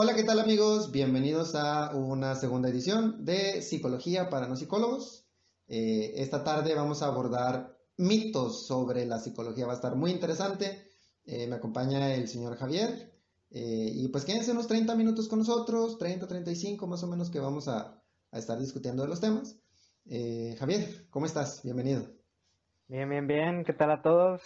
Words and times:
Hola, 0.00 0.14
¿qué 0.14 0.22
tal 0.22 0.38
amigos? 0.38 0.92
Bienvenidos 0.92 1.56
a 1.56 1.90
una 1.92 2.36
segunda 2.36 2.68
edición 2.68 3.24
de 3.24 3.62
Psicología 3.62 4.30
para 4.30 4.46
no 4.46 4.54
psicólogos. 4.54 5.26
Eh, 5.66 6.12
esta 6.18 6.44
tarde 6.44 6.72
vamos 6.76 7.02
a 7.02 7.06
abordar 7.06 7.76
mitos 7.96 8.64
sobre 8.64 9.06
la 9.06 9.18
psicología, 9.18 9.66
va 9.66 9.72
a 9.72 9.74
estar 9.74 9.96
muy 9.96 10.12
interesante. 10.12 10.84
Eh, 11.24 11.48
me 11.48 11.56
acompaña 11.56 12.14
el 12.14 12.28
señor 12.28 12.56
Javier 12.56 13.12
eh, 13.50 13.90
y 13.92 14.06
pues 14.06 14.24
quédense 14.24 14.52
unos 14.52 14.68
30 14.68 14.94
minutos 14.94 15.26
con 15.26 15.40
nosotros, 15.40 15.98
30, 15.98 16.28
35 16.28 16.86
más 16.86 17.02
o 17.02 17.08
menos 17.08 17.28
que 17.28 17.40
vamos 17.40 17.66
a, 17.66 18.00
a 18.30 18.38
estar 18.38 18.56
discutiendo 18.56 19.02
de 19.02 19.08
los 19.08 19.20
temas. 19.20 19.58
Javier, 20.60 21.08
¿cómo 21.10 21.26
estás? 21.26 21.64
Bienvenido. 21.64 22.06
Bien, 22.86 23.10
bien, 23.10 23.26
bien. 23.26 23.64
¿Qué 23.64 23.72
tal 23.72 23.90
a 23.90 24.00
todos? 24.00 24.42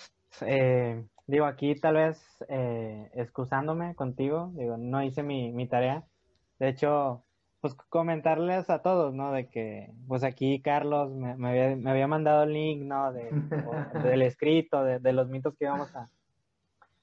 Digo, 1.26 1.46
aquí 1.46 1.74
tal 1.74 1.94
vez 1.94 2.44
eh, 2.48 3.10
excusándome 3.14 3.94
contigo, 3.94 4.50
digo, 4.54 4.76
no 4.76 5.02
hice 5.02 5.22
mi, 5.22 5.52
mi 5.52 5.66
tarea. 5.66 6.04
De 6.58 6.68
hecho, 6.68 7.24
pues 7.60 7.74
comentarles 7.74 8.68
a 8.70 8.82
todos, 8.82 9.14
¿no? 9.14 9.32
De 9.32 9.48
que, 9.48 9.92
pues 10.08 10.24
aquí 10.24 10.60
Carlos 10.60 11.10
me, 11.12 11.36
me, 11.36 11.50
había, 11.50 11.76
me 11.76 11.90
había, 11.90 12.08
mandado 12.08 12.42
el 12.42 12.52
link, 12.52 12.82
¿no? 12.82 13.12
De, 13.12 13.30
del 14.02 14.22
escrito, 14.22 14.82
de, 14.84 14.98
de, 14.98 15.12
los 15.12 15.28
mitos 15.28 15.54
que 15.56 15.64
íbamos 15.66 15.94
a, 15.94 16.08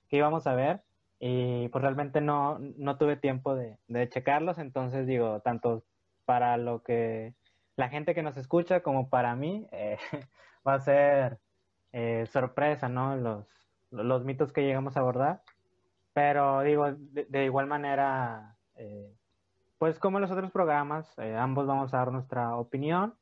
que 0.10 0.18
íbamos 0.18 0.48
a 0.48 0.54
ver. 0.54 0.82
Y 1.20 1.70
pues 1.70 1.82
realmente 1.82 2.22
no, 2.22 2.60
no 2.60 2.98
tuve 2.98 3.18
tiempo 3.18 3.56
de, 3.56 3.78
de 3.88 4.10
checarlos, 4.10 4.58
entonces 4.58 5.08
digo, 5.08 5.42
tanto 5.42 5.84
para 6.26 6.58
lo 6.58 6.84
que 6.84 7.34
la 7.76 7.90
gente 7.90 8.14
que 8.14 8.24
nos 8.24 8.38
escucha 8.38 8.82
como 8.82 9.10
para 9.10 9.36
mí, 9.36 9.68
eh, 9.72 9.98
va 10.68 10.76
a 10.76 10.80
ser 10.80 11.40
eh, 11.94 12.26
sorpresa, 12.32 12.90
¿no? 12.90 13.16
Los, 13.16 13.59
los 13.92 14.24
mitos 14.24 14.52
que 14.52 14.64
llegamos 14.64 14.98
a 14.98 15.02
abordar. 15.02 15.42
Pero 16.14 16.62
digo, 16.62 16.92
de, 16.92 17.46
igual 17.46 17.68
manera, 17.68 18.56
eh, 18.76 19.14
pues 19.78 20.00
como 20.00 20.18
en 20.18 20.24
los 20.24 20.32
otros 20.32 20.52
programas, 20.52 21.08
eh, 21.18 21.36
ambos 21.36 21.68
vamos 21.68 21.94
a 21.94 21.98
dar 21.98 22.12
nuestra 22.12 22.56
opinión. 22.56 23.14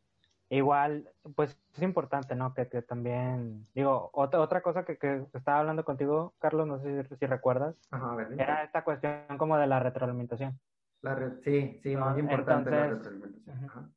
Igual, 0.49 1.09
pues 1.35 1.59
es 1.75 1.81
importante, 1.81 2.33
¿no? 2.33 2.53
Que, 2.53 2.65
también, 2.81 3.67
digo, 3.75 4.09
otra, 4.13 4.39
otra 4.39 4.61
cosa 4.61 4.85
que, 4.85 4.97
que, 4.97 5.25
estaba 5.33 5.59
hablando 5.59 5.83
contigo, 5.83 6.33
Carlos, 6.39 6.65
no 6.65 6.79
sé 6.79 7.03
si, 7.03 7.25
recuerdas, 7.25 7.75
era 8.37 8.63
esta 8.63 8.85
cuestión 8.85 9.37
como 9.37 9.57
de 9.57 9.67
la 9.67 9.81
retroalimentación. 9.81 10.57
La 11.01 11.31
sí, 11.43 11.79
sí, 11.83 11.97
muy 11.97 12.19
importante 12.19 12.71
la 12.71 12.87
retroalimentación. 12.87 13.93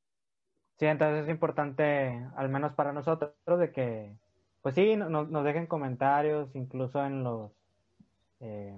Sí, 0.77 0.87
entonces 0.87 1.25
es 1.25 1.29
importante, 1.29 2.27
al 2.37 2.49
menos 2.49 2.73
para 2.73 2.93
nosotros, 2.93 3.33
de 3.47 3.71
que 3.71 4.17
pues 4.63 4.75
sí, 4.75 4.97
nos 4.97 5.45
dejen 5.45 5.67
comentarios, 5.67 6.55
incluso 6.55 7.05
en 7.05 7.25
los, 7.25 7.51
eh, 8.41 8.77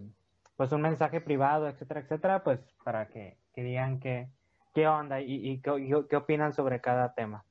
pues 0.57 0.71
un 0.73 0.83
mensaje 0.83 1.21
privado, 1.21 1.69
etcétera, 1.69 2.01
etcétera, 2.01 2.45
pues 2.45 2.61
para 2.85 3.09
que, 3.09 3.37
digan 3.57 3.99
qué, 3.99 4.29
qué 4.75 4.87
onda 4.87 5.21
y, 5.21 5.61
qué, 5.61 6.17
opinan 6.17 6.53
sobre 6.53 6.81
cada 6.81 7.15
tema. 7.15 7.45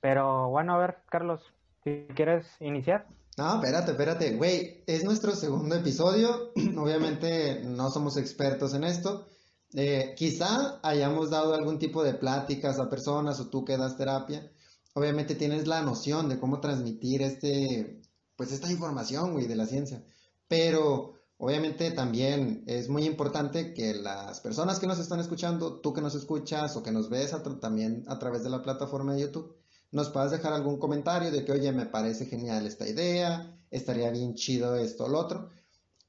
Pero 0.00 0.48
bueno, 0.48 0.74
a 0.74 0.78
ver, 0.78 0.98
Carlos, 1.08 1.52
si 1.82 2.06
quieres 2.14 2.46
iniciar. 2.60 3.06
No, 3.36 3.56
espérate, 3.56 3.90
espérate, 3.90 4.36
güey, 4.36 4.84
es 4.86 5.04
nuestro 5.04 5.32
segundo 5.32 5.74
episodio, 5.74 6.52
obviamente 6.78 7.62
no 7.64 7.90
somos 7.90 8.16
expertos 8.16 8.74
en 8.74 8.84
esto. 8.84 9.26
Eh, 9.74 10.14
quizá 10.16 10.78
hayamos 10.82 11.30
dado 11.30 11.54
algún 11.54 11.78
tipo 11.78 12.04
de 12.04 12.14
pláticas 12.14 12.78
a 12.78 12.88
personas 12.88 13.40
o 13.40 13.50
tú 13.50 13.64
que 13.64 13.76
das 13.76 13.96
terapia, 13.96 14.48
obviamente 14.96 15.34
tienes 15.34 15.66
la 15.66 15.82
noción 15.82 16.30
de 16.30 16.38
cómo 16.38 16.58
transmitir 16.58 17.20
este, 17.20 18.00
pues 18.34 18.50
esta 18.50 18.72
información, 18.72 19.34
güey, 19.34 19.46
de 19.46 19.54
la 19.54 19.66
ciencia. 19.66 20.02
Pero 20.48 21.12
obviamente 21.36 21.90
también 21.90 22.64
es 22.66 22.88
muy 22.88 23.04
importante 23.04 23.74
que 23.74 23.92
las 23.92 24.40
personas 24.40 24.78
que 24.78 24.86
nos 24.86 24.98
están 24.98 25.20
escuchando, 25.20 25.80
tú 25.80 25.92
que 25.92 26.00
nos 26.00 26.14
escuchas 26.14 26.74
o 26.76 26.82
que 26.82 26.92
nos 26.92 27.10
ves 27.10 27.36
también 27.60 28.04
a 28.08 28.18
través 28.18 28.42
de 28.42 28.48
la 28.48 28.62
plataforma 28.62 29.12
de 29.12 29.20
YouTube, 29.20 29.54
nos 29.92 30.08
puedas 30.08 30.30
dejar 30.30 30.54
algún 30.54 30.78
comentario 30.78 31.30
de 31.30 31.44
que, 31.44 31.52
oye, 31.52 31.70
me 31.72 31.84
parece 31.84 32.24
genial 32.24 32.66
esta 32.66 32.88
idea, 32.88 33.54
estaría 33.70 34.10
bien 34.10 34.34
chido 34.34 34.76
esto 34.76 35.04
o 35.04 35.08
lo 35.08 35.18
otro. 35.18 35.50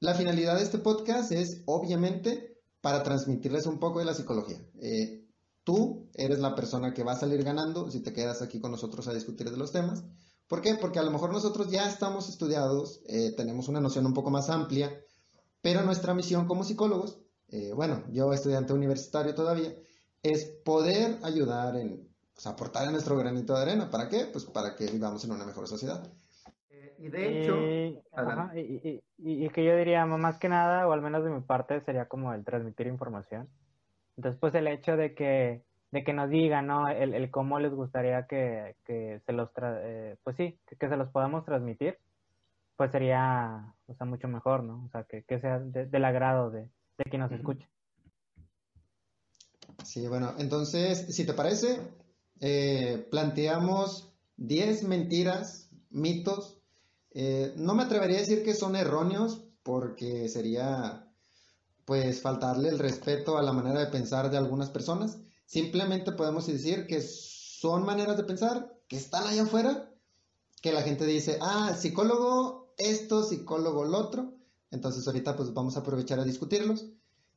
La 0.00 0.14
finalidad 0.14 0.56
de 0.56 0.62
este 0.62 0.78
podcast 0.78 1.30
es, 1.30 1.62
obviamente, 1.66 2.58
para 2.80 3.02
transmitirles 3.02 3.66
un 3.66 3.78
poco 3.78 3.98
de 3.98 4.06
la 4.06 4.14
psicología. 4.14 4.62
Eh, 4.80 5.27
tú 5.68 6.08
eres 6.14 6.38
la 6.38 6.54
persona 6.54 6.94
que 6.94 7.04
va 7.04 7.12
a 7.12 7.18
salir 7.18 7.44
ganando 7.44 7.90
si 7.90 8.00
te 8.00 8.14
quedas 8.14 8.40
aquí 8.40 8.58
con 8.58 8.70
nosotros 8.70 9.06
a 9.06 9.12
discutir 9.12 9.50
de 9.50 9.58
los 9.58 9.70
temas. 9.70 10.02
¿Por 10.46 10.62
qué? 10.62 10.76
Porque 10.76 10.98
a 10.98 11.02
lo 11.02 11.10
mejor 11.10 11.30
nosotros 11.30 11.70
ya 11.70 11.86
estamos 11.86 12.30
estudiados, 12.30 13.02
eh, 13.06 13.34
tenemos 13.36 13.68
una 13.68 13.78
noción 13.78 14.06
un 14.06 14.14
poco 14.14 14.30
más 14.30 14.48
amplia, 14.48 14.98
pero 15.60 15.82
nuestra 15.82 16.14
misión 16.14 16.46
como 16.46 16.64
psicólogos, 16.64 17.20
eh, 17.48 17.72
bueno, 17.74 18.02
yo 18.10 18.32
estudiante 18.32 18.72
universitario 18.72 19.34
todavía, 19.34 19.74
es 20.22 20.46
poder 20.64 21.18
ayudar 21.22 21.76
en, 21.76 22.08
aportar 22.46 22.86
en 22.86 22.92
nuestro 22.92 23.18
granito 23.18 23.54
de 23.54 23.60
arena. 23.60 23.90
¿Para 23.90 24.08
qué? 24.08 24.24
Pues 24.32 24.46
para 24.46 24.74
que 24.74 24.86
vivamos 24.86 25.22
en 25.26 25.32
una 25.32 25.44
mejor 25.44 25.68
sociedad. 25.68 26.10
Eh, 26.70 26.96
y 26.98 27.08
de 27.10 27.42
hecho, 27.42 27.60
y, 28.56 29.02
y, 29.18 29.50
que 29.50 29.64
yo 29.66 29.76
diría, 29.76 30.06
más 30.06 30.38
que 30.38 30.48
nada, 30.48 30.88
o 30.88 30.92
al 30.92 31.02
menos 31.02 31.24
de 31.24 31.30
mi 31.30 31.42
parte, 31.42 31.82
sería 31.82 32.08
como 32.08 32.32
el 32.32 32.42
transmitir 32.42 32.86
información. 32.86 33.50
Entonces, 34.18 34.40
pues 34.40 34.52
el 34.56 34.66
hecho 34.66 34.96
de 34.96 35.14
que, 35.14 35.62
de 35.92 36.02
que 36.02 36.12
nos 36.12 36.28
digan, 36.28 36.66
¿no? 36.66 36.88
El, 36.88 37.14
el 37.14 37.30
cómo 37.30 37.60
les 37.60 37.72
gustaría 37.72 38.26
que, 38.26 38.74
que 38.84 39.20
se 39.24 39.32
los, 39.32 39.48
eh, 39.62 40.16
pues 40.24 40.36
sí, 40.36 40.58
que, 40.66 40.88
se 40.88 40.96
los 40.96 41.08
podamos 41.10 41.44
transmitir, 41.44 41.98
pues 42.76 42.90
sería, 42.90 43.74
o 43.86 43.94
sea, 43.94 44.06
mucho 44.06 44.26
mejor, 44.26 44.64
¿no? 44.64 44.84
O 44.84 44.88
sea, 44.90 45.04
que, 45.04 45.22
que 45.22 45.38
sea 45.38 45.60
del 45.60 46.04
agrado 46.04 46.50
de, 46.50 46.62
de 46.62 47.04
quien 47.08 47.22
nos 47.22 47.30
escuche. 47.30 47.68
Sí, 49.84 50.08
bueno, 50.08 50.34
entonces, 50.38 51.14
si 51.14 51.24
te 51.24 51.32
parece, 51.32 51.78
eh, 52.40 53.06
planteamos 53.12 54.12
10 54.36 54.82
mentiras, 54.82 55.70
mitos. 55.90 56.60
Eh, 57.12 57.52
no 57.56 57.76
me 57.76 57.84
atrevería 57.84 58.16
a 58.16 58.20
decir 58.20 58.42
que 58.42 58.54
son 58.54 58.74
erróneos 58.74 59.44
porque 59.62 60.28
sería 60.28 61.07
pues 61.88 62.20
faltarle 62.20 62.68
el 62.68 62.78
respeto 62.78 63.38
a 63.38 63.42
la 63.42 63.54
manera 63.54 63.80
de 63.80 63.86
pensar 63.86 64.30
de 64.30 64.36
algunas 64.36 64.68
personas. 64.68 65.16
Simplemente 65.46 66.12
podemos 66.12 66.46
decir 66.46 66.86
que 66.86 67.00
son 67.00 67.86
maneras 67.86 68.18
de 68.18 68.24
pensar 68.24 68.78
que 68.88 68.98
están 68.98 69.26
allá 69.26 69.44
afuera, 69.44 69.90
que 70.60 70.70
la 70.70 70.82
gente 70.82 71.06
dice, 71.06 71.38
ah, 71.40 71.74
psicólogo 71.74 72.74
esto, 72.76 73.22
psicólogo 73.22 73.86
lo 73.86 73.96
otro. 73.96 74.34
Entonces 74.70 75.06
ahorita 75.06 75.34
pues 75.34 75.54
vamos 75.54 75.78
a 75.78 75.80
aprovechar 75.80 76.20
a 76.20 76.24
discutirlos. 76.24 76.84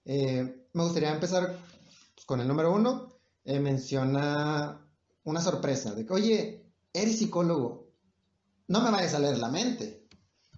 Eh, 0.04 0.68
me 0.74 0.84
gustaría 0.84 1.14
empezar 1.14 1.58
pues, 2.14 2.26
con 2.26 2.42
el 2.42 2.48
número 2.50 2.74
uno. 2.74 3.22
Eh, 3.46 3.62
menciona 3.62 4.86
una 5.24 5.40
sorpresa 5.40 5.96
de 5.96 6.06
que, 6.06 6.12
oye, 6.12 6.74
eres 6.92 7.20
psicólogo, 7.20 7.88
no 8.68 8.82
me 8.82 8.92
vayas 8.92 9.14
a 9.14 9.20
leer 9.20 9.38
la 9.38 9.48
mente. 9.48 10.10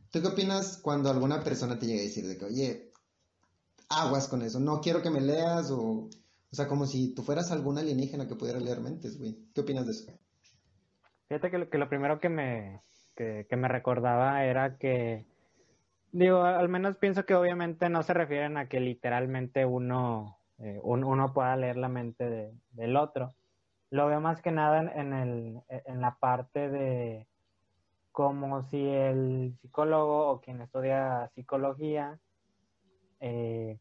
¿Tú 0.09 0.19
qué 0.19 0.29
opinas 0.29 0.77
cuando 0.77 1.11
alguna 1.11 1.43
persona 1.43 1.77
te 1.77 1.85
llega 1.85 1.99
a 1.99 2.05
decir 2.05 2.27
de 2.27 2.39
que, 2.39 2.45
oye, 2.45 2.92
aguas 3.97 4.27
con 4.27 4.41
eso. 4.41 4.59
No 4.59 4.81
quiero 4.81 5.01
que 5.01 5.09
me 5.09 5.21
leas 5.21 5.71
o... 5.71 6.09
O 6.51 6.55
sea, 6.55 6.67
como 6.67 6.85
si 6.85 7.15
tú 7.15 7.23
fueras 7.23 7.51
algún 7.51 7.79
alienígena 7.79 8.27
que 8.27 8.35
pudiera 8.35 8.59
leer 8.59 8.79
mentes, 8.79 9.17
güey. 9.17 9.35
¿Qué 9.55 9.61
opinas 9.61 9.87
de 9.87 9.93
eso? 9.93 10.11
Fíjate 11.27 11.49
que 11.49 11.57
lo, 11.57 11.67
que 11.67 11.79
lo 11.79 11.89
primero 11.89 12.19
que 12.19 12.29
me, 12.29 12.79
que, 13.15 13.47
me 13.57 13.67
recordaba 13.67 14.43
era 14.45 14.77
que, 14.77 15.25
digo, 16.11 16.43
al 16.43 16.69
menos 16.69 16.97
pienso 16.97 17.25
que 17.25 17.33
obviamente 17.33 17.89
no 17.89 18.03
se 18.03 18.13
refieren 18.13 18.57
a 18.57 18.67
que 18.67 18.79
literalmente 18.79 19.65
uno, 19.65 20.37
eh, 20.59 20.79
uno 20.83 21.33
pueda 21.33 21.55
leer 21.55 21.77
la 21.77 21.89
mente 21.89 22.53
del 22.71 22.95
otro. 22.97 23.33
Lo 23.89 24.07
veo 24.07 24.21
más 24.21 24.41
que 24.41 24.51
nada 24.51 24.79
en, 24.79 25.13
el, 25.13 25.61
en 25.69 26.01
la 26.01 26.17
parte 26.19 26.69
de 26.69 27.27
como 28.11 28.61
si 28.61 28.77
el 28.77 29.55
psicólogo 29.59 30.29
o 30.29 30.39
quien 30.39 30.61
estudia 30.61 31.31
psicología 31.33 32.19
eh, 33.19 33.79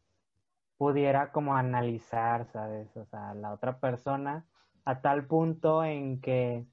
pudiera 0.77 1.31
como 1.31 1.55
analizar, 1.55 2.45
¿sabes? 2.51 2.95
O 2.97 3.05
sea, 3.05 3.33
la 3.33 3.53
otra 3.53 3.79
persona 3.79 4.45
a 4.85 5.01
tal 5.01 5.25
punto 5.25 5.83
en 5.83 6.19
que, 6.19 6.65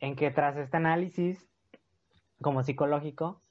en 0.00 0.16
que 0.16 0.30
tras 0.30 0.56
este 0.56 0.76
análisis 0.76 1.48
como 2.40 2.62
psicológico, 2.62 3.42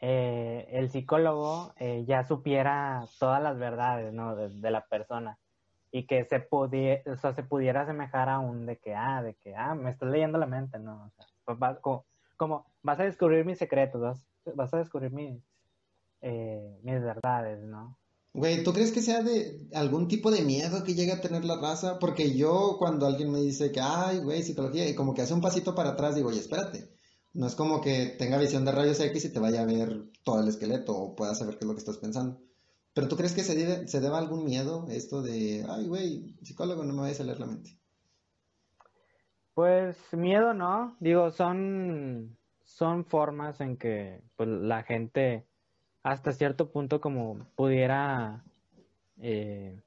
eh, 0.00 0.68
el 0.72 0.90
psicólogo 0.90 1.72
eh, 1.78 2.04
ya 2.06 2.24
supiera 2.24 3.04
todas 3.18 3.42
las 3.42 3.58
verdades, 3.58 4.12
¿no? 4.12 4.36
De, 4.36 4.70
la 4.70 4.86
persona 4.86 5.38
y 5.90 6.06
que 6.06 6.24
se 6.24 6.40
pudiera, 6.40 7.10
o 7.10 7.16
sea, 7.16 7.32
se 7.32 7.42
pudiera 7.42 7.82
asemejar 7.82 8.28
a 8.28 8.38
un 8.38 8.66
de 8.66 8.76
que, 8.78 8.94
ah, 8.94 9.22
de 9.22 9.34
que, 9.34 9.54
ah, 9.56 9.74
me 9.74 9.90
estás 9.90 10.10
leyendo 10.10 10.36
la 10.36 10.46
mente, 10.46 10.78
¿no? 10.78 11.06
O 11.06 11.10
sea, 11.10 11.26
pues 11.44 12.04
como, 12.36 12.66
vas 12.82 13.00
a 13.00 13.04
descubrir 13.04 13.44
mis 13.46 13.58
secretos, 13.58 14.00
vas, 14.00 14.26
vas 14.54 14.74
a 14.74 14.78
descubrir 14.78 15.10
mis, 15.10 15.42
eh, 16.20 16.78
mis 16.82 17.00
verdades, 17.02 17.62
¿no? 17.64 17.96
Güey, 18.36 18.62
¿tú 18.62 18.74
crees 18.74 18.92
que 18.92 19.00
sea 19.00 19.22
de 19.22 19.66
algún 19.72 20.08
tipo 20.08 20.30
de 20.30 20.42
miedo 20.42 20.84
que 20.84 20.92
llegue 20.92 21.12
a 21.12 21.22
tener 21.22 21.46
la 21.46 21.58
raza? 21.58 21.98
Porque 21.98 22.36
yo 22.36 22.76
cuando 22.78 23.06
alguien 23.06 23.32
me 23.32 23.40
dice 23.40 23.72
que, 23.72 23.80
ay, 23.80 24.18
güey, 24.18 24.42
psicología, 24.42 24.86
y 24.86 24.94
como 24.94 25.14
que 25.14 25.22
hace 25.22 25.32
un 25.32 25.40
pasito 25.40 25.74
para 25.74 25.90
atrás, 25.92 26.14
digo, 26.14 26.28
oye, 26.28 26.40
espérate. 26.40 26.90
No 27.32 27.46
es 27.46 27.54
como 27.54 27.80
que 27.80 28.14
tenga 28.18 28.36
visión 28.36 28.66
de 28.66 28.72
rayos 28.72 29.00
X 29.00 29.24
y 29.24 29.32
te 29.32 29.40
vaya 29.40 29.62
a 29.62 29.64
ver 29.64 30.10
todo 30.22 30.42
el 30.42 30.48
esqueleto 30.48 30.94
o 30.94 31.16
pueda 31.16 31.34
saber 31.34 31.54
qué 31.54 31.64
es 31.64 31.66
lo 31.66 31.72
que 31.72 31.78
estás 31.78 31.96
pensando. 31.96 32.38
Pero 32.92 33.08
¿tú 33.08 33.16
crees 33.16 33.32
que 33.32 33.42
se, 33.42 33.88
se 33.88 34.00
deba 34.00 34.18
algún 34.18 34.44
miedo 34.44 34.86
esto 34.90 35.22
de, 35.22 35.64
ay, 35.66 35.86
güey, 35.86 36.36
psicólogo, 36.42 36.84
no 36.84 36.92
me 36.92 37.00
vayas 37.00 37.20
a 37.20 37.24
leer 37.24 37.40
la 37.40 37.46
mente? 37.46 37.70
Pues 39.54 39.96
miedo 40.12 40.52
no, 40.52 40.94
digo, 41.00 41.30
son, 41.30 42.36
son 42.64 43.06
formas 43.06 43.62
en 43.62 43.78
que 43.78 44.20
pues, 44.36 44.46
la 44.46 44.82
gente 44.82 45.46
hasta 46.06 46.32
cierto 46.32 46.70
punto 46.70 47.00
como 47.00 47.48
pudiera 47.56 48.44
eh, 49.20 49.82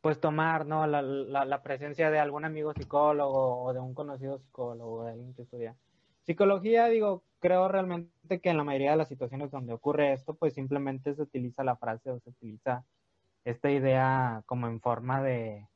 pues 0.00 0.18
tomar 0.18 0.66
¿no? 0.66 0.88
La, 0.88 1.02
la, 1.02 1.62
presencia 1.62 2.10
de 2.10 2.18
algún 2.18 2.44
amigo 2.44 2.72
psicólogo 2.72 3.62
o 3.62 3.72
de 3.72 3.78
un 3.78 3.94
conocido 3.94 4.38
psicólogo 4.40 4.96
o 4.96 5.04
de 5.04 5.12
alguien 5.12 5.34
que 5.34 5.42
estudia 5.42 5.76
psicología. 6.24 6.86
Digo 6.86 7.22
creo 7.38 7.68
realmente 7.68 8.40
que 8.40 8.50
en 8.50 8.56
la 8.56 8.64
mayoría 8.64 8.90
de 8.90 8.96
las 8.96 9.06
situaciones 9.06 9.52
donde 9.52 9.72
ocurre 9.72 10.12
esto 10.12 10.34
pues 10.34 10.52
simplemente 10.52 11.14
se 11.14 11.22
utiliza 11.22 11.62
la 11.62 11.76
frase 11.76 12.10
o 12.10 12.18
se 12.18 12.30
utiliza 12.30 12.84
esta 13.44 13.70
idea 13.70 14.42
como 14.46 14.66
en 14.66 14.80
forma 14.80 15.22
de 15.22 15.68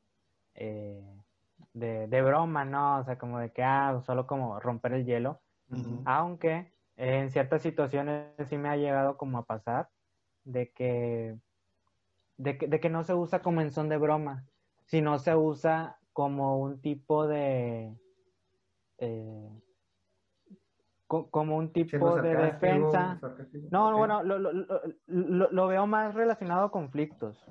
eh, 0.55 1.01
de, 1.73 2.21
broma 2.21 2.65
no 2.65 2.99
o 2.99 3.03
sea 3.05 3.17
como 3.17 3.39
de 3.39 3.51
que 3.53 3.63
ah 3.63 4.01
solo 4.05 4.27
como 4.27 4.59
romper 4.59 4.91
el 4.91 5.05
hielo. 5.05 5.39
Aunque 6.03 6.73
en 7.01 7.31
ciertas 7.31 7.63
situaciones 7.63 8.27
sí 8.47 8.57
me 8.59 8.69
ha 8.69 8.77
llegado 8.77 9.17
como 9.17 9.39
a 9.39 9.45
pasar 9.45 9.89
de 10.43 10.71
que, 10.71 11.35
de 12.37 12.57
que, 12.57 12.89
no 12.89 13.03
se 13.03 13.15
usa 13.15 13.41
como 13.41 13.61
en 13.61 13.71
son 13.71 13.89
de 13.89 13.97
broma, 13.97 14.45
sino 14.85 15.17
se 15.17 15.35
usa 15.35 15.97
como 16.13 16.59
un 16.59 16.79
tipo 16.79 17.27
de... 17.27 17.97
Eh, 18.99 19.49
como 21.07 21.57
un 21.57 21.73
tipo 21.73 22.21
de 22.21 22.35
defensa. 22.35 23.19
No, 23.69 23.97
bueno, 23.97 24.23
lo, 24.23 24.37
lo, 24.39 24.53
lo, 25.07 25.51
lo, 25.51 25.67
veo 25.67 25.85
más 25.85 26.13
relacionado 26.13 26.65
a 26.65 26.71
conflictos. 26.71 27.43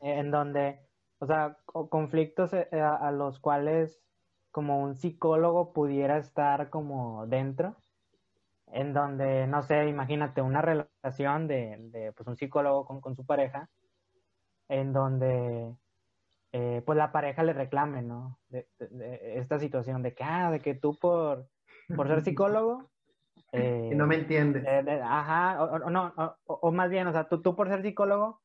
En 0.00 0.30
donde, 0.30 0.80
o 1.20 1.26
sea, 1.26 1.56
conflictos 1.64 2.52
eh, 2.52 2.68
a, 2.72 3.10
los 3.12 3.38
cuales 3.38 4.02
como 4.50 4.82
un 4.82 4.96
psicólogo 4.96 5.72
pudiera 5.72 6.18
estar 6.18 6.68
como 6.68 7.26
dentro 7.26 7.81
en 8.72 8.94
donde, 8.94 9.46
no 9.46 9.62
sé, 9.62 9.86
imagínate 9.86 10.40
una 10.40 10.62
relación 10.62 11.46
de, 11.46 11.76
de 11.78 12.12
pues, 12.12 12.26
un 12.26 12.36
psicólogo 12.36 12.86
con, 12.86 13.00
con, 13.00 13.14
su 13.14 13.24
pareja, 13.24 13.68
en 14.68 14.94
donde 14.94 15.74
eh, 16.52 16.82
pues 16.84 16.96
la 16.96 17.12
pareja 17.12 17.42
le 17.42 17.52
reclame, 17.52 18.00
¿no? 18.00 18.38
De, 18.48 18.66
esta 19.36 19.58
situación 19.58 20.02
de 20.02 20.14
que, 20.14 20.24
ah, 20.24 20.50
de 20.50 20.60
que 20.60 20.74
tú 20.74 20.98
por, 20.98 21.46
por 21.94 22.08
ser 22.08 22.22
psicólogo... 22.22 22.88
Eh, 23.54 23.90
y 23.92 23.94
no 23.94 24.06
me 24.06 24.14
entiendes. 24.14 24.64
ajá, 25.04 25.62
o, 25.62 25.90
no, 25.90 26.14
o, 26.46 26.72
más 26.72 26.88
bien, 26.88 27.06
o 27.06 27.12
sea, 27.12 27.28
tú, 27.28 27.42
tú 27.42 27.54
por 27.54 27.68
ser 27.68 27.82
psicólogo, 27.82 28.40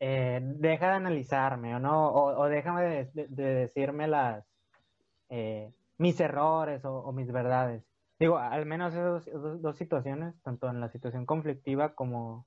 eh, 0.00 0.40
deja 0.42 0.88
de 0.88 0.94
analizarme, 0.94 1.74
¿o 1.74 1.78
no? 1.78 2.10
O, 2.10 2.48
déjame 2.48 3.10
de, 3.12 3.26
de, 3.28 3.54
decirme 3.54 4.08
las... 4.08 4.46
mis 5.98 6.20
errores 6.20 6.82
o 6.86 7.12
mis 7.12 7.30
verdades. 7.30 7.84
Digo, 8.18 8.38
al 8.38 8.64
menos 8.64 8.94
esas 8.94 9.26
dos, 9.60 9.76
situaciones, 9.76 10.34
tanto 10.42 10.68
en 10.68 10.80
la 10.80 10.88
situación 10.88 11.26
conflictiva 11.26 11.94
como, 11.94 12.46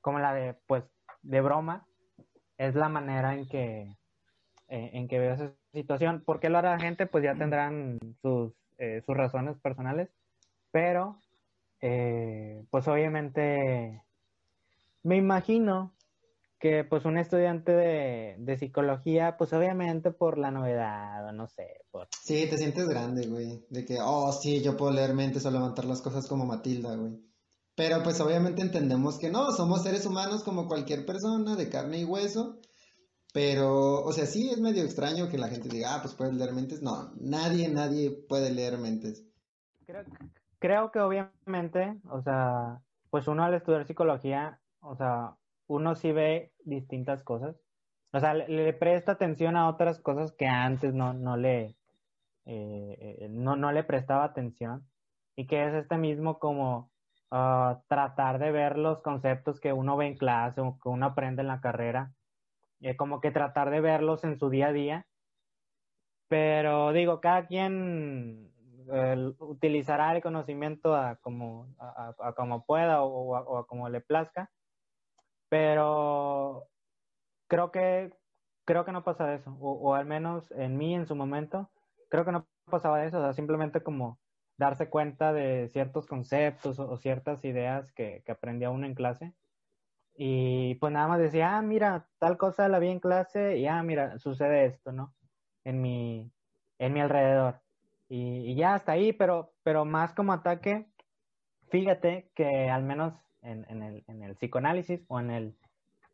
como 0.00 0.20
la 0.20 0.32
de, 0.32 0.54
pues, 0.66 0.84
de 1.22 1.40
broma, 1.40 1.86
es 2.56 2.74
la 2.74 2.88
manera 2.88 3.34
en 3.34 3.48
que, 3.48 3.96
eh, 4.68 4.90
en 4.92 5.08
que 5.08 5.18
veo 5.18 5.34
esa 5.34 5.52
situación. 5.72 6.22
¿Por 6.24 6.38
qué 6.38 6.48
lo 6.50 6.58
hará 6.58 6.72
la 6.72 6.80
gente? 6.80 7.06
Pues 7.06 7.24
ya 7.24 7.34
tendrán 7.34 7.98
sus, 8.22 8.52
eh, 8.78 9.02
sus 9.04 9.16
razones 9.16 9.58
personales, 9.58 10.08
pero, 10.70 11.18
eh, 11.80 12.64
pues 12.70 12.86
obviamente, 12.86 14.02
me 15.02 15.16
imagino 15.16 15.92
que 16.58 16.84
pues 16.84 17.04
un 17.04 17.18
estudiante 17.18 17.72
de, 17.72 18.36
de, 18.38 18.58
psicología, 18.58 19.36
pues 19.36 19.52
obviamente 19.52 20.10
por 20.10 20.38
la 20.38 20.50
novedad, 20.50 21.26
o 21.28 21.32
no 21.32 21.46
sé, 21.46 21.82
por... 21.90 22.08
Sí, 22.20 22.46
te 22.50 22.58
sientes 22.58 22.88
grande, 22.88 23.26
güey, 23.26 23.64
de 23.70 23.84
que, 23.84 23.98
oh, 24.02 24.32
sí, 24.32 24.60
yo 24.62 24.76
puedo 24.76 24.92
leer 24.92 25.14
mentes 25.14 25.46
o 25.46 25.50
levantar 25.50 25.84
las 25.84 26.02
cosas 26.02 26.26
como 26.26 26.46
Matilda, 26.46 26.96
güey. 26.96 27.20
Pero 27.76 28.02
pues 28.02 28.20
obviamente 28.20 28.60
entendemos 28.60 29.18
que 29.18 29.30
no, 29.30 29.52
somos 29.52 29.84
seres 29.84 30.04
humanos 30.04 30.42
como 30.42 30.66
cualquier 30.66 31.06
persona, 31.06 31.54
de 31.54 31.68
carne 31.68 32.00
y 32.00 32.04
hueso, 32.04 32.58
pero, 33.32 34.02
o 34.02 34.12
sea, 34.12 34.26
sí 34.26 34.50
es 34.50 34.58
medio 34.58 34.82
extraño 34.82 35.28
que 35.28 35.38
la 35.38 35.48
gente 35.48 35.68
diga, 35.68 35.94
ah, 35.94 36.02
pues 36.02 36.14
puedes 36.14 36.34
leer 36.34 36.52
mentes. 36.52 36.82
No, 36.82 37.12
nadie, 37.20 37.68
nadie 37.68 38.10
puede 38.10 38.50
leer 38.50 38.78
mentes. 38.78 39.24
Creo, 39.86 40.02
creo 40.58 40.90
que 40.90 40.98
obviamente, 40.98 42.00
o 42.10 42.20
sea, 42.20 42.80
pues 43.10 43.28
uno 43.28 43.44
al 43.44 43.54
estudiar 43.54 43.86
psicología, 43.86 44.60
o 44.80 44.96
sea, 44.96 45.36
uno 45.68 45.94
sí 45.94 46.12
ve 46.12 46.52
distintas 46.64 47.22
cosas. 47.22 47.56
O 48.12 48.20
sea, 48.20 48.34
le, 48.34 48.72
presta 48.72 49.12
atención 49.12 49.56
a 49.56 49.68
otras 49.68 50.00
cosas 50.00 50.32
que 50.32 50.46
antes 50.46 50.94
no, 50.94 51.12
no 51.12 51.36
le 51.36 51.76
eh, 52.46 53.18
eh, 53.20 53.28
no, 53.30 53.56
no, 53.56 53.70
le 53.72 53.84
prestaba 53.84 54.24
atención. 54.24 54.88
Y 55.36 55.46
que 55.46 55.66
es 55.66 55.74
este 55.74 55.98
mismo 55.98 56.38
como 56.38 56.90
ah, 57.30 57.82
tratar 57.88 58.38
de 58.38 58.50
ver 58.50 58.78
los 58.78 59.02
conceptos 59.02 59.60
que 59.60 59.72
uno 59.72 59.96
ve 59.96 60.06
en 60.06 60.16
clase 60.16 60.60
o 60.62 60.78
que 60.82 60.88
uno 60.88 61.06
aprende 61.06 61.42
en 61.42 61.48
la 61.48 61.60
carrera. 61.60 62.12
Eh, 62.80 62.96
como 62.96 63.20
que 63.20 63.30
tratar 63.30 63.70
de 63.70 63.80
verlos 63.80 64.24
en 64.24 64.38
su 64.38 64.50
día 64.50 64.68
a 64.68 64.72
día. 64.72 65.06
Pero 66.28 66.92
digo, 66.92 67.20
cada 67.20 67.46
quien 67.46 68.52
utilizará 69.38 70.16
el 70.16 70.22
conocimiento 70.22 70.94
a 70.96 71.16
como, 71.16 71.68
a, 71.78 72.32
como 72.34 72.64
pueda 72.64 73.02
o, 73.02 73.36
o 73.36 73.58
a 73.58 73.66
como 73.66 73.88
le 73.90 74.00
plazca 74.00 74.50
pero 75.48 76.68
creo 77.48 77.70
que, 77.72 78.12
creo 78.64 78.84
que 78.84 78.92
no 78.92 79.04
pasa 79.04 79.34
eso, 79.34 79.56
o, 79.60 79.94
al 79.94 80.06
menos 80.06 80.50
en 80.52 80.76
mí 80.76 80.94
en 80.94 81.06
su 81.06 81.16
momento, 81.16 81.70
creo 82.10 82.24
que 82.24 82.32
no 82.32 82.46
pasaba 82.70 83.04
eso, 83.04 83.18
o 83.18 83.22
sea, 83.22 83.32
simplemente 83.32 83.82
como 83.82 84.18
darse 84.58 84.88
cuenta 84.90 85.32
de 85.32 85.68
ciertos 85.68 86.06
conceptos 86.06 86.78
o, 86.78 86.96
ciertas 86.96 87.44
ideas 87.44 87.92
que, 87.92 88.22
que, 88.24 88.32
aprendía 88.32 88.70
uno 88.70 88.86
en 88.86 88.94
clase. 88.94 89.34
Y 90.16 90.74
pues 90.76 90.92
nada 90.92 91.06
más 91.08 91.20
decía, 91.20 91.56
ah, 91.56 91.62
mira, 91.62 92.08
tal 92.18 92.36
cosa 92.36 92.68
la 92.68 92.80
vi 92.80 92.88
en 92.88 92.98
clase 93.00 93.56
y 93.58 93.66
ah, 93.66 93.82
mira, 93.84 94.18
sucede 94.18 94.66
esto, 94.66 94.90
¿no? 94.90 95.14
En 95.64 95.80
mi, 95.80 96.32
en 96.78 96.92
mi 96.92 97.00
alrededor. 97.00 97.60
Y, 98.08 98.50
y 98.50 98.54
ya 98.56 98.74
hasta 98.74 98.92
ahí, 98.92 99.12
pero, 99.12 99.52
pero 99.62 99.84
más 99.84 100.12
como 100.14 100.32
ataque, 100.32 100.90
fíjate 101.68 102.30
que 102.34 102.68
al 102.68 102.82
menos 102.82 103.14
en, 103.42 103.82
el, 103.82 104.04
en 104.06 104.22
el, 104.22 104.34
psicoanálisis 104.34 105.00
o 105.08 105.20
en, 105.20 105.30
el, 105.30 105.54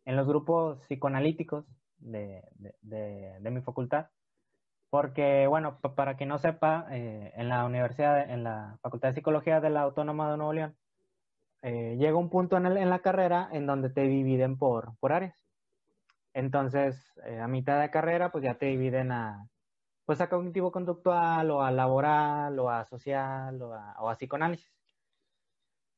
en 0.05 0.17
los 0.17 0.27
grupos 0.27 0.79
psicoanalíticos 0.81 1.65
de, 1.99 2.43
de, 2.83 3.51
mi 3.51 3.61
facultad. 3.61 4.09
Porque, 4.91 5.47
bueno, 5.49 5.79
para 5.81 6.17
quien 6.17 6.29
no 6.29 6.39
sepa, 6.39 6.87
eh, 6.91 7.33
en 7.35 7.49
la 7.49 7.65
universidad, 7.65 8.31
en 8.31 8.45
la 8.45 8.79
Facultad 8.81 9.09
de 9.09 9.15
Psicología 9.15 9.61
de 9.61 9.71
la 9.71 9.83
Autónoma 9.83 10.31
de 10.31 10.37
Nuevo 10.37 10.53
León, 10.53 10.77
eh, 11.63 11.97
llega 11.99 12.17
un 12.17 12.31
punto 12.31 12.57
en, 12.57 12.67
el, 12.67 12.77
en, 12.77 12.91
la 12.91 13.01
carrera 13.01 13.49
en 13.51 13.67
donde 13.67 13.91
te 13.91 14.03
dividen 14.03 14.57
por, 14.57 14.97
por 15.01 15.13
áreas. 15.13 15.35
Entonces, 16.33 16.97
eh, 17.25 17.41
a 17.41 17.49
mitad 17.49 17.81
de 17.81 17.91
carrera, 17.91 18.31
pues 18.31 18.45
ya 18.45 18.55
te 18.55 18.67
dividen 18.67 19.11
a, 19.11 19.49
pues 20.05 20.21
a 20.21 20.29
cognitivo-conductual, 20.29 21.51
o 21.51 21.63
a 21.63 21.71
laboral, 21.71 22.59
o 22.59 22.71
a 22.71 22.85
social, 22.85 23.61
o 23.63 23.73
a, 23.73 23.97
o 24.01 24.11
a 24.11 24.15
psicoanálisis. 24.15 24.71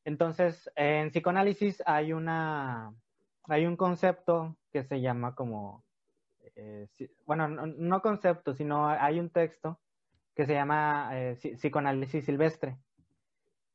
Entonces, 0.07 0.71
en 0.77 1.11
psicoanálisis 1.11 1.83
hay 1.85 2.13
una, 2.13 2.95
hay 3.49 3.67
un 3.67 3.77
concepto 3.77 4.57
que 4.71 4.85
se 4.85 5.01
llama 5.01 5.35
como, 5.35 5.85
eh, 6.55 6.87
bueno, 7.27 7.49
no, 7.49 8.03
concepto, 8.03 8.55
sino 8.55 8.89
hay 8.89 9.19
un 9.19 9.31
texto 9.31 9.81
que 10.37 10.47
se 10.47 10.55
llama 10.55 11.11
eh, 11.13 11.35
psicoanálisis 11.57 12.25
silvestre, 12.25 12.79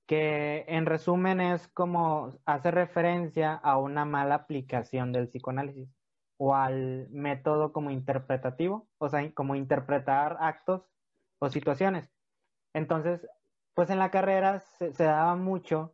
que 0.08 0.64
en 0.70 0.86
resumen 0.86 1.42
es 1.42 1.68
como 1.68 2.40
hace 2.46 2.72
referencia 2.72 3.54
a 3.56 3.78
una 3.78 4.06
mala 4.06 4.36
aplicación 4.36 5.12
del 5.12 5.28
psicoanálisis 5.28 5.90
o 6.38 6.56
al 6.56 7.10
método 7.10 7.74
como 7.74 7.92
interpretativo, 7.92 8.88
o 9.00 9.10
sea, 9.10 9.30
como 9.34 9.56
interpretar 9.56 10.38
actos 10.40 10.90
o 11.40 11.50
situaciones. 11.50 12.10
Entonces, 12.74 13.28
pues 13.74 13.90
en 13.90 14.00
la 14.00 14.12
carrera 14.12 14.62
se 14.62 15.04
daba 15.04 15.36
mucho 15.36 15.94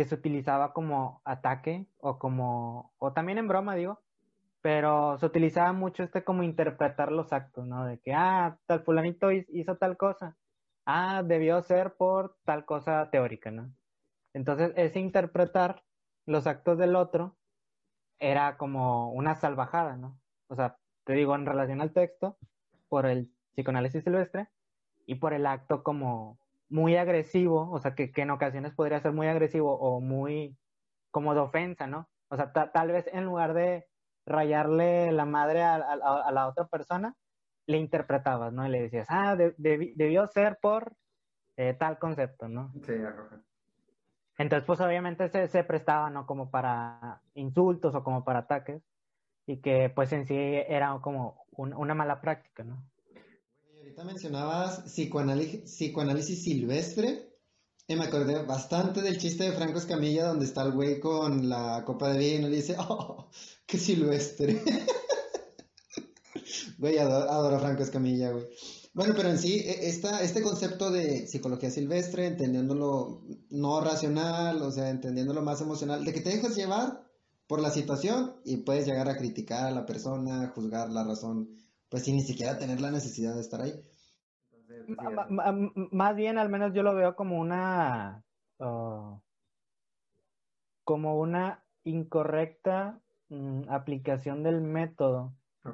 que 0.00 0.06
se 0.06 0.14
utilizaba 0.14 0.72
como 0.72 1.20
ataque 1.26 1.86
o 1.98 2.18
como, 2.18 2.94
o 2.96 3.12
también 3.12 3.36
en 3.36 3.48
broma, 3.48 3.74
digo, 3.74 4.00
pero 4.62 5.18
se 5.18 5.26
utilizaba 5.26 5.74
mucho 5.74 6.02
este 6.02 6.24
como 6.24 6.42
interpretar 6.42 7.12
los 7.12 7.34
actos, 7.34 7.66
¿no? 7.66 7.84
De 7.84 7.98
que, 8.00 8.14
ah, 8.14 8.58
tal 8.64 8.82
fulanito 8.82 9.30
hizo 9.30 9.76
tal 9.76 9.98
cosa, 9.98 10.38
ah, 10.86 11.22
debió 11.22 11.60
ser 11.60 11.96
por 11.96 12.38
tal 12.46 12.64
cosa 12.64 13.10
teórica, 13.10 13.50
¿no? 13.50 13.74
Entonces, 14.32 14.72
ese 14.76 15.00
interpretar 15.00 15.82
los 16.24 16.46
actos 16.46 16.78
del 16.78 16.96
otro 16.96 17.36
era 18.18 18.56
como 18.56 19.12
una 19.12 19.34
salvajada, 19.34 19.98
¿no? 19.98 20.18
O 20.48 20.54
sea, 20.56 20.78
te 21.04 21.12
digo, 21.12 21.34
en 21.34 21.44
relación 21.44 21.82
al 21.82 21.92
texto, 21.92 22.38
por 22.88 23.04
el 23.04 23.30
psicoanálisis 23.52 24.02
silvestre 24.02 24.48
y 25.04 25.16
por 25.16 25.34
el 25.34 25.44
acto 25.44 25.82
como 25.82 26.38
muy 26.70 26.96
agresivo, 26.96 27.70
o 27.70 27.78
sea, 27.80 27.94
que, 27.94 28.10
en 28.14 28.30
ocasiones 28.30 28.72
podría 28.74 29.00
ser 29.00 29.12
muy 29.12 29.26
agresivo 29.26 29.76
o 29.78 30.00
muy 30.00 30.56
como 31.10 31.34
de 31.34 31.40
ofensa, 31.40 31.86
¿no? 31.86 32.08
O 32.28 32.36
sea, 32.36 32.52
tal 32.52 32.92
vez 32.92 33.08
en 33.12 33.24
lugar 33.24 33.54
de 33.54 33.86
rayarle 34.24 35.10
la 35.10 35.24
madre 35.24 35.62
a, 35.62 35.78
la 36.32 36.48
otra 36.48 36.66
persona, 36.68 37.14
le 37.66 37.78
interpretabas, 37.78 38.52
¿no? 38.52 38.66
Y 38.66 38.70
le 38.70 38.82
decías, 38.82 39.06
ah, 39.10 39.36
debió 39.36 40.26
ser 40.28 40.58
por 40.62 40.94
eh, 41.56 41.74
tal 41.74 41.98
concepto, 41.98 42.48
¿no? 42.48 42.72
Sí, 42.86 42.94
Entonces, 44.38 44.66
pues 44.66 44.80
obviamente 44.80 45.28
se, 45.28 45.48
se, 45.48 45.64
prestaba, 45.64 46.08
¿no? 46.08 46.24
Como 46.26 46.50
para 46.50 47.20
insultos 47.34 47.94
o 47.94 48.04
como 48.04 48.24
para 48.24 48.40
ataques, 48.40 48.82
y 49.46 49.60
que 49.60 49.90
pues 49.90 50.12
en 50.12 50.26
sí 50.26 50.36
era 50.36 50.96
como 51.02 51.44
una 51.56 51.94
mala 51.94 52.20
práctica, 52.20 52.62
¿no? 52.62 52.89
Ahorita 54.00 54.04
mencionabas 54.04 54.82
psicoanálisis, 54.84 56.42
silvestre. 56.42 57.28
Y 57.86 57.96
me 57.96 58.04
acordé 58.04 58.42
bastante 58.42 59.02
del 59.02 59.18
chiste 59.18 59.44
de 59.44 59.52
Franco 59.52 59.78
Escamilla 59.78 60.28
donde 60.28 60.44
está 60.44 60.62
el 60.62 60.72
güey 60.72 61.00
con 61.00 61.48
la 61.48 61.82
copa 61.84 62.12
de 62.12 62.18
vino 62.18 62.48
y 62.48 62.52
dice, 62.52 62.76
oh, 62.78 63.28
qué 63.66 63.78
silvestre. 63.78 64.62
güey, 66.78 66.98
adoro, 66.98 67.56
a 67.56 67.60
Franco 67.60 67.82
Escamilla, 67.82 68.30
güey. 68.30 68.46
Bueno, 68.92 69.14
pero 69.16 69.30
en 69.30 69.38
sí, 69.38 69.58
e, 69.58 69.88
esta, 69.88 70.22
este 70.22 70.40
concepto 70.40 70.90
de 70.90 71.26
psicología 71.26 71.70
silvestre, 71.70 72.26
entendiéndolo 72.26 73.24
no 73.50 73.80
racional, 73.80 74.62
o 74.62 74.70
sea, 74.70 74.88
entendiéndolo 74.88 75.42
más 75.42 75.60
emocional, 75.60 76.04
de 76.04 76.12
que 76.12 76.20
te 76.20 76.30
dejas 76.30 76.54
llevar 76.54 77.04
por 77.48 77.60
la 77.60 77.70
situación 77.70 78.36
y 78.44 78.58
puedes 78.58 78.86
llegar 78.86 79.08
a 79.08 79.16
criticar 79.16 79.66
a 79.66 79.72
la 79.72 79.84
persona, 79.84 80.52
juzgar 80.54 80.90
la 80.90 81.02
razón 81.02 81.56
pues 81.90 82.04
sin 82.04 82.16
ni 82.16 82.22
siquiera 82.22 82.56
tener 82.56 82.80
la 82.80 82.90
necesidad 82.90 83.34
de 83.34 83.42
estar 83.42 83.60
ahí. 83.60 83.74
Más 85.90 86.16
bien, 86.16 86.38
al 86.38 86.48
menos 86.48 86.72
yo 86.72 86.82
lo 86.82 86.94
veo 86.94 87.14
como 87.16 87.38
una, 87.38 88.22
oh, 88.58 89.20
como 90.84 91.18
una 91.18 91.62
incorrecta 91.84 93.00
mm, 93.28 93.62
aplicación 93.68 94.42
del 94.42 94.60
método, 94.60 95.32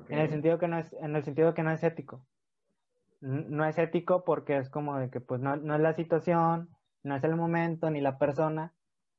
en 0.08 0.18
el 0.18 0.28
sentido 0.28 0.58
que 0.58 0.68
no 0.68 0.78
es, 0.78 0.92
en 0.94 1.14
el 1.14 1.24
sentido 1.24 1.54
que 1.54 1.62
no 1.62 1.70
es 1.70 1.82
ético. 1.84 2.24
No 3.20 3.64
es 3.64 3.78
ético 3.78 4.24
porque 4.24 4.58
es 4.58 4.68
como 4.68 4.98
de 4.98 5.10
que 5.10 5.20
pues 5.20 5.40
no, 5.40 5.56
no 5.56 5.74
es 5.74 5.80
la 5.80 5.94
situación, 5.94 6.68
no 7.02 7.16
es 7.16 7.24
el 7.24 7.34
momento 7.34 7.90
ni 7.90 8.00
la 8.00 8.18
persona 8.18 8.74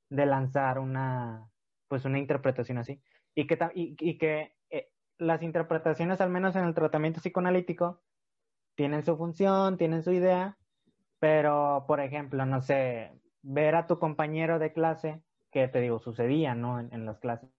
de 0.09 0.25
lanzar 0.25 0.79
una, 0.79 1.49
pues 1.87 2.05
una 2.05 2.19
interpretación 2.19 2.77
así. 2.77 3.01
Y 3.33 3.47
que, 3.47 3.57
y, 3.73 3.95
y 3.99 4.17
que 4.17 4.57
las 5.17 5.41
interpretaciones, 5.41 6.21
al 6.21 6.29
menos 6.29 6.55
en 6.55 6.65
el 6.65 6.73
tratamiento 6.73 7.21
psicoanalítico, 7.21 8.01
tienen 8.77 9.03
su 9.03 9.17
función, 9.17 9.75
tienen 9.75 10.03
su 10.03 10.11
idea, 10.11 10.55
pero, 11.19 11.83
por 11.87 11.99
ejemplo, 11.99 12.45
no 12.45 12.61
sé, 12.61 13.11
ver 13.41 13.75
a 13.75 13.87
tu 13.87 13.97
compañero 13.97 14.59
de 14.59 14.71
clase, 14.71 15.21
que 15.51 15.67
te 15.67 15.81
digo, 15.81 15.99
sucedía, 15.99 16.53
¿no? 16.53 16.79
En, 16.79 17.05
las 17.05 17.19
clases, 17.19 17.49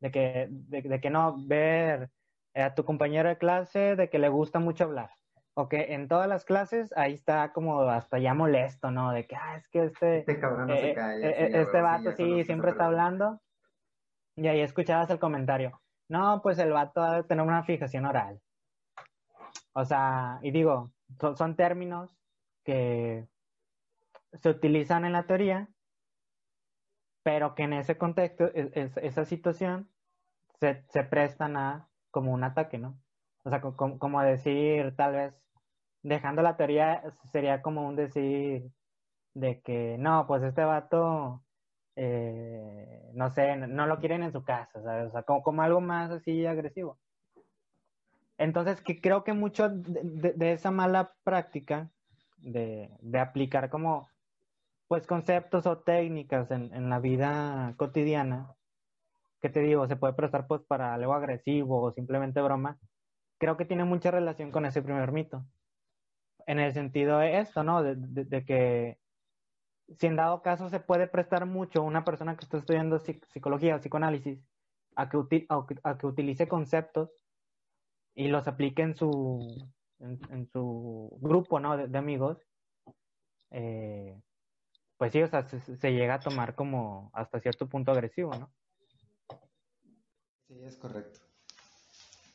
de 0.00 0.10
que, 0.12 0.46
de, 0.48 1.00
que 1.00 1.10
no, 1.10 1.34
ver 1.46 2.10
a 2.54 2.74
tu 2.74 2.84
compañero 2.84 3.28
de 3.28 3.38
clase 3.38 3.96
de 3.96 4.08
que 4.08 4.20
le 4.20 4.28
gusta 4.28 4.60
mucho 4.60 4.84
hablar. 4.84 5.10
O 5.54 5.68
que 5.68 5.94
en 5.94 6.06
todas 6.06 6.28
las 6.28 6.44
clases 6.44 6.92
ahí 6.96 7.14
está 7.14 7.52
como 7.52 7.80
hasta 7.80 8.18
ya 8.18 8.32
molesto, 8.32 8.90
¿no? 8.90 9.10
De 9.10 9.26
que, 9.26 9.34
ah, 9.34 9.56
es 9.56 9.68
que 9.68 9.84
este... 9.84 10.18
Este 10.18 10.38
cabrón 10.38 10.68
no 10.68 10.76
se 10.76 10.90
eh, 10.90 10.94
eh, 11.22 11.50
este 11.54 11.80
vato 11.80 12.12
sí, 12.12 12.44
siempre 12.44 12.70
está 12.70 12.86
hablando. 12.86 13.40
Y 14.36 14.46
ahí 14.46 14.60
escuchabas 14.60 15.10
el 15.10 15.18
comentario. 15.18 15.80
No, 16.08 16.40
pues 16.42 16.58
el 16.58 16.72
vato 16.72 17.00
va 17.00 17.16
a 17.16 17.22
tener 17.24 17.44
una 17.44 17.64
fijación 17.64 18.04
oral. 18.04 18.40
O 19.76 19.84
sea, 19.84 20.38
y 20.42 20.52
digo, 20.52 20.90
son, 21.36 21.54
términos 21.54 22.10
que 22.64 23.28
se 24.32 24.48
utilizan 24.48 25.04
en 25.04 25.12
la 25.12 25.26
teoría, 25.26 25.68
pero 27.22 27.54
que 27.54 27.64
en 27.64 27.74
ese 27.74 27.98
contexto, 27.98 28.50
esa 28.54 29.26
situación, 29.26 29.90
se, 30.60 30.82
se, 30.88 31.04
prestan 31.04 31.58
a 31.58 31.90
como 32.10 32.32
un 32.32 32.42
ataque, 32.44 32.78
¿no? 32.78 32.98
O 33.44 33.50
sea, 33.50 33.60
como, 33.60 34.22
decir, 34.22 34.96
tal 34.96 35.12
vez, 35.12 35.34
dejando 36.02 36.40
la 36.40 36.56
teoría, 36.56 37.02
sería 37.30 37.60
como 37.60 37.86
un 37.86 37.96
decir 37.96 38.70
de 39.34 39.60
que, 39.60 39.96
no, 39.98 40.26
pues 40.26 40.42
este 40.42 40.64
vato 40.64 41.44
eh, 41.96 43.10
no 43.14 43.30
sé, 43.30 43.56
no 43.56 43.86
lo 43.86 43.98
quieren 43.98 44.22
en 44.22 44.32
su 44.32 44.42
casa, 44.44 44.82
¿sabes? 44.82 45.08
O 45.08 45.10
sea, 45.12 45.22
como, 45.24 45.62
algo 45.62 45.80
más 45.82 46.10
así 46.10 46.46
agresivo. 46.46 46.98
Entonces, 48.38 48.80
que 48.82 49.00
creo 49.00 49.24
que 49.24 49.32
mucho 49.32 49.68
de, 49.70 50.52
esa 50.52 50.70
mala 50.70 51.14
práctica 51.24 51.90
de, 52.38 52.90
aplicar 53.18 53.70
como, 53.70 54.08
pues, 54.88 55.06
conceptos 55.06 55.66
o 55.66 55.78
técnicas 55.78 56.50
en, 56.50 56.90
la 56.90 56.98
vida 57.00 57.74
cotidiana, 57.76 58.54
que 59.40 59.48
te 59.48 59.60
digo, 59.60 59.86
se 59.86 59.96
puede 59.96 60.14
prestar 60.14 60.46
pues 60.46 60.62
para 60.62 60.94
algo 60.94 61.14
agresivo 61.14 61.82
o 61.82 61.92
simplemente 61.92 62.40
broma, 62.42 62.78
creo 63.38 63.56
que 63.56 63.64
tiene 63.64 63.84
mucha 63.84 64.10
relación 64.10 64.50
con 64.50 64.66
ese 64.66 64.82
primer 64.82 65.12
mito. 65.12 65.44
En 66.46 66.60
el 66.60 66.72
sentido 66.72 67.18
de 67.18 67.38
esto, 67.38 67.64
¿no? 67.64 67.82
de 67.82 68.44
que 68.44 68.98
si 69.98 70.06
en 70.06 70.16
dado 70.16 70.42
caso 70.42 70.68
se 70.68 70.80
puede 70.80 71.06
prestar 71.06 71.46
mucho 71.46 71.82
una 71.82 72.04
persona 72.04 72.36
que 72.36 72.44
está 72.44 72.58
estudiando 72.58 72.98
psicología 72.98 73.76
o 73.76 73.78
psicoanálisis 73.78 74.40
a 74.96 75.08
que, 75.08 75.46
a 75.84 75.98
que, 75.98 76.06
utilice 76.06 76.48
conceptos 76.48 77.10
y 78.16 78.26
los 78.26 78.48
aplique 78.48 78.82
en 78.82 78.96
su, 78.96 79.70
en, 80.00 80.48
su 80.52 81.16
grupo 81.20 81.60
¿no? 81.60 81.76
de, 81.76 81.96
amigos, 81.96 82.38
eh, 83.52 84.20
pues 84.96 85.12
sí, 85.12 85.22
o 85.22 85.28
sea, 85.28 85.46
se, 85.48 85.92
llega 85.92 86.14
a 86.14 86.20
tomar 86.20 86.56
como 86.56 87.10
hasta 87.12 87.38
cierto 87.38 87.68
punto 87.68 87.92
agresivo, 87.92 88.32
¿no? 88.34 88.50
Sí, 90.48 90.58
es 90.64 90.76
correcto. 90.76 91.20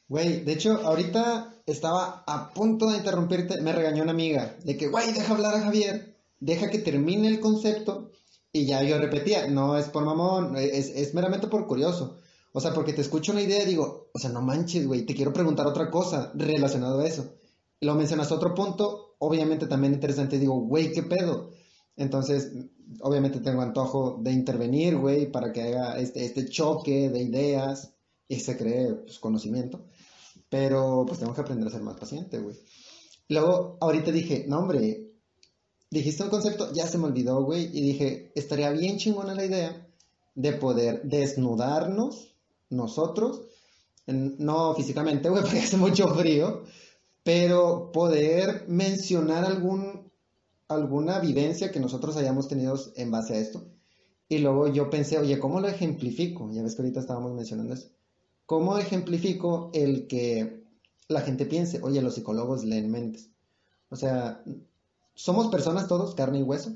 Güey, 0.07 0.45
de 0.45 0.53
hecho, 0.53 0.79
ahorita 0.85 1.55
estaba 1.65 2.23
a 2.25 2.53
punto 2.53 2.89
de 2.89 2.97
interrumpirte, 2.97 3.59
me 3.61 3.73
regañó 3.73 4.03
una 4.03 4.11
amiga, 4.11 4.55
de 4.63 4.77
que, 4.77 4.87
güey, 4.87 5.11
deja 5.11 5.33
hablar 5.33 5.55
a 5.55 5.61
Javier 5.61 6.11
deja 6.41 6.69
que 6.69 6.79
termine 6.79 7.29
el 7.29 7.39
concepto 7.39 8.11
y 8.51 8.65
ya 8.65 8.83
yo 8.83 8.99
repetía, 8.99 9.47
no 9.47 9.77
es 9.77 9.87
por 9.87 10.03
mamón, 10.03 10.57
es, 10.57 11.13
meramente 11.13 11.47
por 11.47 11.67
curioso. 11.67 12.19
O 12.53 12.59
sea, 12.59 12.73
porque 12.73 12.93
te 12.93 13.01
escucho 13.01 13.31
una 13.31 13.41
idea 13.41 13.63
y 13.63 13.67
digo, 13.67 14.09
o 14.13 14.19
sea, 14.19 14.29
no 14.29 14.41
manches, 14.41 14.85
güey, 14.85 15.05
te 15.05 15.15
quiero 15.15 15.31
preguntar 15.31 15.67
otra 15.67 15.89
cosa 15.89 16.31
relacionado 16.35 16.99
a 16.99 17.07
eso. 17.07 17.33
Lo 17.79 17.95
mencionas 17.95 18.31
otro 18.31 18.53
punto, 18.53 19.15
obviamente 19.19 19.67
también 19.67 19.93
interesante, 19.93 20.37
digo, 20.37 20.59
güey, 20.59 20.91
¿qué 20.91 21.03
pedo? 21.03 21.51
Entonces, 21.95 22.51
obviamente 22.99 23.39
tengo 23.39 23.61
antojo 23.61 24.19
de 24.21 24.31
intervenir, 24.31 24.97
güey, 24.97 25.31
para 25.31 25.51
que 25.51 25.61
haga 25.61 25.99
este, 25.99 26.25
este 26.25 26.47
choque 26.49 27.09
de 27.09 27.21
ideas 27.21 27.93
y 28.27 28.39
se 28.39 28.57
cree 28.57 28.93
pues, 28.95 29.19
conocimiento. 29.19 29.85
Pero 30.49 31.05
pues 31.07 31.19
tengo 31.19 31.33
que 31.33 31.41
aprender 31.41 31.67
a 31.67 31.71
ser 31.71 31.81
más 31.81 31.97
paciente, 31.97 32.39
güey. 32.39 32.57
Luego, 33.29 33.77
ahorita 33.79 34.11
dije, 34.11 34.45
no, 34.47 34.59
hombre, 34.59 35.11
dijiste 35.89 36.23
un 36.23 36.29
concepto, 36.29 36.73
ya 36.73 36.85
se 36.85 36.97
me 36.97 37.05
olvidó, 37.05 37.43
güey, 37.43 37.69
y 37.71 37.81
dije, 37.81 38.31
estaría 38.35 38.71
bien 38.71 38.97
chingona 38.97 39.33
la 39.33 39.45
idea 39.45 39.87
de 40.35 40.53
poder 40.53 41.03
desnudarnos 41.03 42.30
nosotros, 42.71 43.41
no 44.07 44.73
físicamente, 44.73 45.29
porque 45.31 45.59
hace 45.59 45.77
mucho 45.77 46.07
frío, 46.15 46.63
pero 47.23 47.91
poder 47.91 48.65
mencionar 48.67 49.45
algún, 49.45 50.11
alguna 50.67 51.19
vivencia 51.19 51.71
que 51.71 51.79
nosotros 51.79 52.17
hayamos 52.17 52.47
tenido 52.47 52.79
en 52.95 53.11
base 53.11 53.35
a 53.35 53.39
esto. 53.39 53.63
Y 54.27 54.39
luego 54.39 54.67
yo 54.67 54.89
pensé, 54.89 55.19
oye, 55.19 55.39
¿cómo 55.39 55.59
lo 55.59 55.67
ejemplifico? 55.67 56.49
Ya 56.51 56.63
ves 56.63 56.75
que 56.75 56.81
ahorita 56.81 57.01
estábamos 57.01 57.33
mencionando 57.33 57.73
eso. 57.73 57.89
¿Cómo 58.45 58.77
ejemplifico 58.77 59.69
el 59.73 60.07
que 60.07 60.63
la 61.07 61.21
gente 61.21 61.45
piense, 61.45 61.81
oye, 61.83 62.01
los 62.01 62.15
psicólogos 62.15 62.63
leen 62.63 62.89
mentes? 62.89 63.29
O 63.89 63.97
sea, 63.97 64.43
somos 65.13 65.47
personas 65.47 65.87
todos, 65.87 66.15
carne 66.15 66.39
y 66.39 66.43
hueso, 66.43 66.71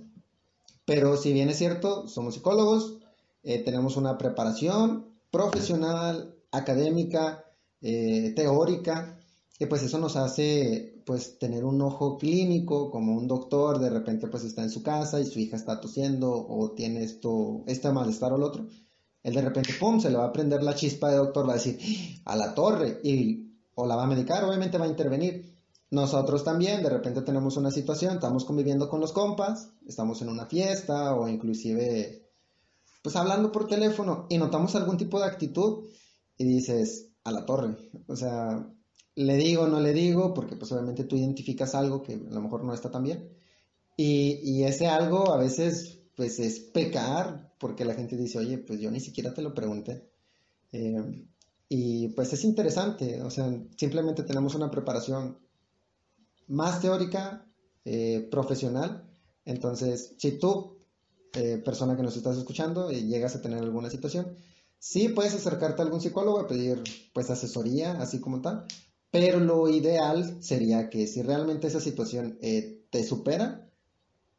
pero 0.85 1.17
si 1.17 1.33
bien 1.33 1.49
es 1.49 1.57
cierto, 1.57 2.07
somos 2.07 2.35
psicólogos, 2.35 2.97
eh, 3.43 3.63
tenemos 3.63 3.97
una 3.97 4.17
preparación 4.17 5.14
profesional, 5.35 6.33
académica, 6.49 7.43
eh, 7.81 8.31
teórica, 8.37 9.19
y 9.59 9.65
pues 9.65 9.83
eso 9.83 9.99
nos 9.99 10.15
hace 10.15 11.03
pues 11.05 11.37
tener 11.37 11.65
un 11.65 11.81
ojo 11.81 12.17
clínico, 12.17 12.89
como 12.89 13.17
un 13.17 13.27
doctor 13.27 13.79
de 13.79 13.89
repente 13.89 14.27
pues 14.27 14.45
está 14.45 14.63
en 14.63 14.69
su 14.69 14.81
casa 14.81 15.19
y 15.19 15.25
su 15.25 15.39
hija 15.39 15.57
está 15.57 15.81
tosiendo 15.81 16.31
o 16.31 16.71
tiene 16.71 17.03
esto, 17.03 17.63
este 17.67 17.91
malestar 17.91 18.31
o 18.31 18.37
el 18.37 18.43
otro. 18.43 18.65
Él 19.23 19.33
de 19.33 19.41
repente, 19.41 19.73
¡pum!, 19.77 19.99
se 19.99 20.09
le 20.09 20.17
va 20.17 20.25
a 20.25 20.31
prender 20.31 20.63
la 20.63 20.73
chispa 20.73 21.09
de 21.09 21.17
doctor, 21.17 21.45
va 21.47 21.53
a 21.53 21.61
decir, 21.61 21.79
a 22.23 22.35
la 22.37 22.53
torre, 22.53 23.01
y 23.03 23.59
o 23.75 23.85
la 23.85 23.97
va 23.97 24.03
a 24.03 24.07
medicar, 24.07 24.43
obviamente 24.45 24.77
va 24.77 24.85
a 24.85 24.89
intervenir. 24.95 25.53
Nosotros 25.91 26.45
también, 26.45 26.81
de 26.81 26.89
repente 26.89 27.23
tenemos 27.23 27.57
una 27.57 27.71
situación, 27.71 28.13
estamos 28.13 28.45
conviviendo 28.45 28.87
con 28.87 29.01
los 29.01 29.11
compas, 29.11 29.69
estamos 29.85 30.21
en 30.21 30.29
una 30.29 30.45
fiesta 30.45 31.13
o 31.13 31.27
inclusive 31.27 32.24
pues 33.05 33.15
hablando 33.17 33.51
por 33.51 33.67
teléfono 33.67 34.25
y 34.31 34.39
notamos 34.39 34.73
algún 34.73 34.97
tipo 34.97 35.19
de 35.19 35.27
actitud 35.27 35.85
y 36.39 36.43
dices, 36.43 37.11
a 37.23 37.31
la 37.31 37.45
torre, 37.45 37.77
o 38.07 38.15
sea, 38.15 38.67
le 39.13 39.35
digo, 39.37 39.67
no 39.67 39.79
le 39.79 39.93
digo, 39.93 40.33
porque 40.33 40.55
pues 40.55 40.71
obviamente 40.71 41.03
tú 41.03 41.15
identificas 41.15 41.75
algo 41.75 42.01
que 42.01 42.13
a 42.13 42.33
lo 42.33 42.41
mejor 42.41 42.63
no 42.63 42.73
está 42.73 42.89
tan 42.89 43.03
bien. 43.03 43.29
Y, 43.95 44.63
ese 44.63 44.87
algo 44.87 45.31
a 45.31 45.37
veces 45.37 45.99
pues 46.15 46.39
es 46.39 46.59
pecar, 46.59 47.53
porque 47.59 47.85
la 47.85 47.93
gente 47.93 48.17
dice, 48.17 48.39
oye, 48.39 48.57
pues 48.57 48.79
yo 48.79 48.89
ni 48.89 48.99
siquiera 48.99 49.35
te 49.35 49.43
lo 49.43 49.53
pregunté. 49.53 50.09
Eh, 50.71 51.27
y 51.69 52.07
pues 52.07 52.33
es 52.33 52.43
interesante, 52.43 53.21
o 53.21 53.29
sea, 53.29 53.55
simplemente 53.77 54.23
tenemos 54.23 54.55
una 54.55 54.71
preparación 54.71 55.37
más 56.47 56.81
teórica, 56.81 57.45
eh, 57.85 58.27
profesional. 58.31 59.07
Entonces, 59.45 60.15
si 60.17 60.39
tú, 60.39 60.74
eh, 61.35 61.61
persona 61.63 61.95
que 61.95 62.03
nos 62.03 62.17
estás 62.17 62.37
escuchando, 62.37 62.91
y 62.91 63.07
llegas 63.07 63.35
a 63.35 63.41
tener 63.41 63.59
alguna 63.59 63.89
situación, 63.89 64.37
sí 64.79 65.09
puedes 65.09 65.33
acercarte 65.33 65.81
a 65.81 65.85
algún 65.85 66.01
psicólogo 66.01 66.39
a 66.39 66.47
pedir 66.47 66.83
pues 67.13 67.29
asesoría, 67.29 67.93
así 68.01 68.19
como 68.19 68.41
tal, 68.41 68.65
pero 69.11 69.39
lo 69.39 69.69
ideal 69.69 70.37
sería 70.41 70.89
que 70.89 71.07
si 71.07 71.21
realmente 71.21 71.67
esa 71.67 71.79
situación 71.79 72.37
eh, 72.41 72.85
te 72.89 73.03
supera, 73.03 73.69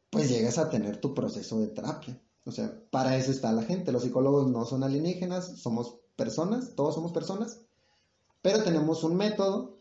pues 0.09 0.29
llegas 0.29 0.57
a 0.57 0.69
tener 0.69 0.97
tu 0.97 1.13
proceso 1.13 1.59
de 1.59 1.67
terapia. 1.67 2.21
O 2.45 2.51
sea, 2.51 2.79
para 2.91 3.17
eso 3.17 3.31
está 3.31 3.51
la 3.51 3.63
gente. 3.63 3.91
Los 3.91 4.03
psicólogos 4.03 4.47
no 4.47 4.65
son 4.65 4.83
alienígenas, 4.83 5.59
somos 5.59 5.97
personas, 6.15 6.75
todos 6.75 6.95
somos 6.95 7.11
personas, 7.11 7.59
pero 8.41 8.63
tenemos 8.63 9.03
un 9.03 9.15
método 9.17 9.77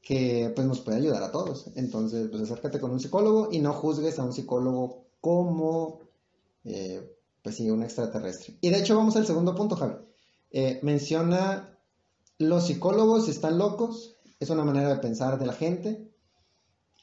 que 0.00 0.50
pues 0.54 0.66
nos 0.66 0.80
puede 0.80 0.98
ayudar 0.98 1.22
a 1.22 1.30
todos. 1.30 1.70
Entonces, 1.76 2.28
pues 2.30 2.42
acércate 2.42 2.80
con 2.80 2.90
un 2.90 3.00
psicólogo 3.00 3.48
y 3.52 3.60
no 3.60 3.72
juzgues 3.72 4.18
a 4.18 4.24
un 4.24 4.32
psicólogo 4.32 5.04
como, 5.20 6.00
eh, 6.64 7.16
pues 7.42 7.56
sí, 7.56 7.70
un 7.70 7.82
extraterrestre. 7.82 8.56
Y 8.60 8.70
de 8.70 8.78
hecho 8.78 8.96
vamos 8.96 9.16
al 9.16 9.26
segundo 9.26 9.54
punto, 9.54 9.76
Javi. 9.76 9.94
Eh, 10.50 10.80
menciona 10.82 11.78
los 12.38 12.66
psicólogos 12.66 13.28
están 13.28 13.58
locos, 13.58 14.16
es 14.40 14.50
una 14.50 14.64
manera 14.64 14.88
de 14.88 15.00
pensar 15.00 15.38
de 15.38 15.46
la 15.46 15.52
gente. 15.52 16.10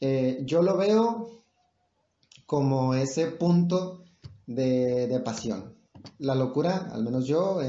Eh, 0.01 0.41
yo 0.45 0.61
lo 0.61 0.77
veo 0.77 1.43
como 2.45 2.93
ese 2.93 3.27
punto 3.27 4.03
de, 4.45 5.21
pasión. 5.23 5.75
La 6.17 6.35
locura, 6.35 6.89
al 6.91 7.03
menos 7.03 7.25
yo, 7.25 7.59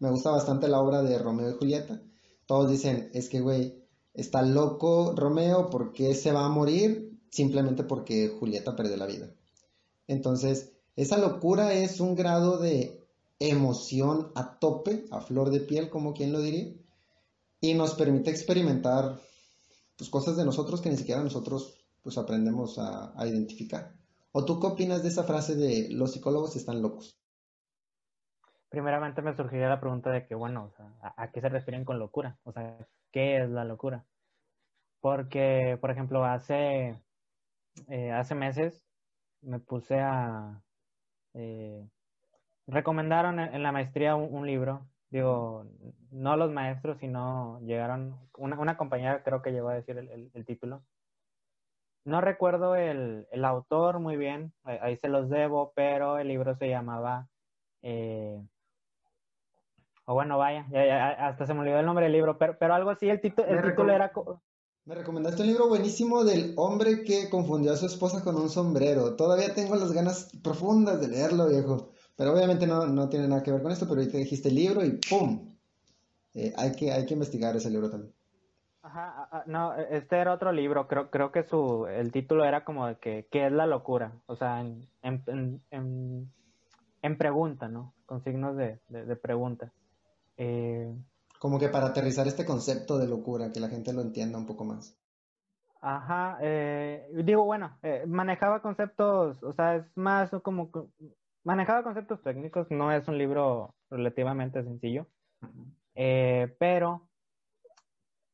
me 0.00 0.10
gusta 0.10 0.30
bastante 0.30 0.68
la 0.68 0.80
obra 0.80 1.02
de 1.02 1.18
Romeo 1.18 1.50
y 1.50 1.58
Julieta. 1.58 2.02
Todos 2.46 2.70
dicen, 2.70 3.10
es 3.12 3.28
que, 3.28 3.40
güey, 3.40 3.84
está 4.14 4.42
loco 4.42 5.14
Romeo 5.16 5.70
porque 5.70 6.14
se 6.14 6.32
va 6.32 6.44
a 6.44 6.48
morir 6.48 7.20
simplemente 7.30 7.84
porque 7.84 8.36
Julieta 8.38 8.76
perdió 8.76 8.96
la 8.96 9.06
vida. 9.06 9.32
Entonces, 10.06 10.71
esa 10.96 11.18
locura 11.18 11.72
es 11.72 12.00
un 12.00 12.14
grado 12.14 12.58
de 12.58 13.02
emoción 13.38 14.30
a 14.34 14.58
tope, 14.58 15.04
a 15.10 15.20
flor 15.20 15.50
de 15.50 15.60
piel, 15.60 15.90
como 15.90 16.14
quien 16.14 16.32
lo 16.32 16.40
diría, 16.40 16.72
y 17.60 17.74
nos 17.74 17.94
permite 17.94 18.30
experimentar 18.30 19.18
pues, 19.96 20.10
cosas 20.10 20.36
de 20.36 20.44
nosotros 20.44 20.80
que 20.80 20.90
ni 20.90 20.96
siquiera 20.96 21.22
nosotros 21.22 21.78
pues 22.02 22.18
aprendemos 22.18 22.78
a, 22.78 23.14
identificar. 23.26 23.92
¿O 24.32 24.44
tú 24.44 24.58
qué 24.58 24.66
opinas 24.66 25.02
de 25.02 25.08
esa 25.08 25.24
frase 25.24 25.54
de 25.54 25.88
los 25.90 26.12
psicólogos 26.12 26.56
están 26.56 26.82
locos? 26.82 27.18
Primeramente 28.68 29.22
me 29.22 29.36
surgiría 29.36 29.68
la 29.68 29.80
pregunta 29.80 30.10
de 30.10 30.26
que, 30.26 30.34
bueno, 30.34 30.72
¿a, 31.02 31.30
qué 31.30 31.40
se 31.40 31.48
refieren 31.48 31.84
con 31.84 31.98
locura? 31.98 32.38
O 32.44 32.52
sea, 32.52 32.76
¿qué 33.12 33.42
es 33.42 33.50
la 33.50 33.64
locura? 33.64 34.04
Porque, 35.00 35.78
por 35.80 35.90
ejemplo, 35.90 36.24
hace, 36.24 36.98
eh, 37.88 38.10
hace 38.10 38.34
meses 38.34 38.82
me 39.42 39.60
puse 39.60 40.00
a... 40.00 40.62
Eh, 41.34 41.86
recomendaron 42.66 43.40
en, 43.40 43.62
la 43.62 43.72
maestría 43.72 44.16
un 44.16 44.46
libro 44.46 44.86
digo, 45.12 45.66
no 46.10 46.36
los 46.36 46.50
maestros, 46.50 46.98
sino 46.98 47.60
llegaron, 47.60 48.16
una, 48.38 48.58
una 48.58 48.76
compañera 48.78 49.22
creo 49.22 49.42
que 49.42 49.52
llegó 49.52 49.68
a 49.68 49.74
decir 49.74 49.98
el, 49.98 50.44
título. 50.46 50.82
No 52.04 52.22
recuerdo 52.22 52.74
el, 52.74 53.26
autor 53.44 54.00
muy 54.00 54.16
bien, 54.16 54.52
ahí 54.64 54.96
se 54.96 55.08
los 55.08 55.28
debo, 55.28 55.72
pero 55.76 56.18
el 56.18 56.28
libro 56.28 56.54
se 56.56 56.68
llamaba, 56.68 57.28
eh, 57.82 58.42
o 60.06 60.14
bueno, 60.14 60.38
vaya, 60.38 60.66
hasta 61.18 61.46
se 61.46 61.52
me 61.52 61.60
olvidó 61.60 61.78
el 61.78 61.86
nombre 61.86 62.06
del 62.06 62.14
libro, 62.14 62.38
pero, 62.38 62.56
pero 62.58 62.74
algo 62.74 62.90
así, 62.90 63.08
el, 63.10 63.20
el 63.22 63.62
título 63.62 63.92
era... 63.92 64.10
Me 64.84 64.96
recomendaste 64.96 65.42
un 65.42 65.48
libro 65.48 65.68
buenísimo 65.68 66.24
del 66.24 66.54
hombre 66.56 67.04
que 67.04 67.30
confundió 67.30 67.72
a 67.72 67.76
su 67.76 67.86
esposa 67.86 68.24
con 68.24 68.34
un 68.36 68.50
sombrero. 68.50 69.14
Todavía 69.14 69.54
tengo 69.54 69.76
las 69.76 69.92
ganas 69.92 70.30
profundas 70.42 71.00
de 71.00 71.08
leerlo, 71.08 71.48
viejo. 71.48 71.90
Pero 72.16 72.32
obviamente 72.32 72.66
no, 72.66 72.86
no 72.86 73.08
tiene 73.08 73.28
nada 73.28 73.42
que 73.42 73.52
ver 73.52 73.62
con 73.62 73.70
esto, 73.70 73.86
pero 73.86 74.00
ahorita 74.00 74.18
dijiste 74.18 74.48
el 74.48 74.56
libro 74.56 74.84
y 74.84 74.98
¡pum! 75.08 75.54
Eh, 76.34 76.52
hay, 76.56 76.72
que, 76.72 76.90
hay 76.90 77.06
que 77.06 77.14
investigar 77.14 77.54
ese 77.54 77.70
libro 77.70 77.90
también. 77.90 78.12
Ajá, 78.82 79.44
no, 79.46 79.74
este 79.76 80.16
era 80.16 80.34
otro 80.34 80.50
libro, 80.50 80.88
creo, 80.88 81.08
creo 81.08 81.30
que 81.30 81.44
su, 81.44 81.86
el 81.86 82.10
título 82.10 82.44
era 82.44 82.64
como 82.64 82.88
de 82.88 82.96
que, 82.96 83.28
¿qué 83.30 83.46
es 83.46 83.52
la 83.52 83.66
locura? 83.66 84.12
O 84.26 84.34
sea, 84.34 84.60
en, 84.60 84.88
en, 85.02 85.62
en, 85.70 86.32
en 87.00 87.18
pregunta, 87.18 87.68
¿no? 87.68 87.94
Con 88.06 88.24
signos 88.24 88.56
de, 88.56 88.80
de, 88.88 89.16
pregunta. 89.16 89.72
Eh, 90.36 90.92
como 91.42 91.58
que 91.58 91.68
para 91.68 91.88
aterrizar 91.88 92.28
este 92.28 92.46
concepto 92.46 92.98
de 92.98 93.08
locura, 93.08 93.50
que 93.52 93.58
la 93.58 93.68
gente 93.68 93.92
lo 93.92 94.00
entienda 94.00 94.38
un 94.38 94.46
poco 94.46 94.64
más. 94.64 94.96
Ajá, 95.80 96.38
eh, 96.40 97.04
digo, 97.24 97.44
bueno, 97.44 97.80
manejaba 98.06 98.62
conceptos, 98.62 99.42
o 99.42 99.52
sea, 99.52 99.74
es 99.74 99.96
más 99.96 100.30
como 100.44 100.70
manejaba 101.42 101.82
conceptos 101.82 102.22
técnicos, 102.22 102.70
no 102.70 102.92
es 102.92 103.08
un 103.08 103.18
libro 103.18 103.74
relativamente 103.90 104.62
sencillo, 104.62 105.08
eh, 105.96 106.54
pero 106.60 107.08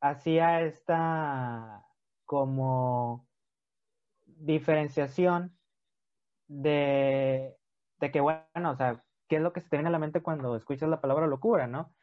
hacía 0.03 0.61
esta 0.61 1.87
como 2.27 3.27
diferenciación 4.27 5.57
de, 6.47 7.57
de, 8.01 8.11
que, 8.11 8.21
bueno, 8.21 8.71
o 8.71 8.77
sea, 8.77 9.03
¿qué 9.29 9.37
es 9.37 9.43
lo 9.43 9.55
que 9.55 9.63
se 9.63 9.71
te 9.71 9.79
viene 9.79 9.89
a 9.89 9.93
la 9.93 9.99
mente 9.99 10.21
cuando 10.21 10.55
escuchas 10.57 10.91
la 10.91 11.01
palabra 11.01 11.27
locura, 11.27 11.67
no? 11.67 11.95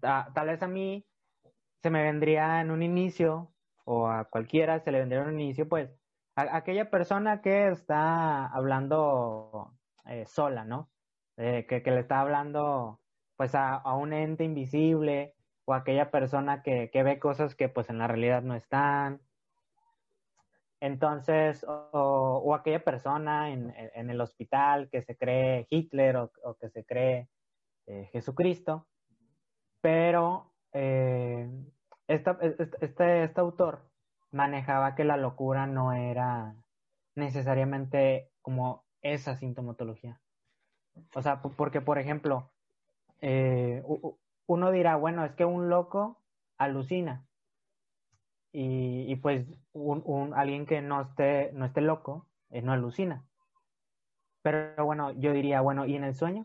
Tal 0.00 0.46
vez 0.46 0.62
a 0.62 0.68
mí 0.68 1.06
se 1.82 1.90
me 1.90 2.02
vendría 2.02 2.60
en 2.60 2.70
un 2.70 2.82
inicio, 2.82 3.52
o 3.84 4.08
a 4.08 4.24
cualquiera 4.24 4.80
se 4.80 4.90
le 4.90 5.00
vendría 5.00 5.22
en 5.22 5.28
un 5.28 5.40
inicio, 5.40 5.68
pues, 5.68 5.90
a 6.36 6.56
aquella 6.56 6.90
persona 6.90 7.40
que 7.40 7.68
está 7.68 8.46
hablando 8.46 9.72
eh, 10.06 10.26
sola, 10.26 10.64
¿no? 10.64 10.90
Eh, 11.38 11.66
que, 11.68 11.82
le 11.90 12.00
está 12.00 12.20
hablando 12.20 13.00
pues 13.36 13.54
a, 13.54 13.82
un 13.94 14.14
ente 14.14 14.44
invisible 14.44 15.34
o 15.66 15.74
a 15.74 15.78
aquella 15.78 16.10
persona 16.10 16.62
que, 16.62 16.90
ve 16.92 17.18
cosas 17.18 17.54
que 17.54 17.68
pues 17.68 17.90
en 17.90 17.98
la 17.98 18.06
realidad 18.06 18.42
no 18.42 18.54
están. 18.54 19.20
Entonces, 20.80 21.64
o, 21.68 22.54
aquella 22.54 22.84
persona 22.84 23.50
en, 23.50 24.10
el 24.10 24.20
hospital 24.20 24.88
que 24.90 25.02
se 25.02 25.16
cree 25.16 25.66
Hitler 25.68 26.16
o, 26.16 26.30
que 26.60 26.70
se 26.70 26.84
cree 26.84 27.28
eh, 27.86 28.08
Jesucristo, 28.12 28.86
pero 29.86 30.50
este, 32.08 32.32
este 32.80 33.40
autor 33.40 33.88
manejaba 34.32 34.96
que 34.96 35.04
la 35.04 35.16
locura 35.16 35.68
no 35.68 35.92
era 35.92 36.56
necesariamente 37.14 38.32
como 38.42 38.84
esa 39.00 39.36
sintomatología. 39.36 40.20
O 41.14 41.22
sea, 41.22 41.40
porque, 41.40 41.80
por 41.80 42.00
ejemplo, 42.00 42.50
eh, 43.20 43.84
uno 44.46 44.72
dirá, 44.72 44.96
bueno, 44.96 45.24
es 45.24 45.30
que 45.34 45.44
un 45.44 45.68
loco 45.68 46.20
alucina. 46.58 47.24
Y, 48.50 49.14
pues 49.22 49.46
un, 49.72 50.34
alguien 50.34 50.66
que 50.66 50.82
no 50.82 51.02
esté, 51.02 51.52
no 51.52 51.64
esté 51.64 51.80
loco 51.80 52.26
eh, 52.50 52.60
no 52.60 52.72
alucina. 52.72 53.24
Pero 54.42 54.84
bueno, 54.84 55.12
yo 55.12 55.32
diría, 55.32 55.60
bueno, 55.60 55.86
¿y 55.86 55.94
en 55.94 56.02
el 56.02 56.16
sueño? 56.16 56.44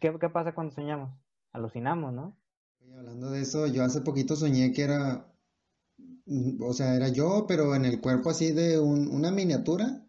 ¿Qué, 0.00 0.18
qué 0.18 0.30
pasa 0.30 0.54
cuando 0.54 0.72
soñamos? 0.72 1.25
Alucinamos, 1.56 2.12
¿no? 2.12 2.36
hablando 2.94 3.30
de 3.30 3.40
eso, 3.40 3.66
yo 3.66 3.82
hace 3.82 4.02
poquito 4.02 4.36
soñé 4.36 4.72
que 4.72 4.82
era, 4.82 5.26
o 6.60 6.72
sea, 6.74 6.94
era 6.94 7.08
yo, 7.08 7.46
pero 7.48 7.74
en 7.74 7.86
el 7.86 8.00
cuerpo 8.00 8.28
así 8.28 8.52
de 8.52 8.78
una 8.78 9.30
miniatura 9.30 10.06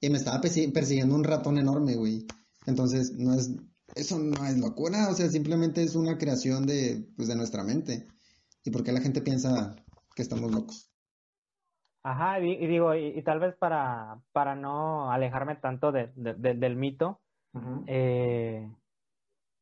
y 0.00 0.10
me 0.10 0.18
estaba 0.18 0.40
persiguiendo 0.40 1.14
un 1.14 1.22
ratón 1.22 1.56
enorme, 1.56 1.94
güey. 1.94 2.26
Entonces, 2.66 3.12
no 3.16 3.32
es, 3.34 3.54
eso 3.94 4.18
no 4.18 4.44
es 4.44 4.58
locura, 4.58 5.08
o 5.08 5.14
sea, 5.14 5.28
simplemente 5.28 5.82
es 5.84 5.94
una 5.94 6.18
creación 6.18 6.66
de, 6.66 7.08
pues, 7.16 7.28
de 7.28 7.36
nuestra 7.36 7.62
mente. 7.62 8.08
y 8.64 8.70
por 8.70 8.82
qué 8.82 8.90
la 8.90 9.00
gente 9.00 9.20
piensa 9.20 9.76
que 10.16 10.22
estamos 10.22 10.50
locos. 10.50 10.90
Ajá, 12.02 12.40
y, 12.40 12.66
digo, 12.66 12.94
y, 12.94 13.22
tal 13.22 13.38
vez 13.38 13.54
para, 13.56 14.20
para 14.32 14.56
no 14.56 15.12
alejarme 15.12 15.54
tanto 15.56 15.92
de, 15.92 16.10
del 16.16 16.76
mito, 16.76 17.20
eh, 17.86 18.68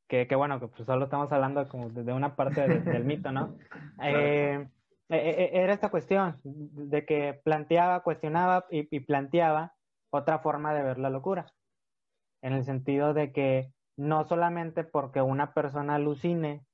que, 0.09 0.27
bueno, 0.37 0.61
que 0.61 0.69
pues 0.69 0.87
solo 0.87 1.05
estamos 1.05 1.31
hablando 1.33 1.69
como 1.69 1.88
de, 1.90 2.12
una 2.12 2.37
parte 2.37 2.66
del 2.66 3.05
mito, 3.05 3.33
¿no? 3.33 3.57
Eh, 5.09 5.19
eh, 5.21 5.51
era 5.53 5.73
esta 5.73 5.88
cuestión 5.88 6.40
de 6.42 7.07
que 7.07 7.40
planteaba, 7.45 8.03
cuestionaba 8.03 8.66
y, 8.73 8.88
y 8.95 8.99
planteaba 8.99 9.77
otra 10.11 10.40
forma 10.40 10.75
de 10.75 10.83
ver 10.83 10.99
la 10.99 11.11
locura, 11.11 11.47
en 12.42 12.55
el 12.55 12.64
sentido 12.64 13.14
de 13.14 13.31
que 13.31 13.73
no 13.97 14.25
solamente 14.25 14.83
porque 14.83 15.23
una 15.23 15.55
persona 15.55 15.95
alucine 15.95 16.66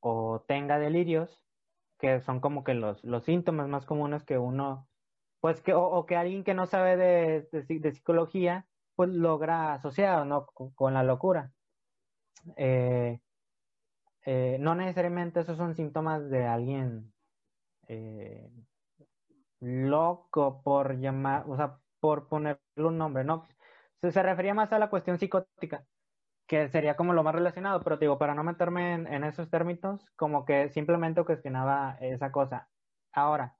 o 0.00 0.44
tenga 0.46 0.78
delirios, 0.78 1.42
que 1.98 2.20
son 2.20 2.40
como 2.40 2.64
que 2.64 2.74
los, 2.74 3.02
los 3.04 3.24
síntomas 3.24 3.68
más 3.68 3.86
comunes 3.86 4.24
que 4.24 4.36
uno, 4.36 4.88
pues 5.40 5.60
que, 5.60 5.72
o, 5.72 6.04
que 6.04 6.16
alguien 6.16 6.44
que 6.44 6.52
no 6.54 6.66
sabe 6.66 6.96
de, 6.96 7.48
de, 7.52 7.92
psicología, 7.92 8.66
pues 8.96 9.08
logra 9.08 9.72
asociar, 9.74 10.26
¿no? 10.26 10.46
Con, 10.46 10.94
la 10.94 11.04
locura. 11.04 11.52
Eh, 12.56 13.20
eh, 14.24 14.56
no 14.60 14.74
necesariamente 14.74 15.40
esos 15.40 15.56
son 15.56 15.74
síntomas 15.74 16.28
de 16.30 16.46
alguien 16.46 17.12
eh, 17.88 18.50
loco 19.60 20.62
por 20.62 20.98
llamar, 20.98 21.44
o 21.48 21.56
sea, 21.56 21.78
por 22.00 22.28
ponerle 22.28 22.60
un 22.76 22.98
nombre, 22.98 23.24
¿no? 23.24 23.46
Se, 24.00 24.22
refería 24.22 24.54
más 24.54 24.72
a 24.72 24.78
la 24.78 24.90
cuestión 24.90 25.18
psicótica 25.18 25.84
que 26.46 26.68
sería 26.68 26.96
como 26.96 27.14
lo 27.14 27.22
más 27.22 27.34
relacionado, 27.34 27.82
pero 27.82 27.96
digo, 27.96 28.18
para 28.18 28.34
no 28.34 28.44
meterme 28.44 28.94
en, 28.94 29.24
esos 29.24 29.50
términos, 29.50 30.04
como 30.16 30.44
que 30.44 30.68
simplemente 30.70 31.24
cuestionaba 31.24 31.96
esa 32.00 32.32
cosa. 32.32 32.68
Ahora, 33.12 33.56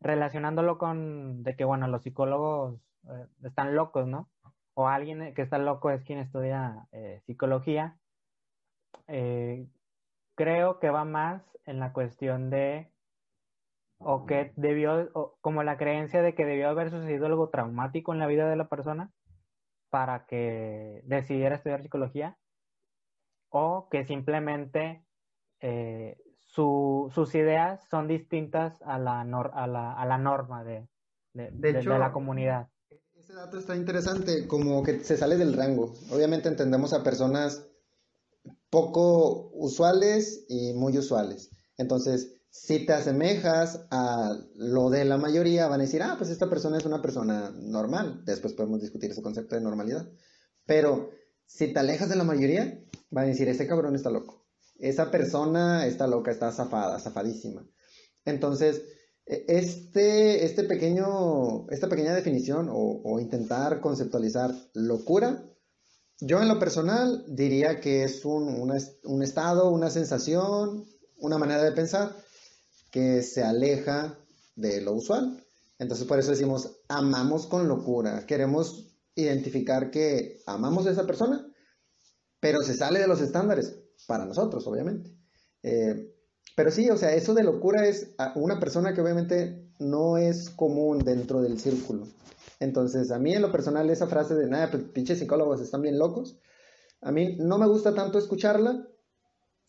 relacionándolo 0.00 0.78
con 0.78 1.42
de 1.44 1.56
que, 1.56 1.64
bueno, 1.64 1.88
los 1.88 2.02
psicólogos 2.02 2.80
están 3.42 3.74
locos, 3.76 4.06
¿no? 4.08 4.30
O 4.74 4.88
alguien 4.88 5.34
que 5.34 5.42
está 5.42 5.58
loco 5.58 5.90
es 5.90 6.02
quien 6.04 6.18
estudia 6.18 6.88
psicología. 7.26 7.98
Eh, 9.08 9.68
creo 10.34 10.78
que 10.78 10.90
va 10.90 11.04
más 11.04 11.42
en 11.64 11.80
la 11.80 11.92
cuestión 11.92 12.50
de, 12.50 12.90
o 13.98 14.26
que 14.26 14.52
debió, 14.56 15.36
como 15.40 15.62
la 15.62 15.76
creencia 15.76 16.22
de 16.22 16.34
que 16.34 16.44
debió 16.44 16.68
haber 16.68 16.90
sucedido 16.90 17.26
algo 17.26 17.48
traumático 17.48 18.12
en 18.12 18.18
la 18.18 18.26
vida 18.26 18.48
de 18.48 18.56
la 18.56 18.68
persona 18.68 19.12
para 19.90 20.26
que 20.26 21.02
decidiera 21.04 21.56
estudiar 21.56 21.82
psicología 21.82 22.36
o 23.50 23.88
que 23.88 24.04
simplemente 24.04 25.04
eh, 25.60 26.16
sus 26.46 27.34
ideas 27.34 27.80
son 27.88 28.08
distintas 28.08 28.80
a 28.82 28.98
la, 28.98 29.20
a 29.20 30.06
la, 30.06 30.18
norma 30.18 30.64
de, 30.64 30.86
la 31.32 32.12
comunidad. 32.12 32.68
Ese 33.14 33.32
dato 33.32 33.58
está 33.58 33.76
interesante, 33.76 34.46
como 34.46 34.82
que 34.82 35.00
se 35.00 35.16
sale 35.16 35.36
del 35.36 35.54
rango. 35.54 35.94
Obviamente 36.12 36.48
entendemos 36.48 36.92
a 36.92 37.02
personas 37.02 37.66
poco 38.74 39.50
usuales 39.52 40.46
y 40.48 40.72
muy 40.72 40.98
usuales. 40.98 41.50
Entonces, 41.78 42.34
si 42.50 42.84
te 42.84 42.92
asemejas 42.92 43.86
a 43.92 44.36
lo 44.56 44.90
de 44.90 45.04
la 45.04 45.16
mayoría, 45.16 45.68
van 45.68 45.80
a 45.80 45.84
decir, 45.84 46.02
ah, 46.02 46.16
pues 46.18 46.28
esta 46.28 46.50
persona 46.50 46.76
es 46.78 46.84
una 46.84 47.00
persona 47.00 47.52
normal. 47.56 48.24
Después 48.24 48.52
podemos 48.52 48.80
discutir 48.80 49.12
ese 49.12 49.22
concepto 49.22 49.54
de 49.54 49.60
normalidad. 49.60 50.10
Pero 50.66 51.10
si 51.46 51.72
te 51.72 51.78
alejas 51.78 52.08
de 52.08 52.16
la 52.16 52.24
mayoría, 52.24 52.84
van 53.10 53.26
a 53.26 53.28
decir, 53.28 53.48
ese 53.48 53.68
cabrón 53.68 53.94
está 53.94 54.10
loco. 54.10 54.44
Esa 54.80 55.12
persona 55.12 55.86
está 55.86 56.08
loca, 56.08 56.32
está 56.32 56.50
zafada, 56.50 56.98
zafadísima. 56.98 57.64
Entonces, 58.24 58.82
e, 59.24 59.44
este, 59.46 60.44
este 60.44 60.64
pequeño, 60.64 61.70
esta 61.70 61.88
pequeña 61.88 62.12
definición 62.12 62.68
o, 62.72 63.20
intentar 63.20 63.80
conceptualizar 63.80 64.52
locura, 64.74 65.48
yo 66.20 66.40
en 66.40 66.48
lo 66.48 66.58
personal 66.58 67.24
diría 67.28 67.80
que 67.80 68.04
es 68.04 68.24
un, 68.24 68.70
un 69.04 69.22
estado, 69.22 69.70
una 69.70 69.90
sensación, 69.90 70.86
una 71.18 71.38
manera 71.38 71.62
de 71.62 71.72
pensar 71.72 72.14
que 72.90 73.22
se 73.22 73.42
aleja 73.42 74.18
de 74.56 74.80
lo 74.80 74.92
usual. 74.92 75.44
Entonces 75.78 76.06
por 76.06 76.18
eso 76.18 76.30
decimos, 76.30 76.70
amamos 76.88 77.46
con 77.46 77.68
locura. 77.68 78.24
Queremos 78.26 78.94
identificar 79.14 79.90
que 79.90 80.42
amamos 80.46 80.86
a 80.86 80.90
esa 80.90 81.06
persona, 81.06 81.46
pero 82.40 82.62
se 82.62 82.74
sale 82.74 83.00
de 83.00 83.08
los 83.08 83.20
estándares, 83.20 83.76
para 84.06 84.24
nosotros, 84.24 84.66
obviamente. 84.66 85.10
Eh, 85.62 86.14
pero 86.56 86.70
sí, 86.70 86.88
o 86.90 86.96
sea, 86.96 87.14
eso 87.14 87.34
de 87.34 87.42
locura 87.42 87.86
es 87.86 88.14
una 88.36 88.60
persona 88.60 88.94
que 88.94 89.00
obviamente 89.00 89.72
no 89.78 90.18
es 90.18 90.50
común 90.50 90.98
dentro 91.00 91.42
del 91.42 91.58
círculo. 91.58 92.06
Entonces, 92.60 93.10
a 93.10 93.18
mí 93.18 93.34
en 93.34 93.42
lo 93.42 93.52
personal 93.52 93.90
esa 93.90 94.06
frase 94.06 94.34
de, 94.34 94.48
nada, 94.48 94.70
pues 94.70 94.84
pinches 94.84 95.18
psicólogos 95.18 95.60
están 95.60 95.82
bien 95.82 95.98
locos, 95.98 96.38
a 97.00 97.12
mí 97.12 97.36
no 97.38 97.58
me 97.58 97.66
gusta 97.66 97.94
tanto 97.94 98.18
escucharla, 98.18 98.88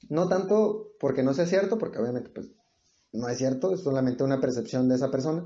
no 0.10 0.28
tanto 0.28 0.91
porque 1.00 1.24
no 1.24 1.34
sea 1.34 1.45
cierto, 1.45 1.78
porque 1.78 2.00
obviamente 2.00 2.30
pues 2.30 2.52
no 3.12 3.28
es 3.30 3.38
cierto, 3.38 3.74
es 3.74 3.82
solamente 3.82 4.24
una 4.24 4.39
percepción 4.39 4.88
de 4.88 4.95
esa 4.95 5.12
persona, 5.12 5.45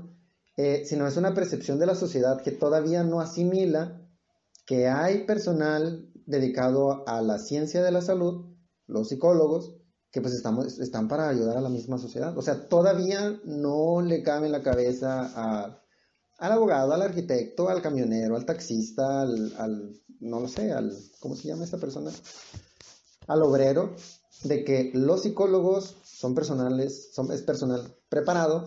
eh, 0.56 0.84
sino 0.84 1.06
es 1.06 1.16
una 1.16 1.34
percepción 1.34 1.78
de 1.78 1.86
la 1.86 1.94
sociedad 1.94 2.42
que 2.42 2.52
todavía 2.52 3.02
no 3.02 3.20
asimila 3.20 4.00
que 4.66 4.88
hay 4.88 5.24
personal 5.24 6.10
dedicado 6.26 7.08
a 7.08 7.22
la 7.22 7.38
ciencia 7.38 7.82
de 7.82 7.90
la 7.90 8.02
salud, 8.02 8.54
los 8.86 9.08
psicólogos, 9.08 9.76
que 10.12 10.20
pues 10.20 10.34
estamos, 10.34 10.78
están 10.78 11.08
para 11.08 11.28
ayudar 11.28 11.56
a 11.56 11.60
la 11.60 11.68
misma 11.68 11.98
sociedad. 11.98 12.36
O 12.36 12.42
sea, 12.42 12.68
todavía 12.68 13.40
no 13.44 14.00
le 14.00 14.22
cabe 14.22 14.46
en 14.46 14.52
la 14.52 14.62
cabeza 14.62 15.80
al 16.40 16.52
abogado, 16.52 16.94
al 16.94 17.02
arquitecto, 17.02 17.68
al 17.68 17.82
camionero, 17.82 18.34
al 18.34 18.46
taxista, 18.46 19.22
al, 19.22 20.00
no 20.20 20.40
lo 20.40 20.48
sé, 20.48 20.72
al, 20.72 20.96
¿cómo 21.20 21.36
se 21.36 21.48
llama 21.48 21.64
esta 21.64 21.76
persona? 21.76 22.10
Al 23.26 23.42
obrero, 23.42 23.94
de 24.44 24.64
que 24.64 24.90
los 24.94 25.22
psicólogos 25.22 25.96
son 26.02 26.34
personales, 26.34 27.10
son, 27.12 27.30
es 27.30 27.42
personal 27.42 27.94
preparado 28.08 28.64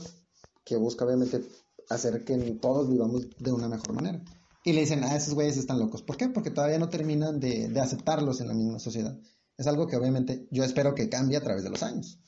que 0.64 0.78
busca 0.78 1.04
obviamente 1.04 1.44
hacer 1.90 2.24
que 2.24 2.38
todos 2.62 2.88
vivamos 2.90 3.28
de 3.40 3.52
una 3.52 3.68
mejor 3.68 3.94
manera. 3.94 4.24
Y 4.64 4.74
le 4.74 4.82
dicen, 4.82 5.04
ah, 5.04 5.16
esos 5.16 5.34
güeyes 5.34 5.58
están 5.58 5.80
locos. 5.80 6.04
¿Por 6.04 6.16
qué? 6.16 6.30
Porque 6.30 6.52
todavía 6.52 6.78
no 6.78 6.90
terminan 6.90 7.40
de, 7.40 7.68
de 7.68 7.80
aceptarlos 7.82 8.40
en 8.40 8.48
la 8.48 8.54
misma 8.54 8.80
sociedad. 8.80 9.18
Es 9.58 9.66
algo 9.66 9.88
que 9.88 9.98
obviamente 9.98 10.48
yo 10.52 10.64
espero 10.64 10.94
que 10.94 11.10
cambie 11.10 11.38
a 11.38 11.42
través 11.42 11.64
de 11.64 11.72
los 11.72 11.82
años. 11.82 12.20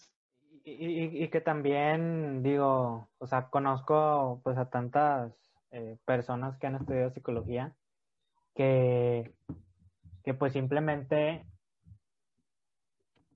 Y, 0.67 1.23
y, 1.23 1.29
que 1.29 1.41
también, 1.41 2.41
digo, 2.41 3.07
o 3.19 3.27
sea, 3.27 3.49
conozco 3.49 4.41
pues 4.43 4.57
a 4.57 4.71
tantas 4.71 5.31
eh, 5.69 5.99
personas 6.05 6.57
que 6.57 6.65
han 6.65 6.75
estudiado 6.75 7.11
psicología 7.11 7.75
que, 8.55 9.31
que 10.23 10.33
pues 10.33 10.53
simplemente 10.53 11.45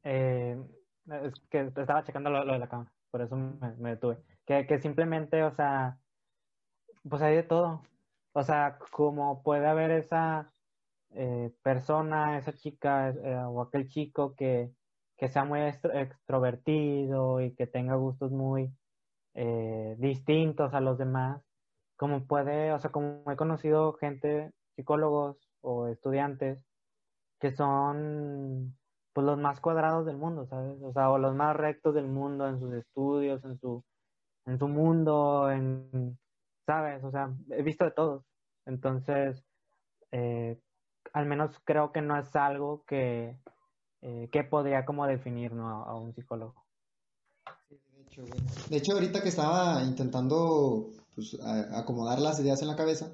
eh, 0.04 0.60
es 1.06 1.40
que 1.52 1.72
estaba 1.76 2.04
checando 2.04 2.32
lo, 2.32 2.52
de 2.52 2.58
la 2.58 2.68
cámara, 2.68 2.92
por 3.12 3.22
eso 3.22 3.36
me, 3.36 3.92
detuve. 3.92 4.18
Que, 4.48 4.66
que, 4.66 4.80
simplemente, 4.80 5.44
o 5.44 5.52
sea, 5.52 6.00
pues 7.08 7.22
hay 7.22 7.36
de 7.36 7.44
todo. 7.44 7.84
O 8.34 8.44
sea, 8.44 8.80
como 8.92 9.44
puede 9.44 9.68
haber 9.68 9.92
esa 9.92 10.52
eh, 11.12 11.52
persona, 11.62 12.40
esa 12.40 12.54
chica 12.54 13.14
o 13.50 13.62
aquel 13.62 13.88
chico 13.88 14.34
que, 14.36 14.72
que 15.20 15.28
sea 15.28 15.44
muy 15.44 15.60
extrovertido 15.62 17.42
y 17.42 17.54
que 17.54 17.68
tenga 17.68 17.96
gustos 17.96 18.32
muy 18.32 18.72
eh, 19.34 19.96
distintos 20.00 20.74
a 20.74 20.80
los 20.80 20.98
demás, 20.98 21.44
como 21.98 22.26
puede, 22.26 22.72
o 22.72 22.80
sea, 22.80 22.92
como 22.92 23.30
he 23.30 23.36
conocido 23.36 23.94
gente, 23.94 24.54
psicólogos 24.76 25.38
o 25.62 25.88
estudiantes, 25.88 26.64
que 27.40 27.52
son 27.52 28.78
pues 29.14 29.26
los 29.26 29.38
más 29.38 29.60
cuadrados 29.60 30.06
del 30.06 30.18
mundo, 30.18 30.46
¿sabes? 30.48 30.82
O 30.82 30.94
sea, 30.94 31.12
o 31.12 31.18
los 31.18 31.36
más 31.36 31.56
rectos 31.56 31.94
del 31.96 32.08
mundo 32.08 32.48
en 32.48 32.60
sus 32.60 32.74
estudios, 32.74 33.44
en 33.44 33.58
su, 33.60 33.84
en 34.46 34.58
su 34.58 34.70
mundo, 34.70 35.52
en, 35.52 36.18
¿sabes? 36.66 37.04
O 37.04 37.12
sea, 37.12 37.30
he 37.52 37.62
visto 37.64 37.84
de 37.84 37.92
todos. 37.92 38.24
Entonces, 38.66 39.44
eh, 40.12 40.58
al 41.14 41.26
menos 41.26 41.60
creo 41.66 41.92
que 41.92 42.02
no 42.02 42.18
es 42.18 42.34
algo 42.36 42.84
que, 42.86 43.38
eh, 44.02 44.30
que 44.32 44.44
podría 44.44 44.86
como 44.86 45.06
definir 45.06 45.52
a, 45.54 45.96
un 45.96 46.14
psicólogo. 46.16 46.56
de, 48.70 48.78
hecho, 48.78 48.94
ahorita 48.94 49.22
que 49.22 49.30
estaba 49.30 49.84
intentando 49.84 50.92
pues, 51.14 51.38
acomodar 51.74 52.20
las 52.20 52.40
ideas 52.40 52.62
en 52.62 52.70
la 52.70 52.76
cabeza, 52.76 53.12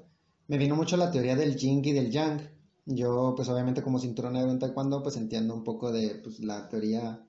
me 0.48 0.58
vino 0.58 0.76
mucho 0.76 0.96
la 0.96 1.10
teoría 1.10 1.34
del 1.34 1.56
yin 1.56 1.84
y 1.84 1.92
del 1.92 2.10
yang, 2.10 2.40
yo, 2.84 3.34
pues 3.36 3.48
obviamente 3.48 3.82
como 3.82 3.98
cinturón 3.98 4.34
negro 4.34 4.52
en 4.52 4.60
taekwondo, 4.60 5.02
pues 5.02 5.16
entiendo 5.16 5.54
un 5.54 5.64
poco 5.64 5.90
de 5.90 6.20
pues, 6.22 6.38
la 6.38 6.68
teoría, 6.68 7.26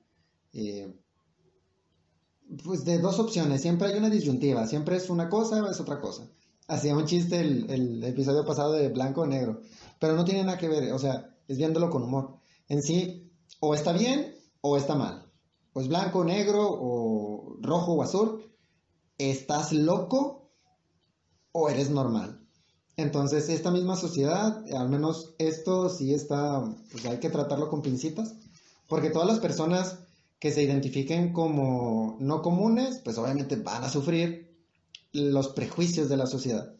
eh, 0.53 0.95
pues 2.63 2.85
de 2.85 2.99
dos 2.99 3.19
opciones, 3.19 3.61
siempre 3.63 3.87
hay 3.87 3.97
una 3.97 4.11
disyuntiva, 4.11 4.67
siempre 4.67 4.97
es 4.97 5.09
una 5.09 5.29
cosa 5.29 5.63
o 5.63 5.71
es 5.71 5.79
otra 5.79 5.99
cosa. 5.99 6.29
Hacía 6.67 6.95
un 6.95 7.05
chiste 7.05 7.39
el, 7.39 7.69
el 7.71 8.03
episodio 8.03 8.45
pasado 8.45 8.73
de 8.73 8.89
blanco 8.89 9.21
o 9.21 9.25
negro, 9.25 9.61
pero 9.99 10.15
no 10.15 10.25
tiene 10.25 10.43
nada 10.43 10.59
que 10.59 10.69
ver, 10.69 10.91
o 10.93 10.99
sea, 10.99 11.35
es 11.47 11.57
viéndolo 11.57 11.89
con 11.89 12.03
humor. 12.03 12.37
En 12.67 12.83
sí, 12.83 13.26
o 13.59 13.73
está 13.73 13.91
bien 13.93 14.35
o 14.61 14.77
está 14.77 14.95
mal. 14.95 15.23
pues 15.73 15.87
blanco, 15.87 16.23
negro 16.23 16.67
o 16.69 17.57
rojo 17.61 17.93
o 17.93 18.01
azul, 18.01 18.51
¿estás 19.17 19.73
loco 19.73 20.51
o 21.51 21.69
eres 21.69 21.89
normal? 21.89 22.47
Entonces, 22.95 23.49
esta 23.49 23.69
misma 23.69 23.95
sociedad, 23.95 24.63
al 24.73 24.89
menos 24.89 25.35
esto 25.37 25.87
sí 25.89 26.15
está, 26.15 26.63
pues 26.91 27.05
hay 27.05 27.19
que 27.19 27.29
tratarlo 27.29 27.69
con 27.69 27.83
pincitas, 27.83 28.33
porque 28.87 29.11
todas 29.11 29.27
las 29.27 29.39
personas 29.39 29.99
que 30.39 30.51
se 30.51 30.63
identifiquen 30.63 31.31
como 31.31 32.17
no 32.19 32.41
comunes, 32.41 32.99
pues 33.03 33.17
obviamente 33.19 33.55
van 33.55 33.83
a 33.83 33.89
sufrir 33.89 34.57
los 35.13 35.49
prejuicios 35.49 36.09
de 36.09 36.17
la 36.17 36.25
sociedad. 36.25 36.73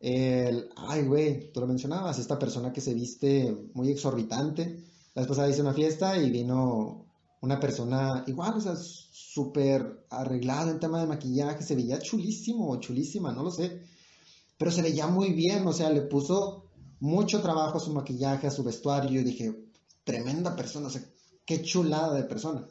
El, 0.00 0.70
ay, 0.76 1.04
güey, 1.04 1.52
tú 1.52 1.60
lo 1.60 1.66
mencionabas, 1.66 2.18
esta 2.18 2.38
persona 2.38 2.72
que 2.72 2.80
se 2.80 2.94
viste 2.94 3.54
muy 3.74 3.90
exorbitante. 3.90 4.84
La 5.18 5.22
vez 5.22 5.30
pasada 5.30 5.50
hice 5.50 5.62
una 5.62 5.74
fiesta 5.74 6.16
y 6.16 6.30
vino 6.30 7.04
una 7.40 7.58
persona 7.58 8.22
igual, 8.28 8.54
o 8.54 8.60
sea, 8.60 8.76
súper 8.76 10.06
arreglada 10.10 10.70
en 10.70 10.78
tema 10.78 11.00
de 11.00 11.08
maquillaje, 11.08 11.64
se 11.64 11.74
veía 11.74 11.98
chulísimo 11.98 12.70
o 12.70 12.78
chulísima, 12.78 13.32
no 13.32 13.42
lo 13.42 13.50
sé, 13.50 13.82
pero 14.56 14.70
se 14.70 14.80
veía 14.80 15.08
muy 15.08 15.32
bien, 15.32 15.66
o 15.66 15.72
sea, 15.72 15.90
le 15.90 16.02
puso 16.02 16.66
mucho 17.00 17.42
trabajo 17.42 17.78
a 17.78 17.80
su 17.80 17.92
maquillaje, 17.92 18.46
a 18.46 18.52
su 18.52 18.62
vestuario, 18.62 19.20
y 19.20 19.24
dije, 19.24 19.60
tremenda 20.04 20.54
persona, 20.54 20.86
o 20.86 20.90
sea, 20.90 21.02
qué 21.44 21.62
chulada 21.62 22.14
de 22.14 22.22
persona. 22.22 22.68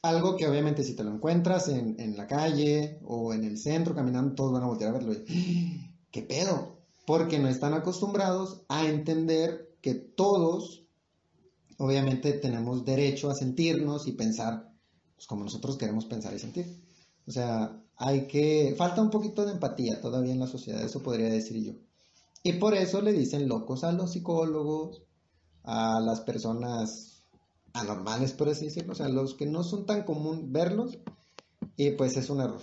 Algo 0.00 0.34
que 0.34 0.48
obviamente 0.48 0.82
si 0.82 0.94
te 0.94 1.04
lo 1.04 1.10
encuentras 1.10 1.68
en, 1.68 2.00
en 2.00 2.16
la 2.16 2.26
calle 2.26 3.00
o 3.04 3.34
en 3.34 3.44
el 3.44 3.58
centro 3.58 3.94
caminando, 3.94 4.34
todos 4.34 4.52
van 4.52 4.62
a 4.62 4.68
voltear 4.68 4.94
a 4.94 4.98
verlo. 4.98 5.12
Y, 5.12 5.90
¿Qué 6.10 6.22
pedo? 6.22 6.78
Porque 7.06 7.38
no 7.38 7.48
están 7.48 7.74
acostumbrados 7.74 8.62
a 8.70 8.86
entender 8.86 9.76
que 9.82 9.92
todos 9.92 10.85
obviamente 11.78 12.32
tenemos 12.34 12.84
derecho 12.84 13.30
a 13.30 13.34
sentirnos 13.34 14.06
y 14.06 14.12
pensar 14.12 14.72
pues, 15.14 15.26
como 15.26 15.44
nosotros 15.44 15.76
queremos 15.76 16.04
pensar 16.06 16.34
y 16.34 16.38
sentir. 16.38 16.66
O 17.26 17.30
sea, 17.30 17.82
hay 17.96 18.26
que, 18.26 18.74
falta 18.76 19.02
un 19.02 19.10
poquito 19.10 19.44
de 19.44 19.52
empatía 19.52 20.00
todavía 20.00 20.32
en 20.32 20.40
la 20.40 20.46
sociedad, 20.46 20.82
eso 20.82 21.02
podría 21.02 21.28
decir 21.28 21.62
yo. 21.62 21.72
Y 22.42 22.54
por 22.54 22.74
eso 22.74 23.00
le 23.00 23.12
dicen 23.12 23.48
locos 23.48 23.82
a 23.82 23.92
los 23.92 24.12
psicólogos, 24.12 25.02
a 25.64 26.00
las 26.00 26.20
personas 26.20 27.24
anormales, 27.72 28.32
por 28.32 28.48
así 28.48 28.66
decirlo, 28.66 28.92
o 28.92 28.96
sea, 28.96 29.08
los 29.08 29.34
que 29.34 29.46
no 29.46 29.64
son 29.64 29.84
tan 29.84 30.04
común 30.04 30.52
verlos, 30.52 30.98
y 31.76 31.90
pues 31.92 32.16
es 32.16 32.30
un 32.30 32.40
error. 32.40 32.60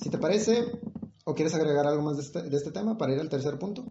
Si 0.00 0.08
te 0.08 0.18
parece, 0.18 0.80
o 1.24 1.34
quieres 1.34 1.54
agregar 1.54 1.86
algo 1.86 2.02
más 2.02 2.16
de 2.16 2.22
este, 2.22 2.42
de 2.42 2.56
este 2.56 2.72
tema 2.72 2.96
para 2.96 3.12
ir 3.12 3.20
al 3.20 3.28
tercer 3.28 3.58
punto. 3.58 3.84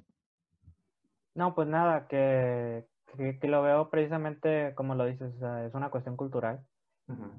No, 1.36 1.54
pues 1.54 1.68
nada, 1.68 2.08
que, 2.08 2.86
que, 3.18 3.48
lo 3.48 3.62
veo 3.62 3.90
precisamente 3.90 4.74
como 4.76 4.96
lo 4.96 5.06
dices, 5.06 5.34
es 5.66 5.74
una 5.74 5.90
cuestión 5.90 6.16
cultural 6.16 6.66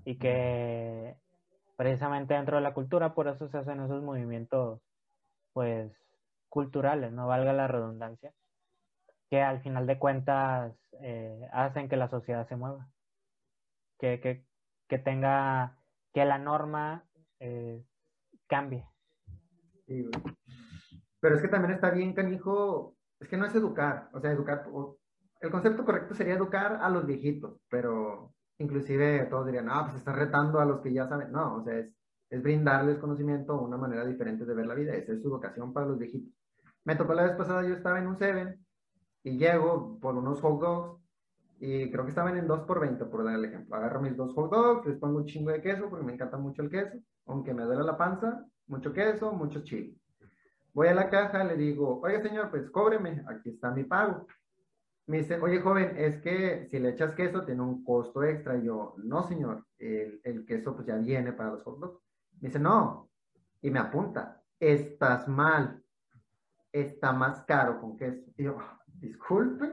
y 0.04 0.18
que 0.18 1.16
precisamente 1.76 2.34
dentro 2.34 2.56
de 2.56 2.62
la 2.62 2.74
cultura 2.74 3.14
por 3.14 3.28
eso 3.28 3.48
se 3.48 3.58
hacen 3.58 3.80
esos 3.80 4.02
movimientos 4.02 4.80
pues 5.52 5.92
culturales, 6.48 7.12
no 7.12 7.26
valga 7.26 7.52
la 7.52 7.66
redundancia, 7.66 8.32
que 9.28 9.42
al 9.42 9.60
final 9.62 9.86
de 9.86 9.98
cuentas 9.98 10.72
eh, 11.00 11.48
hacen 11.52 11.88
que 11.88 11.96
la 11.96 12.08
sociedad 12.08 12.46
se 12.48 12.56
mueva, 12.56 12.88
que, 13.98 14.20
que, 14.20 14.44
que 14.88 14.98
tenga, 14.98 15.76
que 16.12 16.24
la 16.24 16.38
norma 16.38 17.04
eh, 17.40 17.82
cambie. 18.46 18.86
Pero 21.20 21.36
es 21.36 21.42
que 21.42 21.48
también 21.48 21.74
está 21.74 21.90
bien, 21.90 22.14
canijo, 22.14 22.94
es 23.18 23.28
que 23.28 23.36
no 23.36 23.46
es 23.46 23.54
educar, 23.54 24.08
o 24.12 24.20
sea, 24.20 24.30
educar, 24.30 24.68
el 25.44 25.50
concepto 25.50 25.84
correcto 25.84 26.14
sería 26.14 26.34
educar 26.34 26.78
a 26.80 26.88
los 26.88 27.06
viejitos, 27.06 27.60
pero 27.68 28.32
inclusive 28.58 29.26
todos 29.30 29.46
dirían, 29.46 29.68
ah, 29.68 29.84
pues 29.84 29.96
está 29.96 30.12
retando 30.12 30.58
a 30.58 30.64
los 30.64 30.80
que 30.80 30.92
ya 30.92 31.06
saben. 31.06 31.30
No, 31.32 31.56
o 31.56 31.64
sea, 31.64 31.78
es, 31.78 31.92
es 32.30 32.42
brindarles 32.42 32.98
conocimiento, 32.98 33.60
una 33.60 33.76
manera 33.76 34.06
diferente 34.06 34.46
de 34.46 34.54
ver 34.54 34.66
la 34.66 34.74
vida, 34.74 34.94
esa 34.94 35.12
es 35.12 35.20
su 35.22 35.28
educación 35.28 35.72
para 35.72 35.86
los 35.86 35.98
viejitos. 35.98 36.32
Me 36.84 36.96
tocó 36.96 37.14
la 37.14 37.24
vez 37.24 37.36
pasada, 37.36 37.62
yo 37.62 37.74
estaba 37.74 37.98
en 37.98 38.06
un 38.06 38.16
Seven 38.16 38.58
y 39.22 39.36
llego 39.36 39.98
por 40.00 40.16
unos 40.16 40.40
hot 40.40 40.60
dogs 40.60 41.00
y 41.60 41.90
creo 41.90 42.04
que 42.04 42.10
estaban 42.10 42.36
en 42.38 42.46
2 42.46 42.60
por 42.60 42.80
20, 42.80 43.04
por 43.06 43.24
dar 43.24 43.34
el 43.34 43.44
ejemplo. 43.44 43.76
Agarro 43.76 44.00
mis 44.00 44.16
dos 44.16 44.34
hot 44.34 44.50
dogs, 44.50 44.86
les 44.86 44.98
pongo 44.98 45.18
un 45.18 45.26
chingo 45.26 45.50
de 45.50 45.60
queso 45.60 45.88
porque 45.90 46.04
me 46.04 46.14
encanta 46.14 46.38
mucho 46.38 46.62
el 46.62 46.70
queso, 46.70 46.98
aunque 47.26 47.52
me 47.52 47.64
duele 47.64 47.84
la 47.84 47.98
panza, 47.98 48.44
mucho 48.66 48.92
queso, 48.92 49.32
mucho 49.32 49.62
chile. 49.62 49.94
Voy 50.72 50.88
a 50.88 50.94
la 50.94 51.10
caja, 51.10 51.44
le 51.44 51.56
digo, 51.56 52.00
oye 52.02 52.22
señor, 52.22 52.50
pues 52.50 52.70
cóbreme, 52.70 53.24
aquí 53.28 53.50
está 53.50 53.70
mi 53.70 53.84
pago. 53.84 54.26
Me 55.06 55.18
dice, 55.18 55.38
oye 55.40 55.60
joven, 55.60 55.94
es 55.96 56.18
que 56.18 56.66
si 56.70 56.78
le 56.78 56.90
echas 56.90 57.12
queso 57.12 57.44
tiene 57.44 57.60
un 57.62 57.84
costo 57.84 58.22
extra. 58.22 58.56
Y 58.56 58.64
yo, 58.64 58.94
no 58.98 59.22
señor, 59.22 59.66
el, 59.78 60.20
el 60.24 60.46
queso 60.46 60.74
pues 60.74 60.86
ya 60.86 60.96
viene 60.96 61.32
para 61.32 61.50
los 61.50 61.62
hot 61.62 61.78
dogs. 61.78 62.00
Me 62.40 62.48
dice, 62.48 62.58
no, 62.58 63.10
y 63.60 63.70
me 63.70 63.78
apunta, 63.78 64.42
estás 64.58 65.28
mal, 65.28 65.82
está 66.72 67.12
más 67.12 67.42
caro 67.42 67.80
con 67.80 67.96
queso. 67.96 68.30
Y 68.36 68.44
yo, 68.44 68.58
disculpe. 68.86 69.72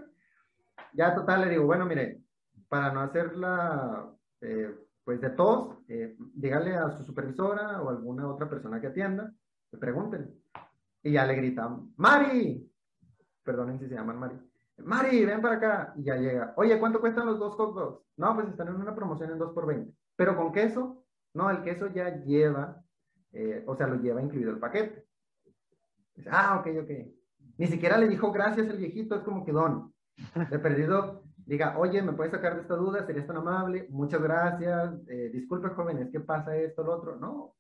Ya 0.94 1.16
total 1.16 1.42
le 1.42 1.50
digo, 1.50 1.66
bueno, 1.66 1.86
mire, 1.86 2.22
para 2.68 2.92
no 2.92 3.02
hacerla 3.02 4.10
eh, 4.42 4.76
pues 5.04 5.20
de 5.22 5.30
todos, 5.32 5.78
eh, 5.88 6.16
dígale 6.34 6.76
a 6.76 6.92
su 6.92 7.04
supervisora 7.04 7.82
o 7.82 7.90
alguna 7.90 8.28
otra 8.28 8.50
persona 8.50 8.80
que 8.80 8.88
atienda, 8.88 9.34
le 9.72 9.78
pregunten. 9.78 10.42
Y 11.04 11.14
ya 11.14 11.26
le 11.26 11.36
gritan, 11.36 11.94
Mari, 11.98 12.72
perdonen 13.44 13.80
si 13.80 13.88
se 13.88 13.96
llaman 13.96 14.20
Mari, 14.20 14.36
Mari, 14.86 15.26
ven 15.26 15.42
para 15.42 15.56
acá. 15.56 15.94
Y 15.96 16.04
ya 16.04 16.16
llega, 16.16 16.54
oye, 16.58 16.80
¿cuánto 16.80 17.00
cuestan 17.00 17.26
los 17.28 17.40
dos 17.40 17.56
hot 17.56 17.76
dogs? 17.76 18.06
No, 18.18 18.36
pues 18.36 18.48
están 18.48 18.68
en 18.68 18.76
una 18.76 18.96
promoción 18.96 19.32
en 19.32 19.40
2 19.40 19.54
por 19.54 19.66
20. 19.68 19.94
Pero 20.16 20.36
con 20.36 20.52
queso, 20.52 21.04
no, 21.34 21.50
el 21.50 21.62
queso 21.64 21.88
ya 21.88 22.24
lleva, 22.24 22.84
eh, 23.32 23.64
o 23.68 23.76
sea, 23.76 23.88
lo 23.88 23.96
lleva 23.96 24.22
incluido 24.22 24.52
el 24.52 24.60
paquete. 24.60 25.06
Ah, 26.30 26.58
ok, 26.60 26.68
ok. 26.84 26.92
Ni 27.58 27.68
siquiera 27.68 27.98
le 27.98 28.08
dijo 28.08 28.32
gracias 28.32 28.68
el 28.68 28.78
viejito, 28.78 29.16
es 29.16 29.22
como 29.22 29.46
que 29.46 29.52
don. 29.52 29.94
De 30.50 30.60
perdido, 30.60 31.24
diga, 31.46 31.78
oye, 31.78 32.02
¿me 32.02 32.14
puedes 32.14 32.32
sacar 32.32 32.56
de 32.56 32.62
esta 32.62 32.76
duda? 32.76 33.06
¿Serías 33.06 33.28
tan 33.28 33.38
amable? 33.38 33.88
Muchas 33.90 34.22
gracias. 34.22 34.94
Eh, 35.08 35.30
disculpe, 35.34 35.70
jóvenes, 35.70 36.10
¿qué 36.12 36.20
pasa 36.20 36.56
esto, 36.56 36.84
lo 36.84 36.94
otro? 36.94 37.16
No, 37.18 37.56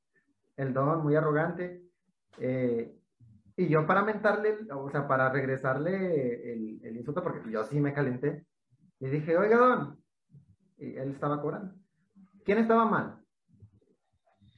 el 0.57 0.73
don, 0.73 1.01
muy 1.01 1.15
arrogante. 1.15 1.83
Eh, 2.39 3.00
y 3.57 3.67
yo 3.67 3.85
para 3.85 4.03
mentarle, 4.03 4.57
o 4.73 4.89
sea, 4.89 5.07
para 5.07 5.29
regresarle 5.29 6.53
el, 6.53 6.79
el, 6.83 6.97
insulto, 6.97 7.23
porque 7.23 7.51
yo 7.51 7.63
sí 7.65 7.79
me 7.79 7.93
calenté, 7.93 8.45
y 8.99 9.07
dije, 9.07 9.37
oiga, 9.37 9.57
don, 9.57 9.99
y 10.77 10.95
él 10.95 11.11
estaba 11.11 11.41
cobrando. 11.41 11.73
¿Quién 12.45 12.59
estaba 12.59 12.85
mal? 12.85 13.19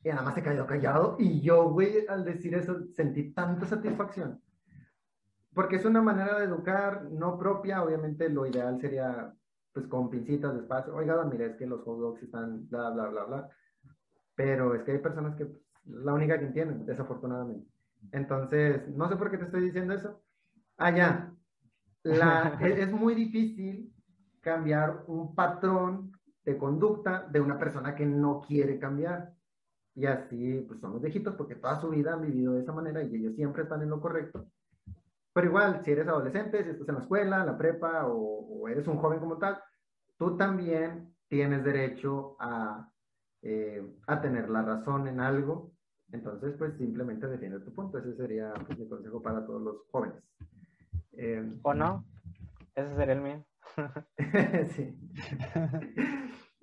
Y 0.04 0.10
nada 0.10 0.22
más 0.22 0.36
se 0.36 0.44
cayó 0.44 0.66
callado, 0.68 1.16
y 1.20 1.42
yo, 1.42 1.70
güey, 1.70 2.06
al 2.08 2.26
decir 2.26 2.56
eso, 2.56 2.88
sentí 2.94 3.34
tanta 3.34 3.66
satisfacción 3.66 4.42
porque 5.54 5.76
es 5.76 5.86
una 5.86 6.02
manera 6.02 6.40
de 6.40 6.46
educar 6.46 7.04
no 7.12 7.38
propia, 7.38 7.84
obviamente 7.84 8.30
lo 8.30 8.46
ideal 8.46 8.80
sería 8.80 9.34
pues 9.72 9.88
con 9.88 10.10
pincitas 10.10 10.54
despacio, 10.54 10.96
oiga, 10.96 11.16
don, 11.16 11.30
mire, 11.30 11.48
es 11.48 11.56
que 11.56 11.66
los 11.66 11.82
hot 11.82 12.00
dogs 12.00 12.22
están 12.22 12.70
bla, 12.70 12.92
bla, 12.92 13.08
bla, 13.08 13.24
bla, 13.24 13.50
pero 14.36 14.76
es 14.76 14.84
que 14.84 14.92
hay 14.92 15.00
personas 15.00 15.36
que 15.36 15.46
pues, 15.46 15.62
la 15.86 16.14
única 16.14 16.38
que 16.38 16.46
entienden, 16.46 16.86
desafortunadamente. 16.86 17.73
Entonces, 18.12 18.88
no 18.90 19.08
sé 19.10 19.16
por 19.16 19.32
qué 19.32 19.38
te 19.38 19.46
estoy 19.46 19.66
diciendo 19.66 19.94
eso. 19.94 20.22
Ah, 20.78 20.92
ya. 20.92 21.34
La, 22.04 22.58
es, 22.62 22.78
es 22.88 22.92
muy 22.92 23.16
difícil 23.16 23.94
cambiar 24.42 25.04
un 25.08 25.34
patrón 25.34 26.12
de 26.44 26.58
conducta 26.58 27.28
de 27.32 27.40
una 27.40 27.58
persona 27.58 27.96
que 27.96 28.06
no 28.06 28.42
quiere 28.42 28.80
cambiar. 28.80 29.34
Y 29.96 30.06
así, 30.06 30.66
pues 30.68 30.80
son 30.80 30.94
los 30.94 31.02
viejitos 31.02 31.36
porque 31.36 31.56
toda 31.56 31.80
su 31.80 31.90
vida 31.90 32.14
han 32.14 32.22
vivido 32.22 32.54
de 32.54 32.62
esa 32.62 32.74
manera 32.74 33.04
y 33.04 33.16
ellos 33.16 33.36
siempre 33.36 33.64
están 33.64 33.82
en 33.82 33.90
lo 33.90 34.02
correcto. 34.02 34.48
Pero 35.34 35.48
igual, 35.48 35.82
si 35.84 35.92
eres 35.92 36.08
adolescente, 36.08 36.64
si 36.64 36.70
estás 36.70 36.90
en 36.90 36.96
la 36.96 37.02
escuela, 37.02 37.40
en 37.40 37.46
la 37.48 37.58
prepa 37.58 38.06
o, 38.08 38.68
eres 38.68 38.88
un 38.88 38.98
joven 38.98 39.20
como 39.20 39.38
tal, 39.38 39.60
tú 40.18 40.38
también 40.38 41.14
tienes 41.28 41.64
derecho 41.64 42.38
a, 42.40 42.90
eh, 43.42 43.84
a 44.08 44.22
tener 44.22 44.50
la 44.50 44.62
razón 44.62 45.08
en 45.08 45.20
algo. 45.20 45.73
Entonces, 46.14 46.56
pues 46.58 46.78
simplemente 46.78 47.28
defiende 47.28 47.60
tu 47.60 47.74
punto. 47.74 47.98
Ese 47.98 48.16
sería 48.16 48.54
pues, 48.66 48.80
mi 48.80 48.88
consejo 48.88 49.22
para 49.22 49.46
todos 49.46 49.62
los 49.62 49.76
jóvenes. 49.92 50.24
Eh, 51.14 51.44
¿O 51.64 51.74
no? 51.74 52.06
Ese 52.76 52.96
sería 52.96 53.14
el 53.16 53.22
mío. 53.22 53.46
sí. 54.76 54.96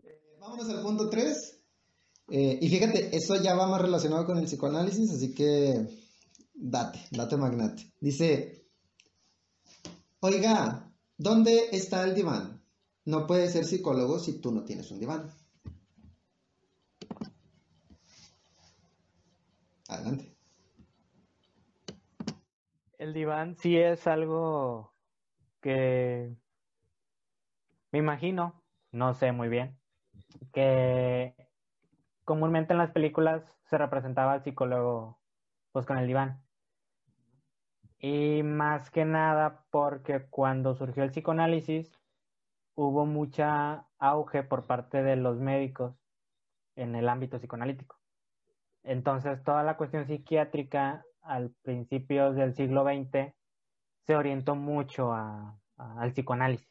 Eh, 0.03 0.21
vámonos 0.41 0.71
al 0.71 0.83
punto 0.83 1.11
3. 1.11 1.63
y 2.29 2.69
fíjate, 2.69 3.15
eso 3.15 3.43
ya 3.43 3.55
va 3.55 3.67
más 3.67 3.83
relacionado 3.83 4.25
con 4.25 4.39
el 4.39 4.45
psicoanálisis, 4.45 5.13
así 5.13 5.35
que 5.35 5.87
date, 6.55 7.01
date 7.11 7.37
magnate. 7.37 7.93
Dice, 8.01 8.61
Oiga, 10.23 10.93
¿dónde 11.17 11.71
está 11.73 12.05
el 12.05 12.15
diván? 12.15 12.63
No 13.07 13.27
puedes 13.27 13.53
ser 13.53 13.65
psicólogo 13.65 14.19
si 14.19 14.39
tú 14.39 14.53
no 14.53 14.65
tienes 14.65 14.91
un 14.91 15.01
diván. 15.01 15.31
Adelante. 19.91 20.37
El 22.99 23.13
diván 23.13 23.57
sí 23.57 23.77
es 23.77 24.07
algo 24.07 24.95
que 25.61 26.37
me 27.91 27.99
imagino, 27.99 28.63
no 28.93 29.15
sé 29.15 29.33
muy 29.33 29.49
bien, 29.49 29.77
que 30.53 31.35
comúnmente 32.25 32.73
en 32.73 32.79
las 32.79 32.93
películas 32.93 33.43
se 33.65 33.79
representaba 33.79 34.33
al 34.35 34.45
psicólogo 34.45 35.19
pues 35.73 35.87
con 35.87 35.99
el 35.99 36.07
diván. 36.07 36.41
Y 37.99 38.43
más 38.45 38.91
que 38.91 39.05
nada 39.05 39.65
porque 39.71 40.27
cuando 40.31 40.75
surgió 40.75 41.03
el 41.03 41.11
psicoanálisis 41.11 41.99
hubo 42.75 43.07
mucha 43.07 43.89
auge 43.99 44.45
por 44.45 44.67
parte 44.67 45.03
de 45.03 45.17
los 45.17 45.39
médicos 45.41 45.97
en 46.77 46.95
el 46.95 47.09
ámbito 47.09 47.39
psicoanalítico. 47.39 48.00
Entonces 48.83 49.43
toda 49.45 49.63
la 49.63 49.77
cuestión 49.77 50.07
psiquiátrica 50.07 51.05
al 51.23 51.51
principio 51.63 52.33
del 52.33 52.55
siglo 52.55 52.85
XX 52.85 53.33
se 54.07 54.17
orientó 54.17 54.55
mucho 54.55 55.13
al 55.13 56.13
psicoanálisis. 56.13 56.69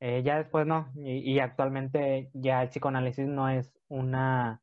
Eh, 0.00 0.22
ya 0.22 0.38
después 0.38 0.66
no, 0.66 0.92
y, 0.94 1.40
actualmente 1.40 2.30
ya 2.32 2.62
el 2.62 2.68
psicoanálisis 2.68 3.26
no 3.26 3.48
es 3.48 3.76
una 3.88 4.62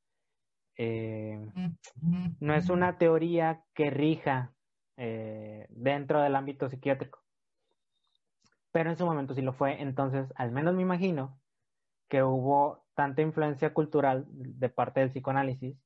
eh, 0.77 1.37
no 2.39 2.53
es 2.53 2.69
una 2.69 2.97
teoría 2.97 3.63
que 3.73 3.89
rija 3.89 4.53
eh, 4.97 5.67
dentro 5.69 6.21
del 6.21 6.35
ámbito 6.35 6.69
psiquiátrico. 6.69 7.19
Pero 8.71 8.89
en 8.89 8.97
su 8.97 9.05
momento 9.05 9.33
sí 9.33 9.41
lo 9.41 9.53
fue, 9.53 9.81
entonces 9.81 10.31
al 10.35 10.51
menos 10.51 10.73
me 10.73 10.81
imagino 10.81 11.37
que 12.09 12.23
hubo 12.23 12.85
tanta 12.93 13.21
influencia 13.21 13.73
cultural 13.73 14.25
de 14.29 14.69
parte 14.69 15.01
del 15.01 15.09
psicoanálisis 15.09 15.77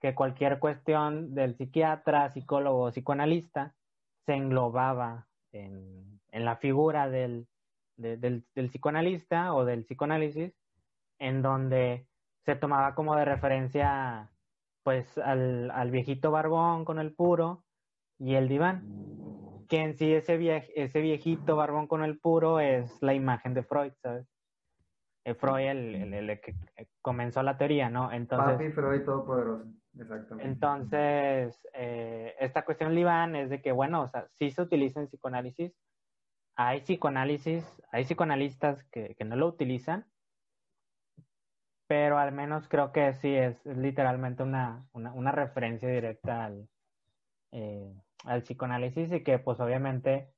que 0.00 0.14
cualquier 0.14 0.58
cuestión 0.58 1.34
del 1.34 1.56
psiquiatra, 1.56 2.30
psicólogo 2.30 2.84
o 2.84 2.90
psicoanalista 2.90 3.74
se 4.26 4.34
englobaba 4.34 5.26
en, 5.52 6.20
la 6.32 6.56
figura 6.56 7.08
del, 7.08 7.48
psicoanalista 8.54 9.54
o 9.54 9.64
del 9.64 9.84
psicoanálisis, 9.84 10.52
en 11.18 11.42
donde 11.42 12.06
se 12.44 12.56
tomaba 12.56 12.94
como 12.94 13.16
de 13.16 13.24
referencia 13.24 14.30
pues 14.82 15.18
al, 15.18 15.70
al 15.70 15.90
viejito 15.90 16.30
barbón 16.30 16.84
con 16.84 16.98
el 16.98 17.14
puro 17.14 17.64
y 18.18 18.34
el 18.34 18.48
diván, 18.48 18.84
que 19.68 19.78
en 19.80 19.96
sí 19.96 20.12
ese, 20.12 20.70
ese 20.74 21.00
viejito 21.00 21.56
barbón 21.56 21.86
con 21.86 22.04
el 22.04 22.18
puro 22.18 22.60
es 22.60 23.02
la 23.02 23.14
imagen 23.14 23.54
de 23.54 23.62
Freud, 23.62 23.92
¿sabes? 24.02 24.26
Eh, 25.26 25.34
Freud, 25.34 25.66
el, 25.66 26.14
el, 26.14 26.40
que 26.40 26.54
comenzó 27.02 27.42
la 27.42 27.58
teoría, 27.58 27.90
¿no? 27.90 28.12
Entonces, 28.12 28.52
Papi 28.52 28.70
Freud 28.70 29.02
todopoderoso, 29.02 29.66
exactamente. 29.98 30.48
Entonces, 30.48 31.68
eh, 31.74 32.36
esta 32.38 32.64
cuestión 32.64 32.94
Liván 32.94 33.34
es 33.34 33.50
de 33.50 33.60
que, 33.60 33.72
bueno, 33.72 34.02
o 34.02 34.06
sea, 34.06 34.28
sí 34.34 34.52
se 34.52 34.62
utiliza 34.62 35.00
en 35.00 35.08
psicoanálisis, 35.08 35.76
hay 36.54 36.82
psicoanálisis, 36.82 37.64
hay 37.90 38.04
psicoanalistas 38.04 38.84
que, 38.84 39.16
que 39.16 39.24
no 39.24 39.34
lo 39.34 39.48
utilizan, 39.48 40.06
pero 41.88 42.18
al 42.18 42.30
menos 42.30 42.68
creo 42.68 42.92
que 42.92 43.12
sí 43.14 43.34
es, 43.34 43.66
literalmente 43.66 44.44
una, 44.44 44.86
una, 44.92 45.12
una, 45.12 45.32
referencia 45.32 45.88
directa 45.88 46.44
al, 46.44 46.68
eh, 47.50 47.92
al 48.24 48.42
psicoanálisis 48.42 49.10
y 49.10 49.24
que 49.24 49.40
pues 49.40 49.58
obviamente 49.58 50.32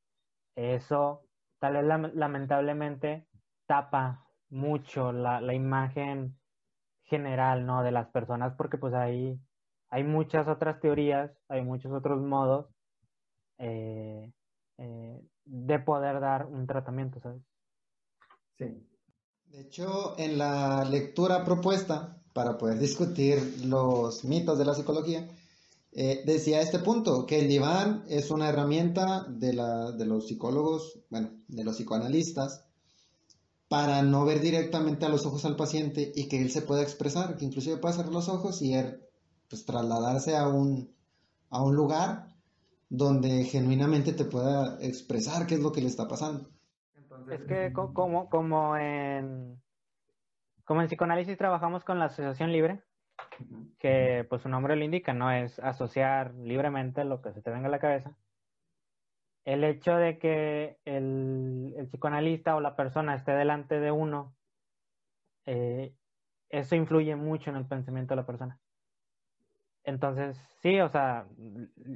eso 0.56 1.26
tal 1.58 1.74
vez 1.74 2.14
lamentablemente 2.14 3.26
tapa 3.66 4.27
mucho 4.50 5.12
la, 5.12 5.40
la, 5.40 5.54
imagen 5.54 6.38
general, 7.04 7.66
¿no? 7.66 7.82
De 7.82 7.92
las 7.92 8.08
personas, 8.08 8.54
porque 8.56 8.78
pues 8.78 8.94
ahí 8.94 9.38
hay 9.90 10.04
muchas 10.04 10.46
otras 10.48 10.80
teorías, 10.80 11.30
hay 11.48 11.62
muchos 11.62 11.92
otros 11.92 12.20
modos 12.20 12.66
eh, 13.58 14.30
eh, 14.78 15.20
de 15.44 15.78
poder 15.80 16.20
dar 16.20 16.46
un 16.46 16.66
tratamiento, 16.66 17.20
¿sabes? 17.20 17.42
Sí. 18.56 18.84
De 19.46 19.60
hecho, 19.62 20.14
en 20.18 20.36
la 20.36 20.84
lectura 20.84 21.42
propuesta 21.44 22.20
para 22.34 22.58
poder 22.58 22.78
discutir 22.78 23.64
los 23.64 24.24
mitos 24.24 24.58
de 24.58 24.64
la 24.64 24.74
psicología, 24.74 25.26
eh, 25.92 26.22
decía 26.26 26.60
este 26.60 26.78
punto, 26.78 27.24
que 27.24 27.40
el 27.40 27.48
diván 27.48 28.04
es 28.08 28.30
una 28.30 28.50
herramienta 28.50 29.24
de, 29.24 29.54
la, 29.54 29.90
de 29.92 30.04
los 30.04 30.28
psicólogos, 30.28 31.00
bueno, 31.08 31.30
de 31.48 31.64
los 31.64 31.76
psicoanalistas, 31.76 32.67
para 33.68 34.02
no 34.02 34.24
ver 34.24 34.40
directamente 34.40 35.04
a 35.04 35.10
los 35.10 35.26
ojos 35.26 35.44
al 35.44 35.56
paciente 35.56 36.10
y 36.14 36.28
que 36.28 36.40
él 36.40 36.50
se 36.50 36.62
pueda 36.62 36.82
expresar, 36.82 37.36
que 37.36 37.44
inclusive 37.44 37.76
pueda 37.76 37.94
cerrar 37.94 38.12
los 38.12 38.28
ojos 38.28 38.62
y 38.62 38.74
él, 38.74 39.00
pues, 39.48 39.66
trasladarse 39.66 40.36
a 40.36 40.48
un, 40.48 40.94
a 41.50 41.62
un 41.62 41.76
lugar 41.76 42.28
donde 42.88 43.44
genuinamente 43.44 44.14
te 44.14 44.24
pueda 44.24 44.78
expresar 44.80 45.46
qué 45.46 45.54
es 45.54 45.60
lo 45.60 45.72
que 45.72 45.82
le 45.82 45.88
está 45.88 46.08
pasando. 46.08 46.48
es 47.30 47.44
que 47.44 47.72
como, 47.72 48.30
como 48.30 48.76
en 48.76 49.60
como 50.64 50.82
en 50.82 50.86
psicoanálisis 50.86 51.38
trabajamos 51.38 51.82
con 51.82 51.98
la 51.98 52.06
asociación 52.06 52.52
libre, 52.52 52.82
que 53.78 54.26
pues 54.28 54.42
su 54.42 54.50
nombre 54.50 54.76
lo 54.76 54.84
indica, 54.84 55.14
no 55.14 55.30
es 55.30 55.58
asociar 55.60 56.34
libremente 56.34 57.04
lo 57.04 57.22
que 57.22 57.32
se 57.32 57.40
te 57.40 57.50
venga 57.50 57.68
a 57.68 57.70
la 57.70 57.78
cabeza 57.78 58.14
el 59.48 59.64
hecho 59.64 59.96
de 59.96 60.18
que 60.18 60.76
el, 60.84 61.74
psicoanalista 61.88 62.54
o 62.54 62.60
la 62.60 62.76
persona 62.76 63.14
esté 63.14 63.32
delante 63.32 63.80
de 63.80 63.90
uno, 63.90 64.36
eh, 65.46 65.94
eso 66.50 66.76
influye 66.76 67.16
mucho 67.16 67.48
en 67.48 67.56
el 67.56 67.66
pensamiento 67.66 68.12
de 68.12 68.16
la 68.16 68.26
persona. 68.26 68.60
Entonces, 69.84 70.38
sí, 70.60 70.78
o 70.80 70.90
sea, 70.90 71.28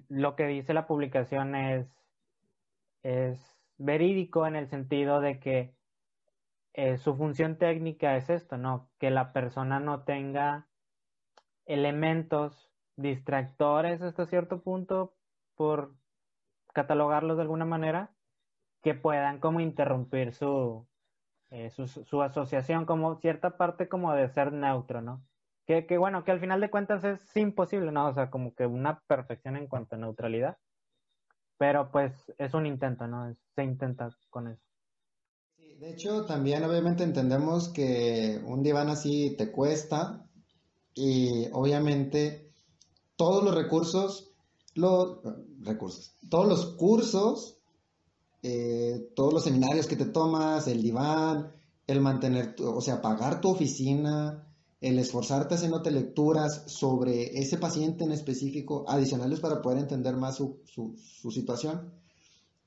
lo 0.08 0.34
que 0.34 0.46
dice 0.46 0.72
la 0.72 0.86
publicación 0.86 1.54
es, 1.54 1.86
es 3.02 3.38
verídico 3.76 4.46
en 4.46 4.56
el 4.56 4.68
sentido 4.68 5.20
de 5.20 5.38
que 5.38 5.74
eh, 6.72 6.96
su 6.96 7.14
función 7.16 7.58
técnica 7.58 8.16
es 8.16 8.30
esto, 8.30 8.56
¿no? 8.56 8.88
Que 8.98 9.10
la 9.10 9.34
persona 9.34 9.78
no 9.78 10.04
tenga 10.04 10.68
elementos 11.66 12.72
distractores 12.96 14.00
hasta 14.00 14.24
cierto 14.24 14.62
punto 14.62 15.14
por 15.54 16.01
catalogarlos 16.72 17.36
de 17.36 17.42
alguna 17.42 17.64
manera, 17.64 18.10
que 18.82 18.94
puedan 18.94 19.38
como 19.38 19.60
interrumpir 19.60 20.32
su, 20.34 20.86
eh, 21.50 21.70
su, 21.70 22.22
asociación, 22.22 22.86
como 22.86 23.20
cierta 23.20 23.56
parte 23.56 23.88
como 23.88 24.12
de 24.14 24.28
ser 24.30 24.52
neutro, 24.52 25.02
¿no? 25.02 25.24
Que, 25.66 25.86
que, 25.86 25.98
bueno, 25.98 26.24
que 26.24 26.32
al 26.32 26.40
final 26.40 26.60
de 26.60 26.70
cuentas 26.70 27.04
es 27.04 27.36
imposible, 27.36 27.92
¿no? 27.92 28.08
O 28.08 28.14
sea, 28.14 28.30
como 28.30 28.54
que 28.54 28.66
una 28.66 29.00
perfección 29.06 29.56
en 29.56 29.68
cuanto 29.68 29.94
a 29.94 29.98
neutralidad, 29.98 30.56
pero 31.58 31.90
pues 31.92 32.12
es 32.38 32.54
un 32.54 32.66
intento, 32.66 33.06
¿no? 33.06 33.36
Se 33.54 33.62
intenta 33.62 34.10
con 34.30 34.48
eso. 34.48 34.62
Sí, 35.56 35.76
de 35.76 35.90
hecho, 35.90 36.24
también 36.26 36.64
obviamente 36.64 37.04
entendemos 37.04 37.68
que 37.68 38.40
un 38.44 38.62
diván 38.62 38.88
así 38.88 39.36
te 39.36 39.52
cuesta 39.52 40.26
y 40.94 41.48
obviamente 41.52 42.50
todos 43.16 43.44
los 43.44 43.54
recursos 43.54 44.34
los 44.74 45.20
recursos, 45.64 46.16
todos 46.28 46.46
los 46.46 46.66
cursos, 46.76 47.58
eh, 48.42 49.12
todos 49.14 49.32
los 49.32 49.44
seminarios 49.44 49.86
que 49.86 49.96
te 49.96 50.06
tomas, 50.06 50.66
el 50.68 50.82
diván, 50.82 51.52
el 51.86 52.00
mantener, 52.00 52.56
o 52.60 52.80
sea, 52.80 53.00
pagar 53.00 53.40
tu 53.40 53.50
oficina, 53.50 54.46
el 54.80 54.98
esforzarte 54.98 55.54
haciéndote 55.54 55.90
lecturas 55.90 56.64
sobre 56.66 57.38
ese 57.38 57.58
paciente 57.58 58.04
en 58.04 58.12
específico, 58.12 58.84
adicionales 58.88 59.40
para 59.40 59.62
poder 59.62 59.78
entender 59.78 60.16
más 60.16 60.36
su, 60.36 60.60
su 60.64 61.30
situación, 61.30 61.92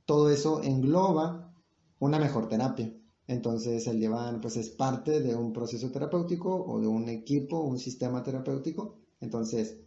todo 0.06 0.30
eso 0.30 0.62
engloba 0.64 1.54
una 2.00 2.20
mejor 2.20 2.48
terapia. 2.48 2.94
Entonces 3.28 3.88
el 3.88 4.00
diván 4.00 4.40
pues 4.40 4.56
es 4.58 4.70
parte 4.70 5.20
de 5.22 5.36
un 5.36 5.52
proceso 5.52 5.92
terapéutico 5.92 6.56
o 6.56 6.80
de 6.80 6.88
un 6.88 7.10
equipo, 7.10 7.60
un 7.60 7.80
sistema 7.80 8.22
terapéutico. 8.24 9.00
Entonces, 9.20 9.78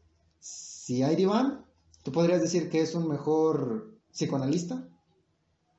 si 0.41 1.03
hay 1.03 1.15
diván, 1.15 1.65
¿Tú 2.09 2.13
podrías 2.13 2.41
decir 2.41 2.71
que 2.71 2.81
es 2.81 2.95
un 2.95 3.07
mejor 3.07 3.95
psicoanalista? 4.11 4.89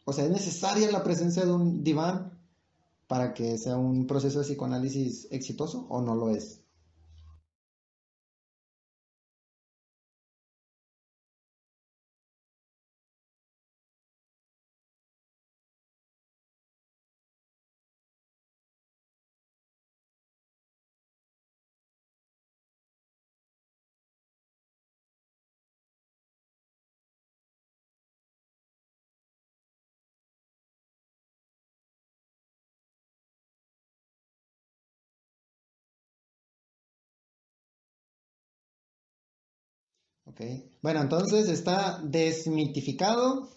O 0.06 0.14
sea, 0.14 0.26
¿es 0.26 0.30
necesaria 0.30 0.92
la 0.92 1.04
presencia 1.04 1.44
de 1.44 1.52
un 1.52 1.84
diván 1.84 2.40
para 3.08 3.34
que 3.34 3.58
sea 3.58 3.78
un 3.78 4.06
proceso 4.06 4.38
de 4.38 4.46
psicoanálisis 4.46 5.28
exitoso 5.32 5.88
o 5.90 6.02
no 6.02 6.14
lo 6.14 6.30
es? 6.30 6.59
Bueno, 40.82 41.02
entonces 41.02 41.50
está 41.50 42.02
desmitificado 42.04 43.50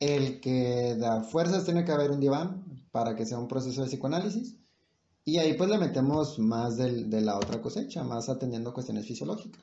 el 0.00 0.40
que 0.40 0.96
da 0.98 1.22
fuerzas 1.22 1.64
tiene 1.64 1.84
que 1.84 1.92
haber 1.92 2.10
un 2.10 2.20
diván 2.20 2.86
para 2.90 3.14
que 3.14 3.26
sea 3.26 3.38
un 3.38 3.48
proceso 3.48 3.82
de 3.82 3.88
psicoanálisis. 3.88 4.56
Y 5.24 5.38
ahí 5.38 5.54
pues 5.54 5.70
le 5.70 5.78
metemos 5.78 6.38
más 6.38 6.76
de 6.76 7.20
la 7.20 7.36
otra 7.36 7.60
cosecha, 7.60 8.02
más 8.02 8.28
atendiendo 8.28 8.72
cuestiones 8.74 9.06
fisiológicas. 9.06 9.62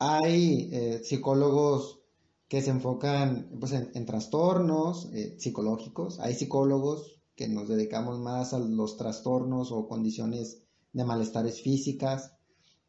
Hay 0.00 0.68
eh, 0.72 1.00
psicólogos 1.04 2.00
que 2.48 2.62
se 2.62 2.70
enfocan 2.70 3.50
pues, 3.60 3.72
en, 3.72 4.06
trastornos 4.06 5.10
eh, 5.12 5.36
psicológicos, 5.38 6.18
hay 6.18 6.34
psicólogos 6.34 7.20
que 7.36 7.46
nos 7.46 7.68
dedicamos 7.68 8.18
más 8.18 8.54
a 8.54 8.58
los 8.58 8.96
trastornos 8.96 9.70
o 9.70 9.86
condiciones 9.86 10.62
de 10.92 11.04
malestares 11.04 11.60
físicas, 11.60 12.32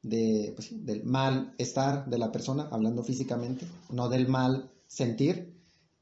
de, 0.02 0.54
pues, 0.56 0.86
del 0.86 1.04
malestar 1.04 2.10
de 2.10 2.18
la 2.18 2.32
persona, 2.32 2.68
hablando 2.72 3.04
físicamente, 3.04 3.66
no 3.92 4.10
del 4.10 4.28
mal 4.28 4.72
sentir. 4.88 5.54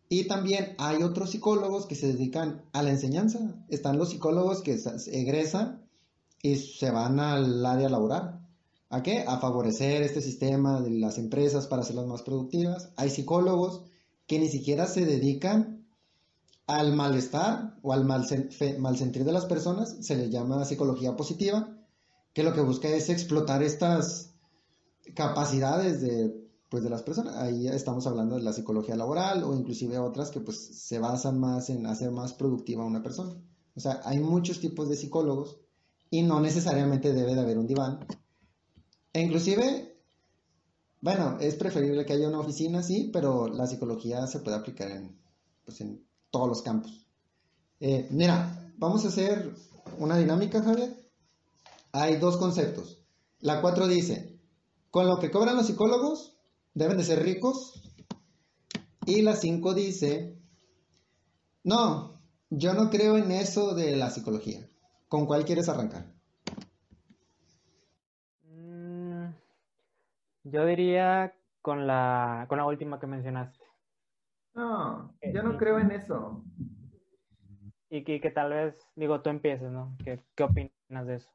Y 0.10 0.26
también 0.26 0.76
hay 0.78 1.04
otros 1.04 1.32
psicólogos 1.32 1.86
que 1.86 1.96
se 1.96 2.08
dedican 2.08 2.64
a 2.72 2.82
la 2.82 2.92
enseñanza. 2.92 3.66
Están 3.68 3.98
los 3.98 4.10
psicólogos 4.10 4.62
que 4.62 4.80
egresan 5.08 5.86
y 6.42 6.56
se 6.56 6.92
van 6.92 7.20
al 7.20 7.66
área 7.66 7.90
laboral. 7.90 8.48
¿A 8.90 9.04
qué? 9.04 9.26
A 9.28 9.40
favorecer 9.40 10.02
este 10.02 10.22
sistema 10.22 10.80
de 10.82 10.92
las 10.92 11.18
empresas 11.18 11.68
para 11.68 11.82
hacerlas 11.82 12.08
más 12.08 12.22
productivas. 12.22 12.90
Hay 12.96 13.10
psicólogos 13.10 13.82
que 14.28 14.40
ni 14.40 14.48
siquiera 14.48 14.88
se 14.88 15.06
dedican 15.06 15.86
al 16.68 16.94
malestar 16.94 17.78
o 17.82 17.94
al 17.94 18.06
mal, 18.06 18.28
sentir 18.28 19.24
de 19.24 19.32
las 19.32 19.46
personas 19.46 19.98
se 20.02 20.18
le 20.18 20.30
llama 20.30 20.66
psicología 20.66 21.16
positiva, 21.16 21.74
que 22.34 22.44
lo 22.44 22.54
que 22.54 22.62
busca 22.62 22.88
es 22.88 23.10
explotar 23.10 23.64
estas 23.64 24.34
capacidades 25.16 26.02
de, 26.02 26.48
pues, 26.70 26.84
de 26.84 26.90
las 26.90 27.04
personas. 27.04 27.36
Ahí 27.36 27.68
estamos 27.68 28.08
hablando 28.08 28.36
de 28.36 28.44
la 28.44 28.54
psicología 28.54 28.96
laboral 28.96 29.44
o 29.44 29.56
inclusive 29.56 29.98
otras 29.98 30.32
que 30.32 30.40
pues, 30.40 30.58
se 30.58 31.00
basan 31.00 31.40
más 31.40 31.70
en 31.70 31.86
hacer 31.86 32.12
más 32.12 32.34
productiva 32.34 32.84
a 32.84 32.88
una 32.88 33.04
persona. 33.04 33.36
O 33.76 33.80
sea, 33.80 34.02
hay 34.06 34.20
muchos 34.20 34.60
tipos 34.60 34.90
de 34.90 34.96
psicólogos 34.96 35.58
y 36.10 36.24
no 36.24 36.40
necesariamente 36.40 37.14
debe 37.14 37.36
de 37.36 37.42
haber 37.42 37.58
un 37.58 37.68
diván. 37.68 38.00
E 39.14 39.22
inclusive, 39.22 39.98
bueno, 41.02 41.38
es 41.40 41.56
preferible 41.56 42.06
que 42.06 42.14
haya 42.14 42.28
una 42.28 42.40
oficina, 42.40 42.82
sí, 42.84 43.10
pero 43.12 43.48
la 43.48 43.68
psicología 43.68 44.26
se 44.28 44.40
puede 44.40 44.58
aplicar 44.58 44.92
en, 44.92 45.16
pues, 45.64 45.82
en 45.82 46.04
todos 46.32 46.48
los 46.48 46.62
campos. 46.62 47.08
Eh, 47.80 48.08
mira, 48.12 48.72
vamos 48.78 49.06
a 49.06 49.10
hacer 49.10 49.54
una 50.00 50.18
dinámica, 50.18 50.62
Javier. 50.62 50.97
Hay 51.92 52.18
dos 52.18 52.38
conceptos. 52.38 53.04
La 53.40 53.62
4 53.62 53.88
dice, 53.88 54.40
con 54.90 55.08
lo 55.08 55.20
que 55.20 55.32
cobran 55.32 55.56
los 55.56 55.68
psicólogos, 55.68 56.38
deben 56.74 56.98
de 56.98 57.04
ser 57.04 57.24
ricos. 57.24 57.84
Y 59.06 59.22
la 59.22 59.36
5 59.36 59.74
dice, 59.74 60.38
no, 61.64 62.20
yo 62.50 62.74
no 62.74 62.90
creo 62.90 63.18
en 63.18 63.32
eso 63.32 63.76
de 63.76 63.96
la 63.96 64.10
psicología. 64.10 64.68
¿Con 65.08 65.26
cuál 65.26 65.46
quieres 65.46 65.70
arrancar? 65.70 66.06
Mm, 68.44 69.28
yo 70.44 70.66
diría 70.66 71.34
con 71.62 71.88
la, 71.88 72.46
con 72.50 72.58
la 72.58 72.66
última 72.66 73.00
que 73.00 73.08
mencionaste. 73.08 73.64
No, 74.54 75.14
yo 75.22 75.44
no 75.44 75.58
creo 75.58 75.78
en 75.80 75.92
eso. 75.92 76.44
Y 77.90 78.04
que, 78.04 78.20
tal 78.32 78.50
vez, 78.50 78.76
digo, 78.96 79.22
tú 79.22 79.30
empieces, 79.30 79.72
¿no? 79.72 79.96
¿Qué, 80.04 80.24
qué 80.36 80.44
opinas 80.44 81.06
de 81.06 81.16
eso? 81.16 81.30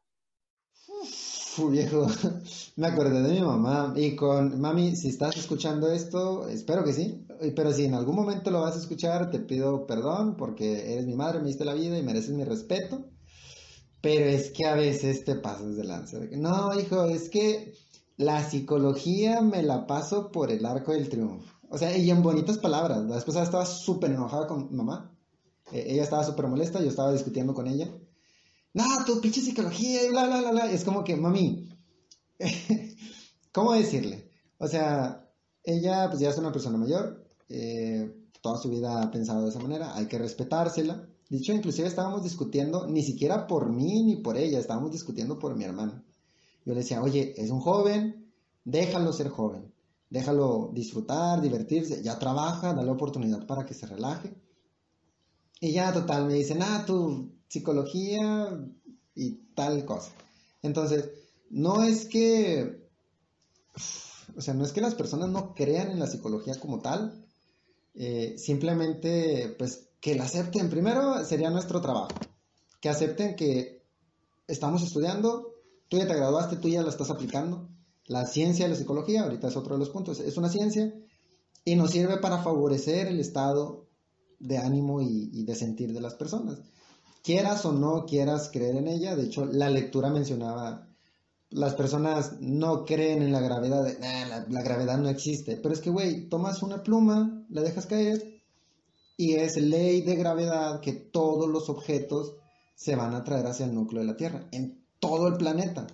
Uf, 0.89 1.71
viejo, 1.71 2.07
me 2.77 2.87
acordé 2.89 3.23
de 3.23 3.33
mi 3.33 3.41
mamá 3.41 3.93
y 3.97 4.17
con 4.17 4.61
mami, 4.61 4.97
si 4.97 5.09
estás 5.09 5.37
escuchando 5.37 5.91
esto, 5.91 6.49
espero 6.49 6.83
que 6.85 6.93
sí, 6.93 7.25
pero 7.55 7.73
si 7.73 7.85
en 7.85 7.95
algún 7.95 8.17
momento 8.17 8.51
lo 8.51 8.61
vas 8.61 8.75
a 8.75 8.81
escuchar, 8.81 9.31
te 9.31 9.39
pido 9.39 9.87
perdón 9.87 10.37
porque 10.37 10.93
eres 10.93 11.07
mi 11.07 11.15
madre, 11.15 11.41
me 11.41 11.49
diste 11.49 11.65
la 11.65 11.75
vida 11.75 11.99
y 11.99 12.03
mereces 12.03 12.31
mi 12.31 12.45
respeto, 12.45 13.05
pero 14.01 14.27
es 14.27 14.51
que 14.51 14.67
a 14.67 14.75
veces 14.75 15.25
te 15.25 15.37
pasas 15.37 15.77
de 15.77 15.85
lanza. 15.85 16.19
No, 16.33 16.79
hijo, 16.79 17.05
es 17.05 17.29
que 17.31 17.75
la 18.17 18.43
psicología 18.43 19.41
me 19.41 19.63
la 19.63 19.87
paso 19.87 20.33
por 20.33 20.51
el 20.51 20.67
arco 20.67 20.93
del 20.93 21.09
triunfo. 21.09 21.53
O 21.71 21.79
sea, 21.79 21.97
y 21.97 22.11
en 22.11 22.23
bonitas 22.23 22.59
palabras. 22.59 23.05
La 23.05 23.19
esposa 23.19 23.43
estaba 23.43 23.65
súper 23.67 24.11
enojada 24.11 24.47
con 24.47 24.75
mamá. 24.75 25.17
Eh, 25.73 25.87
ella 25.89 26.03
estaba 26.03 26.25
súper 26.25 26.49
molesta, 26.49 26.81
yo 26.81 26.89
estaba 26.89 27.13
discutiendo 27.13 27.55
con 27.55 27.69
ella. 27.69 27.89
No, 28.75 28.85
tu 29.05 29.21
pinche 29.21 29.41
psicología 29.41 30.05
y 30.05 30.09
bla, 30.09 30.27
bla, 30.27 30.41
bla, 30.41 30.51
bla. 30.51 30.71
Es 30.71 30.85
como 30.85 31.05
que, 31.05 31.17
mami, 31.17 31.69
¿cómo 33.53 33.73
decirle? 33.73 34.31
O 34.59 34.69
sea, 34.69 35.31
ella 35.63 36.09
pues 36.09 36.21
ya 36.21 36.31
es 36.31 36.39
una 36.39 36.53
persona 36.53 36.79
mayor, 36.79 37.27
eh, 37.49 38.15
toda 38.41 38.59
su 38.59 38.71
vida 38.71 39.03
ha 39.03 39.11
pensado 39.11 39.45
de 39.45 39.51
esa 39.51 39.61
manera, 39.61 39.95
hay 39.95 40.07
que 40.07 40.19
respetársela. 40.19 41.09
Dicho, 41.29 41.53
inclusive 41.53 41.89
estábamos 41.89 42.23
discutiendo, 42.23 42.87
ni 42.87 43.03
siquiera 43.03 43.47
por 43.47 43.71
mí 43.71 44.03
ni 44.03 44.17
por 44.17 44.37
ella, 44.37 44.59
estábamos 44.59 44.93
discutiendo 44.93 45.39
por 45.39 45.57
mi 45.57 45.65
hermano. 45.65 46.03
Yo 46.65 46.75
le 46.75 46.81
decía, 46.81 47.03
oye, 47.03 47.35
es 47.37 47.51
un 47.51 47.61
joven, 47.61 48.33
déjalo 48.65 49.13
ser 49.13 49.29
joven 49.29 49.73
déjalo 50.13 50.71
disfrutar, 50.75 51.41
divertirse, 51.41 52.03
ya 52.03 52.19
trabaja, 52.19 52.75
dale 52.75 52.91
oportunidad 52.91 53.47
para 53.47 53.65
que 53.65 53.73
se 53.73 53.87
relaje. 53.87 54.35
Y 55.59 55.73
ya 55.73 55.91
total 55.91 56.27
me 56.27 56.35
dicen, 56.35 56.61
ah, 56.63 56.85
tu 56.87 57.33
psicología 57.53 58.59
y 59.15 59.33
tal 59.55 59.85
cosa. 59.85 60.11
Entonces, 60.63 61.11
no 61.51 61.83
es 61.83 62.07
que, 62.07 62.89
o 64.35 64.41
sea, 64.41 64.55
no 64.55 64.65
es 64.65 64.73
que 64.73 64.81
las 64.81 64.95
personas 64.95 65.29
no 65.29 65.55
crean 65.55 65.91
en 65.91 65.99
la 65.99 66.07
psicología 66.07 66.59
como 66.59 66.81
tal, 66.81 67.27
eh, 67.95 68.37
simplemente, 68.39 69.55
pues, 69.59 69.91
que 70.01 70.15
la 70.15 70.25
acepten. 70.25 70.71
Primero 70.71 71.23
sería 71.27 71.51
nuestro 71.51 71.83
trabajo, 71.83 72.15
que 72.81 72.89
acepten 72.89 73.37
que 73.37 73.85
estamos 74.49 74.83
estudiando, 74.83 75.53
tú 75.89 75.99
ya 75.99 76.07
te 76.07 76.15
graduaste, 76.15 76.57
tú 76.57 76.71
ya 76.71 76.83
la 76.83 76.89
estás 76.89 77.11
aplicando, 77.11 77.69
la 78.07 78.25
ciencia 78.25 78.65
de 78.65 78.71
la 78.71 78.79
psicología, 78.79 79.25
ahorita 79.25 79.49
es 79.49 79.57
otro 79.59 79.75
de 79.75 79.81
los 79.81 79.91
puntos, 79.91 80.21
es 80.21 80.39
una 80.39 80.49
ciencia 80.49 80.91
y 81.67 81.77
nos 81.77 81.91
sirve 81.91 82.17
para 82.17 82.43
favorecer 82.43 83.09
el 83.09 83.21
estado 83.21 83.91
de 84.39 84.57
ánimo 84.57 85.03
y, 85.03 85.45
de 85.45 85.55
sentir 85.55 85.93
de 85.93 86.01
las 86.01 86.15
personas. 86.15 86.59
Quieras 87.23 87.65
o 87.65 87.73
no 87.73 88.05
quieras 88.05 88.51
creer 88.53 88.77
en 88.77 88.89
ella, 88.89 89.17
de 89.17 89.25
hecho 89.25 89.47
la 89.47 89.71
lectura 89.71 90.11
mencionaba, 90.11 90.89
las 91.51 91.75
personas 91.75 92.41
no 92.41 92.85
creen 92.85 93.23
en 93.23 93.33
la 93.33 93.41
gravedad, 93.41 93.87
la, 94.01 94.47
la 94.49 94.63
gravedad 94.63 94.99
no 94.99 95.09
existe, 95.09 95.57
pero 95.57 95.75
es 95.75 95.81
que, 95.81 95.91
güey, 95.91 96.29
tomas 96.29 96.63
una 96.63 96.83
pluma, 96.83 97.45
la 97.49 97.63
dejas 97.63 97.87
caer 97.87 98.43
y 99.17 99.35
es 99.35 99.57
ley 99.57 100.03
de 100.03 100.17
gravedad 100.17 100.81
que 100.81 100.93
todos 100.93 101.49
los 101.49 101.69
objetos 101.69 102.35
se 102.75 102.97
van 102.97 103.15
a 103.15 103.23
traer 103.23 103.47
hacia 103.47 103.67
el 103.67 103.75
núcleo 103.75 104.01
de 104.01 104.09
la 104.09 104.17
Tierra, 104.17 104.49
en 104.51 104.83
todo 104.99 105.29
el 105.29 105.37
planeta 105.37 105.87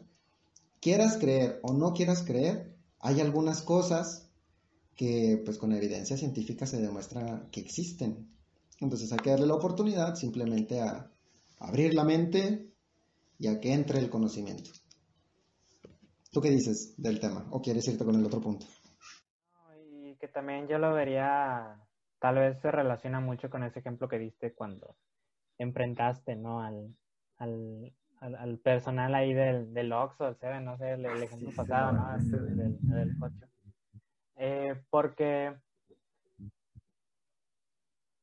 quieras 0.81 1.17
creer 1.19 1.61
o 1.63 1.73
no 1.73 1.93
quieras 1.93 2.23
creer, 2.23 2.77
hay 3.01 3.21
algunas 3.21 3.63
cosas 3.63 4.29
que 4.95 5.41
pues 5.45 5.59
con 5.59 5.73
evidencia 5.73 6.17
científica 6.17 6.67
se 6.67 6.81
demuestra 6.81 7.47
que 7.53 7.61
existen. 7.61 8.29
Entonces 8.81 9.13
hay 9.13 9.19
que 9.19 9.31
darle 9.31 9.47
la 9.47 9.55
oportunidad 9.55 10.15
simplemente 10.17 10.81
a 10.81 11.11
abrir 11.61 11.95
la 11.95 12.05
mente 12.05 12.73
y 13.39 13.49
a 13.49 13.61
que 13.61 13.73
entre 13.73 13.99
el 13.99 14.11
conocimiento. 14.11 14.71
¿Tú 16.31 16.41
qué 16.41 16.51
dices 16.51 17.01
del 17.01 17.21
tema? 17.21 17.47
¿O 17.51 17.63
quieres 17.63 17.89
irte 17.89 18.05
con 18.05 18.15
el 18.15 18.25
otro 18.25 18.41
punto? 18.41 18.67
Y 20.03 20.17
que 20.17 20.29
también 20.29 20.69
yo 20.69 20.79
lo 20.79 20.93
vería, 20.93 21.77
tal 22.19 22.37
vez 22.37 22.61
se 22.61 22.71
relaciona 22.71 23.21
mucho 23.21 23.49
con 23.49 23.65
ese 23.65 23.79
ejemplo 23.79 24.09
que 24.09 24.19
diste 24.19 24.53
cuando 24.53 24.97
enfrentaste, 25.59 26.37
¿no? 26.37 26.61
Al, 26.61 26.95
al, 27.39 27.93
al, 28.21 28.59
personal 28.59 29.15
ahí 29.15 29.33
del, 29.33 29.73
del 29.73 29.93
Oxxo, 29.93 30.37
el 30.41 30.65
no 30.65 30.77
sé, 30.77 30.93
el, 30.93 31.07
ejemplo 31.07 31.51
pasado, 31.57 31.93
¿no? 31.93 32.19
del, 32.19 32.79
del, 32.83 33.17
eh, 34.37 34.81
porque 34.91 35.57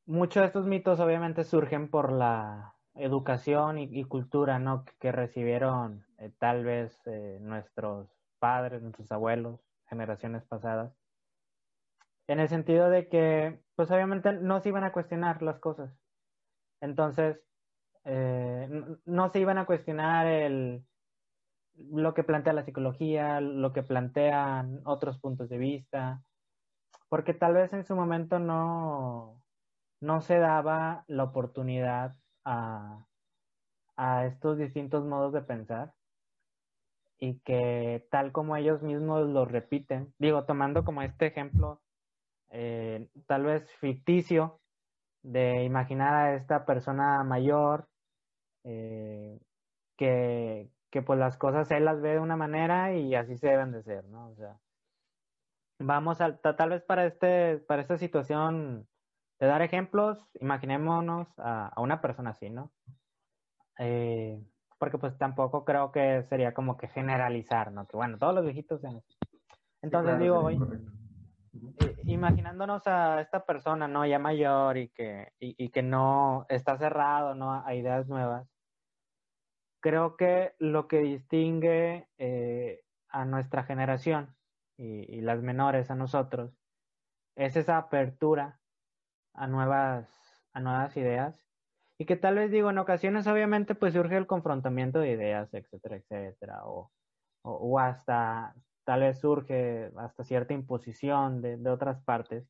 muchos 0.06 0.40
de 0.40 0.46
estos 0.46 0.66
mitos 0.66 1.00
obviamente 1.00 1.44
surgen 1.44 1.88
por 1.90 2.12
la 2.12 2.75
educación 2.98 3.78
y, 3.78 4.04
cultura, 4.04 4.58
¿no? 4.58 4.84
Que, 4.98 5.12
recibieron 5.12 6.04
eh, 6.18 6.30
tal 6.38 6.64
vez 6.64 6.98
eh, 7.06 7.38
nuestros 7.40 8.08
padres, 8.38 8.82
nuestros 8.82 9.10
abuelos, 9.12 9.60
generaciones 9.88 10.44
pasadas. 10.44 10.92
En 12.28 12.40
el 12.40 12.48
sentido 12.48 12.90
de 12.90 13.08
que, 13.08 13.60
pues 13.76 13.90
obviamente 13.90 14.32
no 14.32 14.60
se 14.60 14.70
iban 14.70 14.84
a 14.84 14.92
cuestionar 14.92 15.42
las 15.42 15.58
cosas. 15.60 15.92
Entonces, 16.80 17.40
eh, 18.04 18.68
no, 19.04 19.28
se 19.30 19.40
iban 19.40 19.58
a 19.58 19.66
cuestionar 19.66 20.26
el, 20.26 20.84
lo 21.76 22.14
que 22.14 22.24
plantea 22.24 22.52
la 22.52 22.64
psicología, 22.64 23.40
lo 23.40 23.72
que 23.72 23.82
plantean 23.82 24.80
otros 24.84 25.18
puntos 25.18 25.48
de 25.48 25.58
vista, 25.58 26.22
porque 27.08 27.34
tal 27.34 27.54
vez 27.54 27.72
en 27.72 27.84
su 27.84 27.94
momento 27.94 28.38
no, 28.38 29.42
no 30.00 30.20
se 30.20 30.38
daba 30.38 31.04
la 31.08 31.24
oportunidad 31.24 32.16
a, 32.46 33.04
estos 34.26 34.58
distintos 34.58 35.04
modos 35.04 35.32
de 35.32 35.42
pensar 35.42 35.92
y 37.18 37.38
que 37.40 38.06
tal 38.10 38.32
como 38.32 38.56
ellos 38.56 38.82
mismos 38.82 39.26
lo 39.28 39.44
repiten, 39.46 40.14
digo, 40.18 40.44
tomando 40.44 40.84
como 40.84 41.02
este 41.02 41.26
ejemplo, 41.26 41.80
eh, 42.50 43.08
tal 43.26 43.44
vez 43.44 43.70
ficticio, 43.76 44.60
de 45.22 45.64
imaginar 45.64 46.14
a 46.14 46.34
esta 46.36 46.64
persona 46.66 47.24
mayor 47.24 47.88
eh, 48.64 49.40
que, 49.96 50.70
que 50.90 51.02
pues 51.02 51.18
las 51.18 51.36
cosas 51.36 51.70
él 51.72 51.84
las 51.84 52.00
ve 52.00 52.10
de 52.10 52.20
una 52.20 52.36
manera 52.36 52.94
y 52.94 53.14
así 53.14 53.36
se 53.36 53.48
deben 53.48 53.72
de 53.72 53.82
ser, 53.82 54.04
¿no? 54.04 54.28
O 54.28 54.34
sea, 54.36 54.60
vamos 55.80 56.20
a, 56.20 56.36
tal 56.36 56.70
vez 56.70 56.82
para 56.84 57.06
este, 57.06 57.58
para 57.58 57.82
esta 57.82 57.98
situación 57.98 58.86
de 59.38 59.46
dar 59.46 59.62
ejemplos, 59.62 60.18
imaginémonos 60.40 61.28
a, 61.38 61.72
una 61.78 62.00
persona 62.00 62.30
así, 62.30 62.50
¿no? 62.50 62.72
Eh, 63.78 64.42
porque 64.78 64.98
pues 64.98 65.16
tampoco 65.18 65.64
creo 65.64 65.92
que 65.92 66.22
sería 66.24 66.54
como 66.54 66.76
que 66.76 66.88
generalizar, 66.88 67.72
¿no? 67.72 67.86
Que 67.86 67.96
bueno, 67.96 68.18
todos 68.18 68.34
los 68.34 68.44
viejitos 68.44 68.80
Entonces 69.82 70.18
digo, 70.18 70.50
eh, 70.50 70.58
imaginándonos 72.04 72.86
a 72.86 73.20
esta 73.20 73.44
persona, 73.44 73.88
¿no? 73.88 74.06
Ya 74.06 74.18
mayor 74.18 74.76
y 74.76 74.88
que, 74.88 75.32
y, 75.38 75.68
que 75.70 75.82
no 75.82 76.46
está 76.48 76.76
cerrado, 76.78 77.34
¿no? 77.34 77.52
A 77.64 77.74
ideas 77.74 78.06
nuevas. 78.08 78.48
Creo 79.80 80.16
que 80.16 80.54
lo 80.58 80.88
que 80.88 81.00
distingue 81.00 82.08
eh, 82.18 82.82
a 83.08 83.24
nuestra 83.24 83.64
generación 83.64 84.34
y, 84.76 85.20
las 85.20 85.42
menores 85.42 85.90
a 85.90 85.94
nosotros 85.94 86.52
es 87.34 87.56
esa 87.56 87.78
apertura 87.78 88.60
a 89.36 89.46
nuevas, 89.46 90.08
a 90.52 90.60
nuevas 90.60 90.96
ideas. 90.96 91.46
Y 91.98 92.04
que 92.04 92.16
tal 92.16 92.36
vez 92.36 92.50
digo, 92.50 92.70
en 92.70 92.78
ocasiones 92.78 93.26
obviamente 93.26 93.74
pues 93.74 93.94
surge 93.94 94.16
el 94.16 94.26
confrontamiento 94.26 94.98
de 94.98 95.12
ideas, 95.12 95.52
etcétera, 95.54 95.96
etcétera, 95.96 96.66
o, 96.66 96.90
o, 97.42 97.78
hasta 97.78 98.54
tal 98.84 99.00
vez 99.00 99.18
surge 99.18 99.90
hasta 99.96 100.24
cierta 100.24 100.52
imposición 100.52 101.40
de, 101.40 101.56
de 101.56 101.70
otras 101.70 102.02
partes, 102.02 102.46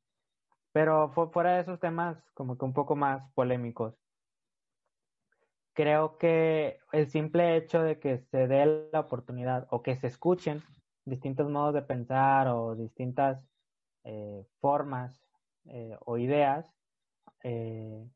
pero 0.73 1.11
fuera 1.11 1.55
de 1.55 1.61
esos 1.61 1.81
temas 1.81 2.19
como 2.35 2.59
que 2.59 2.65
un 2.65 2.75
poco 2.75 2.97
más 2.97 3.31
polémicos, 3.35 3.95
creo 5.77 6.17
que 6.19 6.79
el 6.93 7.09
simple 7.09 7.57
hecho 7.57 7.83
de 7.83 8.01
que 8.01 8.19
se 8.19 8.49
dé 8.49 8.89
la 8.93 9.01
oportunidad 9.01 9.69
o 9.71 9.83
que 9.83 9.95
se 9.95 10.07
escuchen 10.09 10.63
distintos 11.05 11.49
modos 11.51 11.75
de 11.75 11.83
pensar 11.83 12.49
o 12.49 12.75
distintas 12.75 13.47
eh, 14.05 14.45
formas 14.61 15.21
eh, 15.67 15.97
o 16.05 16.17
ideas, 16.17 16.76
eh, 17.47 18.11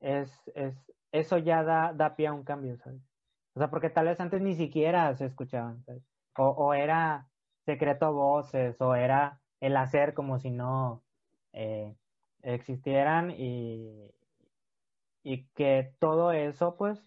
es, 0.00 0.30
es, 0.54 0.74
eso 1.12 1.38
ya 1.38 1.62
da, 1.62 1.92
da 1.94 2.16
pie 2.16 2.28
a 2.28 2.32
un 2.34 2.44
cambio, 2.44 2.76
¿sabes? 2.78 3.00
O 3.54 3.60
sea, 3.60 3.70
porque 3.70 3.90
tal 3.90 4.06
vez 4.06 4.20
antes 4.20 4.42
ni 4.42 4.54
siquiera 4.54 5.14
se 5.16 5.26
escuchaban, 5.26 5.82
¿sabes? 5.84 6.02
O, 6.36 6.48
o 6.48 6.74
era 6.74 7.28
secreto 7.64 8.12
voces, 8.12 8.80
o 8.80 8.94
era 8.94 9.40
el 9.60 9.76
hacer 9.76 10.14
como 10.14 10.38
si 10.38 10.50
no 10.50 11.02
existieran 12.42 13.30
y, 13.30 14.10
y 15.22 15.46
que 15.54 15.94
todo 16.00 16.32
eso, 16.32 16.76
pues, 16.76 17.00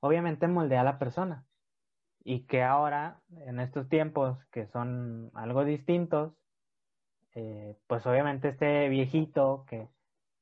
obviamente 0.00 0.46
moldea 0.46 0.82
a 0.82 0.84
la 0.84 0.98
persona 0.98 1.46
y 2.24 2.46
que 2.46 2.62
ahora, 2.62 3.20
en 3.46 3.60
estos 3.60 3.88
tiempos 3.88 4.38
que 4.46 4.66
son 4.66 5.30
algo 5.34 5.64
distintos, 5.64 6.32
eh, 7.34 7.76
pues 7.86 8.06
obviamente 8.06 8.48
este 8.48 8.88
viejito 8.88 9.66
que, 9.68 9.88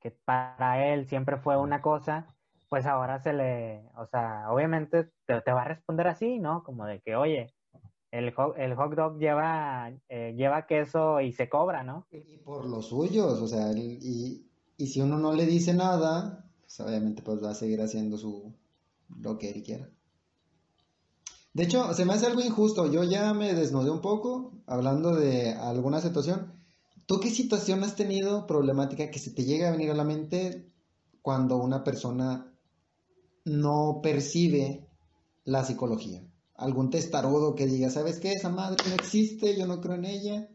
que 0.03 0.11
para 0.11 0.93
él 0.93 1.07
siempre 1.07 1.37
fue 1.37 1.57
una 1.57 1.81
cosa, 1.81 2.27
pues 2.69 2.87
ahora 2.87 3.23
se 3.23 3.33
le, 3.33 3.83
o 3.97 4.07
sea, 4.07 4.47
obviamente 4.51 5.11
te, 5.27 5.53
va 5.53 5.63
a 5.63 5.69
responder 5.69 6.09
así, 6.09 6.39
¿no? 6.39 6.65
Como 6.65 6.87
de 6.87 7.01
que, 7.01 7.17
oye, 7.17 7.55
el 8.11 8.33
hot 8.33 8.95
dog 8.95 9.19
lleva, 9.19 9.93
eh, 10.09 10.35
lleva 10.37 10.67
queso 10.67 11.21
y 11.21 11.33
se 11.33 11.49
cobra, 11.49 11.83
¿no? 11.83 12.07
Y 12.11 12.39
por 12.39 12.67
los 12.67 12.89
suyos, 12.89 13.41
o 13.41 13.47
sea, 13.47 13.73
y, 13.73 14.47
y 14.77 14.87
si 14.87 15.01
uno 15.01 15.19
no 15.19 15.33
le 15.33 15.47
dice 15.47 15.75
nada, 15.75 16.45
pues 16.61 16.81
obviamente 16.81 17.23
pues 17.23 17.43
va 17.43 17.51
a 17.51 17.55
seguir 17.55 17.81
haciendo 17.81 18.17
su, 18.19 18.53
lo 19.21 19.39
que 19.39 19.51
él 19.51 19.63
quiera. 19.63 19.89
De 21.55 21.65
hecho, 21.65 21.93
se 21.93 22.05
me 22.05 22.15
hace 22.15 22.27
algo 22.27 22.41
injusto. 22.41 22.91
Yo 22.91 23.05
ya 23.05 23.35
me 23.35 23.55
desnudé 23.55 23.91
un 23.91 24.01
poco 24.01 24.53
hablando 24.67 25.15
de 25.15 25.53
alguna 25.53 26.01
situación. 26.01 26.52
¿Tú 27.07 27.21
qué 27.21 27.31
situación 27.31 27.83
has 27.85 27.97
tenido 27.97 28.47
problemática 28.47 29.11
que 29.11 29.19
se 29.19 29.33
te 29.33 29.45
llega 29.45 29.69
a 29.69 29.73
venir 29.73 29.91
a 29.91 29.95
la 29.95 30.05
mente 30.05 30.71
cuando 31.21 31.57
una 31.57 31.85
persona 31.85 32.53
no 33.45 34.01
percibe 34.03 34.87
la 35.45 35.65
psicología? 35.65 36.23
¿Algún 36.55 36.91
testarudo 36.91 37.55
que 37.55 37.67
diga, 37.67 37.91
¿sabes 37.91 38.21
qué? 38.21 38.33
Esa 38.33 38.51
madre 38.51 38.85
no 38.89 38.95
existe, 38.95 39.59
yo 39.59 39.67
no 39.67 39.81
creo 39.81 39.97
en 39.97 40.05
ella. 40.05 40.49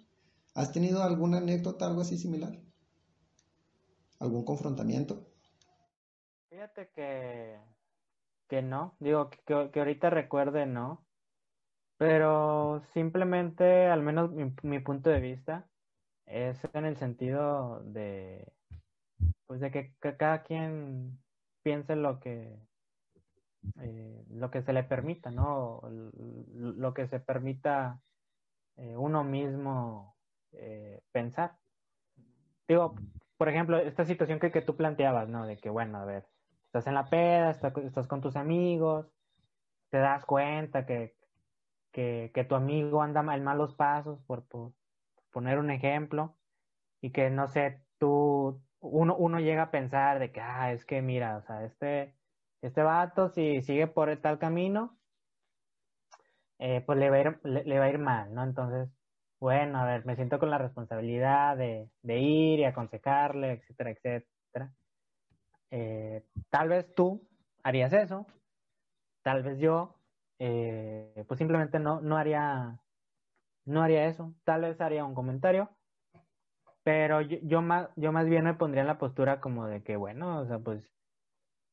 ¿Has 0.54 0.72
tenido 0.72 1.04
alguna 1.04 1.38
anécdota, 1.38 1.86
algo 1.86 2.02
así 2.02 2.18
similar? 2.18 2.58
¿Algún 4.20 4.44
confrontamiento? 4.46 5.28
Fíjate 6.50 6.90
que 6.96 7.58
que 8.48 8.62
no, 8.62 8.96
digo 9.00 9.30
que, 9.30 9.70
que 9.72 9.80
ahorita 9.80 10.10
recuerde 10.10 10.66
no, 10.66 11.06
pero 11.98 12.82
simplemente, 12.94 13.88
al 13.88 14.02
menos 14.02 14.32
mi, 14.64 14.80
punto 14.80 15.10
de 15.10 15.20
vista, 15.20 15.68
es 16.28 16.60
en 16.74 16.86
el 16.86 16.98
sentido 16.98 17.82
de, 17.84 18.54
pues 19.46 19.60
de 19.60 19.72
que, 19.72 19.94
cada 20.18 20.44
quien 20.44 21.18
piense 21.64 21.96
lo 21.96 22.20
que, 22.20 22.60
eh, 23.82 24.26
lo 24.30 24.52
que 24.52 24.62
se 24.62 24.74
le 24.74 24.84
permita, 24.84 25.32
¿no? 25.32 25.82
Lo 26.54 26.94
que 26.94 27.08
se 27.08 27.20
permita 27.20 28.00
eh, 28.76 28.96
uno 28.96 29.24
mismo 29.24 30.16
eh, 30.52 31.02
pensar. 31.12 31.58
Digo, 32.68 32.96
por 33.38 33.50
ejemplo, 33.50 33.78
esta 33.78 34.06
situación 34.06 34.40
que, 34.40 34.52
que 34.52 34.62
tú 34.62 34.76
planteabas, 34.76 35.30
¿no? 35.30 35.46
De 35.46 35.58
que, 35.58 35.70
bueno, 35.70 36.00
a 36.00 36.06
ver, 36.06 36.26
estás 36.66 36.88
en 36.88 36.94
la 36.94 37.10
peda, 37.10 37.52
estás, 37.52 38.08
con 38.08 38.22
tus 38.22 38.36
amigos, 38.36 39.08
te 39.90 39.98
das 39.98 40.26
cuenta 40.26 40.86
que, 40.86 41.16
que, 41.92 42.46
tu 42.48 42.56
amigo 42.56 43.02
anda 43.02 43.22
en 43.36 43.44
malos 43.44 43.74
pasos, 43.74 44.20
por, 44.28 44.44
poner 45.38 45.60
un 45.60 45.70
ejemplo, 45.70 46.36
y 47.00 47.12
que 47.12 47.30
no 47.30 47.48
sé, 47.48 47.84
tú, 48.00 48.60
uno, 48.80 49.16
uno 49.16 49.40
llega 49.40 49.62
a 49.64 49.72
pensar 49.72 50.18
de 50.18 50.32
que, 50.32 50.42
ah, 50.42 50.72
es 50.74 50.84
que 50.84 51.04
mira, 51.04 51.38
o 51.38 51.42
sea, 51.44 51.64
este, 51.64 52.16
este 52.64 52.82
vato, 52.82 53.30
si 53.30 53.62
sigue 53.62 53.86
por 53.86 54.16
tal 54.18 54.40
camino, 54.40 54.98
eh, 56.58 56.82
pues 56.88 56.98
le 56.98 57.12
va, 57.12 57.18
a 57.18 57.20
ir, 57.20 57.40
le, 57.44 57.78
va 57.78 57.86
a 57.86 57.90
ir 57.90 58.00
mal, 58.00 58.34
¿no? 58.34 58.44
Entonces, 58.44 58.90
bueno, 59.40 59.78
a 59.80 59.86
ver, 59.86 60.08
me 60.08 60.16
siento 60.16 60.40
con 60.40 60.50
la 60.50 60.58
responsabilidad 60.58 61.56
de, 61.56 61.88
de 62.02 62.18
ir 62.18 62.60
y 62.60 62.66
aconsejarle, 62.66 63.52
etcétera, 63.52 63.92
etcétera. 63.92 64.74
Eh, 65.70 66.24
tal 66.50 66.70
vez 66.70 66.96
tú 66.96 67.28
harías 67.62 67.94
eso, 67.94 68.26
tal 69.22 69.44
vez 69.44 69.60
yo, 69.60 70.00
eh, 70.40 71.24
pues 71.28 71.38
simplemente 71.38 71.78
no, 71.78 72.02
no 72.02 72.18
haría, 72.18 72.80
no 73.68 73.84
haría 73.84 74.06
eso, 74.06 74.34
tal 74.44 74.62
vez 74.62 74.82
haría 74.82 75.06
un 75.06 75.14
comentario, 75.14 75.70
pero 76.84 77.22
yo, 77.22 77.62
más, 77.62 77.90
yo 77.96 78.12
más 78.12 78.28
bien 78.28 78.46
me 78.46 78.54
pondría 78.54 78.82
en 78.82 78.88
la 78.88 78.98
postura 78.98 79.40
como 79.42 79.68
de 79.68 79.84
que, 79.84 79.98
bueno, 79.98 80.40
o 80.40 80.46
sea, 80.46 80.60
pues, 80.60 80.96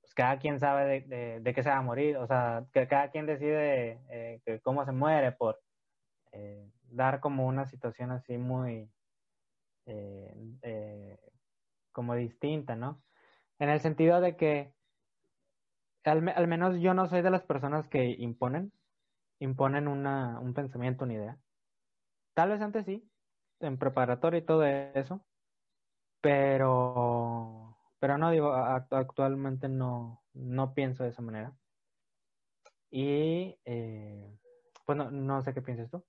pues 0.00 0.12
cada 0.14 0.38
quien 0.38 0.60
sabe 0.60 1.02
de, 1.06 1.40
de, 1.40 1.54
qué 1.54 1.62
se 1.62 1.70
va 1.70 1.76
a 1.78 1.82
morir, 1.82 2.16
o 2.16 2.26
sea, 2.26 2.66
que 2.72 2.88
cada 2.88 3.10
quien 3.10 3.26
decide 3.26 4.00
eh, 4.10 4.60
cómo 4.62 4.84
se 4.84 4.92
muere 4.92 5.32
por 5.32 5.60
dar 6.90 7.20
como 7.20 7.46
una 7.46 7.64
situación 7.66 8.10
así 8.10 8.36
muy, 8.38 8.90
como 11.92 12.14
distinta, 12.16 12.74
¿no? 12.74 13.00
En 13.58 13.70
el 13.70 13.80
sentido 13.80 14.20
de 14.20 14.36
que 14.36 14.74
al, 16.04 16.48
menos 16.48 16.80
yo 16.80 16.94
no 16.94 17.08
soy 17.08 17.22
de 17.22 17.30
las 17.30 17.42
personas 17.42 17.88
que 17.88 18.04
imponen, 18.18 18.72
imponen 19.38 19.88
una, 19.88 20.38
un 20.40 20.54
pensamiento, 20.54 21.04
una 21.04 21.14
idea. 21.14 21.38
Tal 22.34 22.50
vez 22.50 22.60
antes 22.60 22.84
sí, 22.84 23.08
en 23.60 23.78
preparatorio 23.78 24.40
y 24.40 24.44
todo 24.44 24.64
eso, 24.64 25.24
pero, 26.20 27.76
pero 27.98 28.18
no 28.18 28.30
digo, 28.30 28.52
actualmente 28.52 29.68
no, 29.68 30.24
no 30.32 30.74
pienso 30.74 31.04
de 31.04 31.10
esa 31.10 31.22
manera. 31.22 31.56
Y 32.90 33.58
eh, 33.64 34.38
pues 34.86 34.98
no, 34.98 35.10
no 35.10 35.42
sé 35.42 35.54
qué 35.54 35.62
piensas 35.62 35.90
tú. 35.90 36.04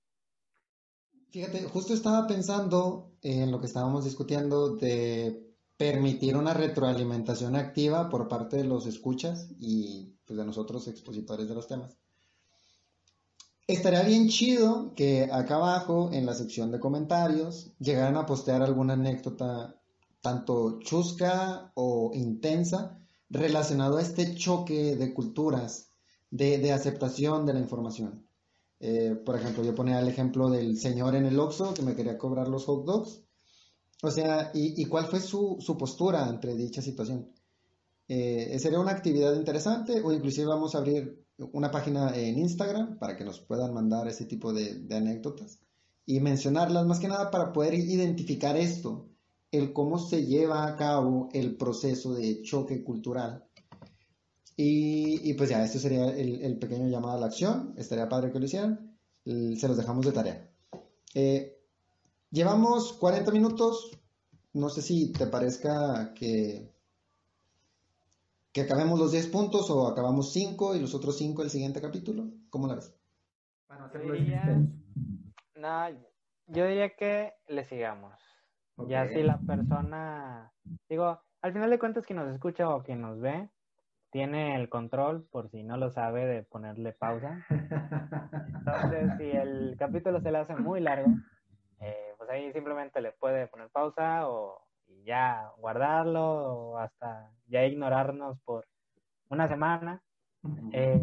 Fíjate, 1.32 1.64
justo 1.64 1.94
estaba 1.94 2.28
pensando 2.28 3.12
en 3.22 3.52
lo 3.52 3.60
que 3.60 3.68
estábamos 3.68 4.06
discutiendo 4.06 4.76
de 4.76 5.46
permitir 5.78 6.38
una 6.38 6.54
retroalimentación 6.54 7.56
activa 7.56 8.10
por 8.10 8.28
parte 8.28 8.58
de 8.58 8.64
los 8.64 8.86
escuchas 8.86 9.50
y 9.60 10.16
pues, 10.26 10.38
de 10.38 10.46
nosotros 10.46 10.88
expositores 10.88 11.50
de 11.50 11.56
los 11.56 11.68
temas. 11.68 11.98
Estaría 13.68 14.04
bien 14.04 14.30
chido 14.30 14.94
que 14.96 15.24
acá 15.32 15.56
abajo 15.56 16.12
en 16.14 16.26
la 16.26 16.34
sección 16.34 16.72
de 16.72 16.80
comentarios 16.80 17.72
llegaran 17.80 18.16
a 18.16 18.26
postear 18.26 18.62
alguna 18.62 18.94
anécdota 18.94 19.76
tanto 20.22 20.80
chusca 20.80 21.72
o 21.76 22.12
intensa 22.14 23.00
relacionado 23.30 23.98
a 23.98 24.02
este 24.02 24.36
choque 24.36 24.96
de 24.96 25.14
culturas, 25.14 25.90
de, 26.30 26.72
aceptación 26.72 27.46
de 27.46 27.54
la 27.54 27.60
información. 27.60 28.28
Eh, 28.80 29.16
por 29.26 29.36
ejemplo, 29.36 29.64
yo 29.64 29.74
ponía 29.74 30.00
el 30.00 30.08
ejemplo 30.08 30.50
del 30.50 30.78
señor 30.78 31.16
en 31.16 31.26
el 31.26 31.40
Oxxo 31.40 31.74
que 31.74 31.82
me 31.82 31.96
quería 31.96 32.18
cobrar 32.18 32.48
los 32.48 32.66
hot 32.66 32.86
dogs 32.86 33.26
o 34.06 34.12
sea, 34.12 34.52
¿y, 34.54 34.86
cuál 34.86 35.06
fue 35.08 35.20
su, 35.20 35.58
postura 35.80 36.26
ante 36.26 36.56
dicha 36.56 36.82
situación? 36.82 37.32
Eh, 38.08 38.58
sería 38.60 38.80
una 38.80 38.92
actividad 38.92 39.34
interesante 39.36 40.00
o 40.02 40.12
inclusive 40.14 40.46
vamos 40.46 40.76
a 40.76 40.78
abrir 40.78 41.25
una 41.38 41.72
página 41.72 42.16
en 42.16 42.38
Instagram 42.38 42.98
para 42.98 43.18
que 43.18 43.26
nos 43.26 43.40
puedan 43.40 43.74
mandar 43.74 44.08
ese 44.08 44.26
tipo 44.26 44.54
de, 44.54 44.88
anécdotas 44.92 45.60
y 46.06 46.20
mencionarlas 46.20 46.86
más 46.86 47.00
que 47.00 47.08
nada 47.08 47.32
para 47.32 47.52
poder 47.52 47.74
identificar 47.74 48.56
esto, 48.56 49.10
el 49.52 49.74
cómo 49.74 49.98
se 49.98 50.26
lleva 50.26 50.66
a 50.66 50.76
cabo 50.76 51.30
el 51.34 51.58
proceso 51.58 52.14
de 52.14 52.42
choque 52.44 52.84
cultural. 52.84 53.44
Y, 54.58 55.34
pues 55.34 55.50
ya, 55.50 55.66
este 55.66 55.80
sería 55.80 56.06
el, 56.06 56.58
pequeño 56.60 56.88
llamado 56.88 57.18
a 57.18 57.20
la 57.20 57.26
acción, 57.26 57.74
estaría 57.76 58.08
padre 58.08 58.32
que 58.32 58.40
lo 58.40 58.46
hicieran, 58.46 58.98
se 59.26 59.68
los 59.68 59.76
dejamos 59.76 60.06
de 60.06 60.12
tarea. 60.14 60.50
Eh, 61.14 61.58
llevamos 62.32 62.94
40 62.94 63.32
minutos, 63.32 63.92
no 64.54 64.70
sé 64.70 64.82
si 64.82 65.12
te 65.12 65.28
parezca 65.28 66.14
que 66.14 66.75
que 68.56 68.62
acabemos 68.62 68.98
los 68.98 69.12
10 69.12 69.28
puntos 69.28 69.70
o 69.70 69.86
acabamos 69.86 70.32
5 70.32 70.78
y 70.78 70.80
los 70.80 70.96
otros 70.96 71.18
5 71.18 71.44
el 71.44 71.50
siguiente 71.50 71.82
capítulo? 71.82 72.30
¿Cómo 72.50 72.68
la 72.68 72.76
ves? 72.76 72.98
Para 73.68 73.92
No, 75.56 75.90
yo 76.48 76.66
diría 76.66 76.96
que 76.96 77.34
le 77.50 77.66
sigamos. 77.66 78.14
Ya 78.88 79.10
si 79.10 79.24
la 79.24 79.40
persona, 79.40 80.54
digo, 80.88 81.20
al 81.42 81.52
final 81.52 81.70
de 81.70 81.80
cuentas 81.80 82.06
quien 82.06 82.18
nos 82.18 82.34
escucha 82.34 82.70
o 82.70 82.82
quien 82.82 83.02
nos 83.02 83.20
ve, 83.20 83.50
tiene 84.10 84.56
el 84.56 84.70
control, 84.70 85.28
por 85.30 85.50
si 85.50 85.64
no 85.64 85.76
lo 85.76 85.90
sabe, 85.90 86.26
de 86.26 86.44
ponerle 86.44 86.94
pausa. 86.94 87.46
Entonces, 87.50 89.18
si 89.18 89.32
el 89.32 89.76
capítulo 89.78 90.22
se 90.22 90.32
le 90.32 90.38
hace 90.38 90.56
muy 90.56 90.80
largo, 90.80 91.12
eh, 91.82 92.14
pues 92.18 92.30
ahí 92.30 92.54
simplemente 92.54 93.02
le 93.02 93.12
puede 93.12 93.48
poner 93.48 93.70
pausa 93.70 94.30
o 94.30 94.65
ya 95.06 95.52
guardarlo 95.58 96.24
o 96.24 96.78
hasta 96.78 97.32
ya 97.48 97.66
ignorarnos 97.66 98.38
por 98.44 98.66
una 99.30 99.48
semana. 99.48 100.02
Eh, 100.74 101.00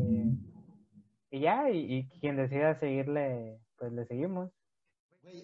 y 1.31 1.41
ya, 1.41 1.71
y, 1.71 2.07
quien 2.21 2.37
decida 2.37 2.79
seguirle, 2.79 3.59
pues 3.79 3.93
le 3.93 4.05
seguimos. 4.07 4.51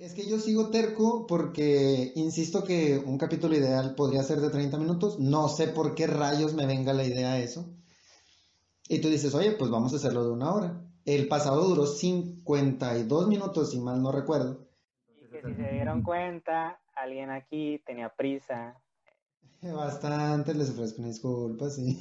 Es 0.01 0.13
que 0.13 0.29
yo 0.29 0.39
sigo 0.39 0.71
terco 0.71 1.27
porque 1.27 2.13
insisto 2.17 2.65
que 2.65 2.99
un 2.99 3.17
capítulo 3.17 3.57
ideal 3.57 3.95
podría 3.95 4.23
ser 4.23 4.41
de 4.41 4.51
30 4.51 4.77
minutos. 4.77 5.19
No 5.19 5.49
sé 5.49 5.69
por 5.69 5.95
qué 5.95 6.07
rayos 6.07 6.55
me 6.55 6.67
venga 6.67 6.93
la 6.93 7.05
idea 7.05 7.39
eso. 7.39 7.65
Y 8.89 9.01
tú 9.01 9.09
dices, 9.09 9.35
oye, 9.35 9.53
pues 9.53 9.71
vamos 9.71 9.93
a 9.93 9.97
hacerlo 9.97 10.25
de 10.25 10.31
una 10.31 10.53
hora. 10.53 10.85
El 11.05 11.29
pasado 11.29 11.65
duró 11.69 11.87
52 11.87 13.29
minutos, 13.29 13.71
si 13.71 13.81
mal 13.81 14.03
no 14.03 14.13
recuerdo. 14.13 14.68
Si 15.45 15.55
se 15.55 15.72
dieron 15.72 16.03
cuenta, 16.03 16.80
alguien 16.95 17.30
aquí 17.30 17.80
tenía 17.86 18.09
prisa. 18.09 18.76
Bastante, 19.62 20.55
les 20.55 20.70
ofrezco 20.70 20.99
una 21.01 21.09
disculpa, 21.09 21.70
sí. 21.70 21.99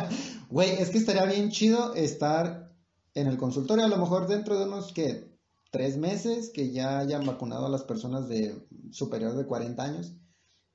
Güey, 0.50 0.70
es 0.70 0.90
que 0.90 0.98
estaría 0.98 1.24
bien 1.24 1.50
chido 1.50 1.94
estar 1.94 2.70
en 3.14 3.26
el 3.26 3.36
consultorio, 3.36 3.84
a 3.84 3.88
lo 3.88 3.96
mejor 3.96 4.26
dentro 4.28 4.58
de 4.58 4.64
unos, 4.66 4.92
que 4.92 5.30
Tres 5.70 5.96
meses, 5.96 6.50
que 6.50 6.72
ya 6.72 6.98
hayan 6.98 7.24
vacunado 7.24 7.66
a 7.66 7.70
las 7.70 7.84
personas 7.84 8.28
de 8.28 8.66
superior 8.90 9.36
de 9.36 9.46
40 9.46 9.82
años, 9.82 10.12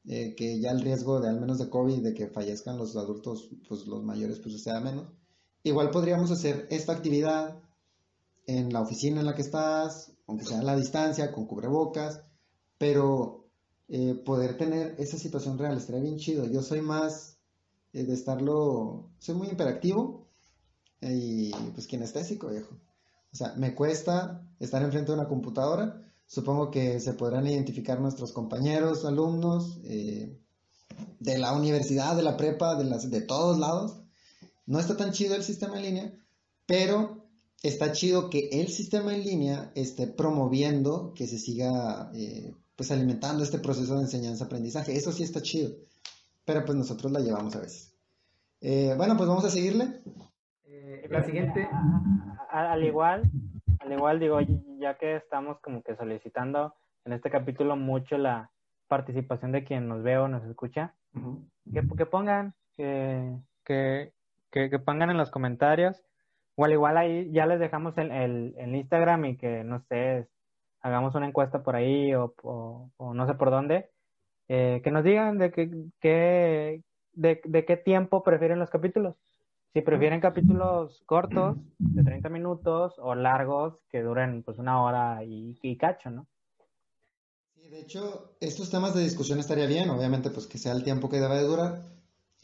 eh, 0.05 0.35
que 0.35 0.61
ya 0.61 0.71
el 0.71 0.81
riesgo 0.81 1.19
de 1.19 1.27
al 1.27 1.41
menos 1.41 1.57
de 1.57 1.69
COVID, 1.69 2.01
de 2.01 2.13
que 2.13 2.27
fallezcan 2.27 2.77
los 2.77 2.95
adultos, 2.95 3.49
pues 3.67 3.87
los 3.87 4.03
mayores, 4.03 4.39
pues 4.39 4.61
sea 4.63 4.79
menos. 4.79 5.07
Igual 5.63 5.89
podríamos 5.89 6.31
hacer 6.31 6.65
esta 6.69 6.93
actividad 6.93 7.59
en 8.47 8.71
la 8.71 8.81
oficina 8.81 9.19
en 9.19 9.25
la 9.25 9.35
que 9.35 9.41
estás, 9.41 10.13
aunque 10.27 10.45
sea 10.45 10.59
a 10.59 10.63
la 10.63 10.75
distancia, 10.75 11.31
con 11.31 11.45
cubrebocas, 11.45 12.21
pero 12.77 13.47
eh, 13.87 14.15
poder 14.25 14.57
tener 14.57 14.95
esa 14.97 15.17
situación 15.17 15.57
real, 15.57 15.77
estaría 15.77 16.01
bien 16.01 16.17
chido. 16.17 16.45
Yo 16.45 16.61
soy 16.61 16.81
más 16.81 17.37
eh, 17.93 18.03
de 18.03 18.13
estarlo, 18.13 19.11
soy 19.19 19.35
muy 19.35 19.47
hiperactivo 19.49 20.27
y 21.01 21.51
pues 21.73 21.87
kinestésico, 21.87 22.49
viejo. 22.49 22.75
O 23.31 23.35
sea, 23.35 23.53
me 23.57 23.75
cuesta 23.75 24.47
estar 24.59 24.81
enfrente 24.81 25.11
de 25.11 25.17
una 25.19 25.27
computadora. 25.27 26.01
Supongo 26.25 26.71
que 26.71 26.99
se 26.99 27.13
podrán 27.13 27.45
identificar 27.45 27.99
nuestros 27.99 28.31
compañeros, 28.31 29.05
alumnos 29.05 29.79
eh, 29.83 30.39
de 31.19 31.37
la 31.37 31.53
universidad, 31.53 32.15
de 32.15 32.23
la 32.23 32.37
prepa, 32.37 32.75
de, 32.75 32.85
las, 32.85 33.09
de 33.09 33.21
todos 33.21 33.59
lados. 33.59 34.01
No 34.65 34.79
está 34.79 34.97
tan 34.97 35.11
chido 35.11 35.35
el 35.35 35.43
sistema 35.43 35.77
en 35.77 35.83
línea, 35.83 36.13
pero 36.65 37.24
está 37.67 37.91
chido 37.91 38.29
que 38.29 38.49
el 38.51 38.67
sistema 38.67 39.13
en 39.13 39.23
línea 39.23 39.71
esté 39.75 40.07
promoviendo 40.07 41.13
que 41.15 41.27
se 41.27 41.37
siga 41.37 42.11
pues 42.75 42.91
alimentando 42.91 43.43
este 43.43 43.59
proceso 43.59 43.95
de 43.95 44.01
enseñanza-aprendizaje. 44.01 44.95
Eso 44.95 45.11
sí 45.11 45.23
está 45.23 45.41
chido, 45.41 45.71
pero 46.45 46.65
pues 46.65 46.77
nosotros 46.77 47.11
la 47.11 47.19
llevamos 47.19 47.55
a 47.55 47.61
veces. 47.61 47.95
Eh, 48.61 48.93
bueno, 48.97 49.15
pues 49.15 49.29
vamos 49.29 49.45
a 49.45 49.49
seguirle. 49.49 50.01
Eh, 50.65 51.07
la 51.09 51.23
siguiente. 51.23 51.67
al 52.49 52.83
igual, 52.83 53.23
al 53.79 53.91
igual 53.91 54.19
digo, 54.19 54.39
ya 54.79 54.97
que 54.97 55.15
estamos 55.15 55.59
como 55.61 55.83
que 55.83 55.95
solicitando 55.95 56.73
en 57.05 57.13
este 57.13 57.29
capítulo 57.29 57.75
mucho 57.75 58.17
la 58.17 58.49
participación 58.87 59.51
de 59.51 59.63
quien 59.63 59.87
nos 59.87 60.03
ve 60.03 60.17
o 60.17 60.27
nos 60.27 60.43
escucha, 60.43 60.93
que, 61.71 62.05
pongan, 62.05 62.53
que, 62.75 63.37
que, 63.63 64.11
que, 64.51 64.79
pongan 64.79 65.09
en 65.09 65.17
los 65.17 65.31
comentarios, 65.31 66.03
o 66.55 66.65
al 66.65 66.71
igual 66.71 66.97
ahí 66.97 67.29
ya 67.31 67.45
les 67.45 67.59
dejamos 67.59 67.97
el, 67.97 68.11
el, 68.11 68.55
el 68.57 68.75
Instagram 68.75 69.25
y 69.25 69.37
que 69.37 69.63
no 69.63 69.81
sé, 69.89 70.27
hagamos 70.85 71.15
una 71.15 71.27
encuesta 71.27 71.63
por 71.63 71.75
ahí 71.75 72.13
o, 72.13 72.91
no 72.99 73.27
sé 73.27 73.33
por 73.33 73.49
dónde, 73.49 73.89
eh, 74.47 74.81
que 74.83 74.91
nos 74.91 75.03
digan 75.03 75.39
de, 75.39 75.51
qué, 75.51 76.83
de, 77.13 77.65
qué 77.65 77.77
tiempo 77.77 78.23
prefieren 78.23 78.59
los 78.59 78.69
capítulos. 78.69 79.15
Si 79.73 79.81
prefieren 79.81 80.21
capítulos 80.21 81.01
cortos, 81.05 81.57
de 81.79 82.03
30 82.03 82.29
minutos, 82.29 82.93
o 82.99 83.13
largos, 83.13 83.79
que 83.89 84.01
duren 84.01 84.43
pues 84.43 84.57
una 84.57 84.81
hora 84.81 85.23
y, 85.23 85.57
y 85.61 85.75
cacho, 85.75 86.11
¿no? 86.11 86.27
Sí, 87.55 87.67
de 87.67 87.81
hecho, 87.81 88.37
estos 88.39 88.69
temas 88.69 88.93
de 88.93 89.01
discusión 89.01 89.39
estaría 89.39 89.65
bien, 89.65 89.89
obviamente, 89.89 90.29
pues 90.29 90.47
que 90.47 90.59
sea 90.59 90.71
el 90.71 90.83
tiempo 90.83 91.09
que 91.09 91.19
deba 91.19 91.35
de 91.35 91.47
durar, 91.47 91.81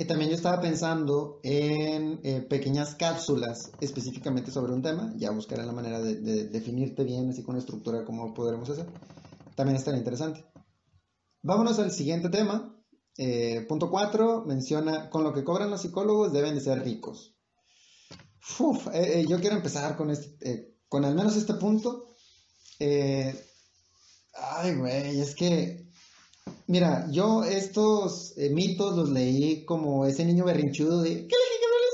y 0.02 0.06
también 0.06 0.32
yo 0.32 0.36
estaba 0.36 0.60
pensando 0.60 1.40
en 1.44 2.20
eh, 2.24 2.42
pequeñas 2.42 2.96
cápsulas 2.96 3.72
específicamente 3.82 4.50
sobre 4.50 4.74
un 4.74 4.82
tema. 4.82 5.14
Ya 5.16 5.30
buscaré 5.30 5.64
la 5.64 5.74
manera 5.74 6.02
de, 6.02 6.48
definirte 6.48 7.04
bien, 7.04 7.30
así 7.30 7.44
con 7.44 7.56
estructura, 7.56 8.04
cómo 8.04 8.34
podremos 8.34 8.68
hacer. 8.72 8.88
También 9.56 9.78
estaría 9.78 10.00
interesante. 10.00 10.44
Vámonos 11.44 11.78
al 11.78 11.92
siguiente 11.92 12.30
tema. 12.30 12.84
Eh, 13.16 13.64
punto 13.70 13.92
4 13.92 14.46
menciona, 14.48 15.08
con 15.12 15.24
lo 15.24 15.34
que 15.34 15.44
cobran 15.44 15.70
los 15.70 15.84
psicólogos 15.84 16.34
deben 16.34 16.56
de 16.56 16.62
ser 16.62 16.84
ricos. 16.84 17.36
Eh, 18.92 19.28
yo 19.30 19.40
quiero 19.40 19.56
empezar 19.56 19.96
con, 19.96 20.10
este, 20.10 20.80
con 20.90 21.06
al 21.06 21.14
menos 21.14 21.36
este 21.36 21.54
punto. 21.54 22.16
ay, 22.80 24.76
güey, 24.78 25.20
es 25.20 25.36
que 25.36 25.91
Mira, 26.72 27.06
yo 27.12 27.44
estos 27.44 28.34
eh, 28.38 28.50
mitos 28.50 28.96
los 28.96 29.10
leí 29.10 29.66
como 29.66 30.06
ese 30.06 30.24
niño 30.24 30.46
berrinchudo 30.46 31.02
de 31.02 31.10
¿qué 31.10 31.36
le 31.36 31.48
los 31.82 31.92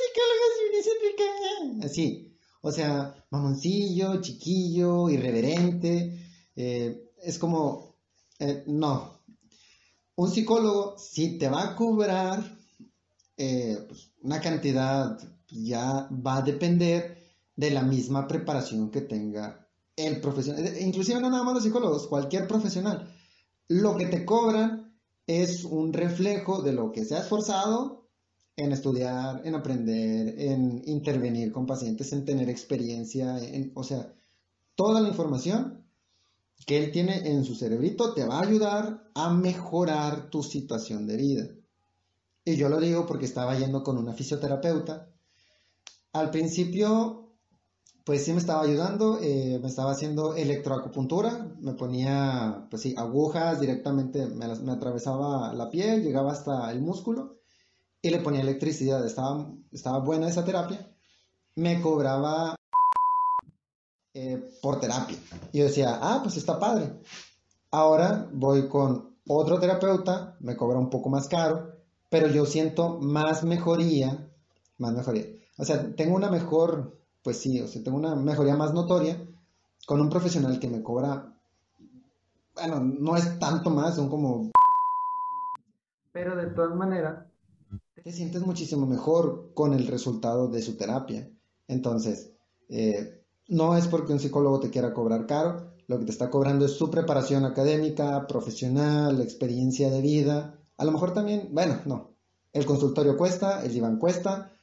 psicólogos 1.74 1.86
Así, 1.86 2.38
o 2.62 2.72
sea, 2.72 3.26
mamoncillo, 3.32 4.22
chiquillo, 4.22 5.10
irreverente. 5.10 6.20
Eh, 6.56 7.12
es 7.24 7.40
como, 7.40 7.96
eh, 8.38 8.66
no. 8.68 9.20
Un 10.16 10.30
psicólogo, 10.30 10.96
si 11.00 11.40
te 11.40 11.50
va 11.50 11.64
a 11.64 11.76
cobrar 11.76 12.58
pues, 13.36 14.12
una 14.22 14.40
cantidad, 14.42 15.18
ya 15.50 16.08
va 16.12 16.38
a 16.38 16.42
depender 16.44 17.18
de 17.56 17.72
la 17.72 17.82
misma 17.82 18.28
preparación 18.28 18.92
que 18.92 19.02
tenga 19.02 19.68
el 19.96 20.22
profesional. 20.22 20.72
Inclusive 20.80 21.20
no 21.20 21.32
nada 21.32 21.44
más 21.44 21.56
los 21.56 21.64
psicólogos, 21.64 22.06
cualquier 22.06 22.48
profesional 22.48 23.12
lo 23.68 23.98
que 23.98 24.06
te 24.06 24.26
cobran 24.26 24.98
es 25.26 25.64
un 25.66 25.94
reflejo 25.94 26.62
de 26.62 26.74
lo 26.74 26.92
que 26.92 27.06
se 27.06 27.16
ha 27.16 27.20
esforzado 27.20 28.08
en 28.56 28.72
estudiar, 28.72 29.42
en 29.46 29.56
aprender, 29.56 30.40
en 30.40 30.82
intervenir 30.86 31.52
con 31.52 31.66
pacientes, 31.66 32.12
en 32.14 32.26
tener 32.26 32.50
experiencia, 32.50 33.38
en, 33.40 33.72
o 33.76 33.84
sea, 33.84 34.14
toda 34.76 35.02
la 35.02 35.10
información 35.10 35.86
que 36.66 36.84
él 36.84 36.92
tiene 36.92 37.30
en 37.30 37.44
su 37.44 37.56
cerebrito 37.56 38.14
te 38.14 38.26
va 38.26 38.40
a 38.40 38.44
ayudar 38.44 39.12
a 39.14 39.30
mejorar 39.30 40.30
tu 40.30 40.42
situación 40.42 41.06
de 41.06 41.18
vida. 41.18 41.48
Y 42.44 42.56
yo 42.56 42.70
lo 42.70 42.80
digo 42.80 43.06
porque 43.06 43.26
estaba 43.26 43.58
yendo 43.58 43.84
con 43.84 43.98
una 43.98 44.14
fisioterapeuta. 44.14 45.12
Al 46.14 46.32
principio 46.32 47.27
pues 48.08 48.24
sí 48.24 48.32
me 48.32 48.40
estaba 48.40 48.62
ayudando, 48.62 49.20
eh, 49.22 49.60
me 49.62 49.68
estaba 49.68 49.92
haciendo 49.92 50.34
electroacupuntura, 50.34 51.52
me 51.60 51.74
ponía, 51.74 52.66
pues 52.70 52.84
sí, 52.84 52.96
agujas 52.98 53.60
directamente, 53.60 54.28
me, 54.28 54.46
atravesaba 54.72 55.54
la 55.54 55.70
piel, 55.70 56.04
llegaba 56.04 56.32
hasta 56.32 56.72
el 56.72 56.80
músculo 56.80 57.36
y 58.02 58.10
le 58.10 58.20
ponía 58.20 58.40
electricidad, 58.40 59.06
estaba, 59.06 59.52
estaba 59.74 60.00
buena 60.00 60.30
esa 60.30 60.46
terapia, 60.46 60.90
me 61.56 61.82
cobraba 61.82 62.56
eh, 64.14 64.52
por 64.62 64.80
terapia. 64.80 65.18
Y 65.52 65.58
yo 65.58 65.66
decía, 65.66 66.00
ah, 66.02 66.22
pues 66.24 66.38
está 66.38 66.58
padre. 66.58 67.02
Ahora 67.72 68.30
voy 68.32 68.70
con 68.70 69.18
otro 69.28 69.60
terapeuta, 69.60 70.38
me 70.40 70.56
cobra 70.56 70.80
un 70.80 70.90
poco 70.90 71.10
más 71.10 71.28
caro, 71.28 71.74
pero 72.08 72.28
yo 72.30 72.46
siento 72.46 73.00
más 73.02 73.44
mejoría, 73.44 74.32
más 74.78 74.94
mejoría. 74.94 75.26
O 75.58 75.66
sea, 75.66 75.94
tengo 75.94 76.16
una 76.16 76.32
mejor, 76.32 76.98
pues 77.28 77.40
sí, 77.40 77.60
o 77.60 77.68
sea, 77.68 77.84
tengo 77.84 77.98
una 77.98 78.16
mejoría 78.16 78.56
más 78.56 78.74
notoria 78.74 79.22
con 79.86 80.00
un 80.00 80.10
profesional 80.10 80.62
que 80.62 80.70
me 80.70 80.82
cobra, 80.82 81.38
bueno, 82.56 82.80
no 82.80 83.18
es 83.18 83.38
tanto 83.38 83.70
más, 83.70 83.98
son 83.98 84.10
como... 84.10 84.50
Pero 86.14 86.38
de 86.38 86.46
todas 86.46 86.74
maneras... 86.74 87.26
Te 88.02 88.14
sientes 88.14 88.46
muchísimo 88.46 88.88
mejor 88.88 89.52
con 89.54 89.74
el 89.74 89.88
resultado 89.88 90.48
de 90.48 90.62
su 90.62 90.78
terapia. 90.78 91.30
Entonces, 91.68 92.32
eh, 92.70 93.26
no 93.50 93.76
es 93.76 93.90
porque 93.90 94.14
un 94.14 94.22
psicólogo 94.22 94.62
te 94.62 94.70
quiera 94.70 94.94
cobrar 94.94 95.26
caro, 95.26 95.74
lo 95.88 96.00
que 96.00 96.06
te 96.06 96.12
está 96.12 96.30
cobrando 96.30 96.64
es 96.64 96.78
su 96.78 96.90
preparación 96.90 97.44
académica, 97.44 98.26
profesional, 98.26 99.20
experiencia 99.20 99.90
de 99.90 100.00
vida. 100.00 100.58
A 100.78 100.86
lo 100.86 100.94
mejor 100.94 101.14
también, 101.14 101.50
bueno, 101.52 101.82
no. 101.84 102.12
El 102.54 102.66
consultorio 102.66 103.18
cuesta, 103.18 103.66
el 103.66 103.74
diván 103.74 104.00
cuesta, 104.00 104.54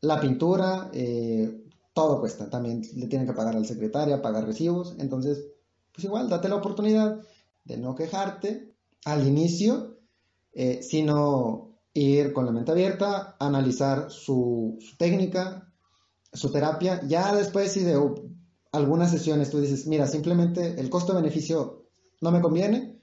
la 0.00 0.20
pintura, 0.20 0.90
eh, 0.94 1.61
todo 1.92 2.20
cuesta. 2.20 2.48
También 2.48 2.82
le 2.94 3.06
tienen 3.06 3.26
que 3.26 3.34
pagar 3.34 3.56
al 3.56 3.66
secretario, 3.66 4.22
pagar 4.22 4.46
recibos. 4.46 4.96
Entonces, 4.98 5.44
pues 5.92 6.04
igual, 6.04 6.28
date 6.28 6.48
la 6.48 6.56
oportunidad 6.56 7.20
de 7.64 7.76
no 7.76 7.94
quejarte 7.94 8.74
al 9.04 9.26
inicio, 9.26 9.98
eh, 10.52 10.82
sino 10.82 11.72
ir 11.94 12.32
con 12.32 12.46
la 12.46 12.52
mente 12.52 12.72
abierta, 12.72 13.36
analizar 13.38 14.10
su, 14.10 14.78
técnica, 14.98 15.72
su 16.32 16.50
terapia. 16.50 17.02
Ya 17.06 17.34
después, 17.34 17.72
si 17.72 17.80
de 17.80 17.98
algunas 18.72 19.10
sesiones 19.10 19.50
tú 19.50 19.60
dices, 19.60 19.86
mira, 19.86 20.06
simplemente 20.06 20.80
el 20.80 20.88
costo-beneficio 20.88 21.86
no 22.20 22.30
me 22.30 22.40
conviene, 22.40 23.00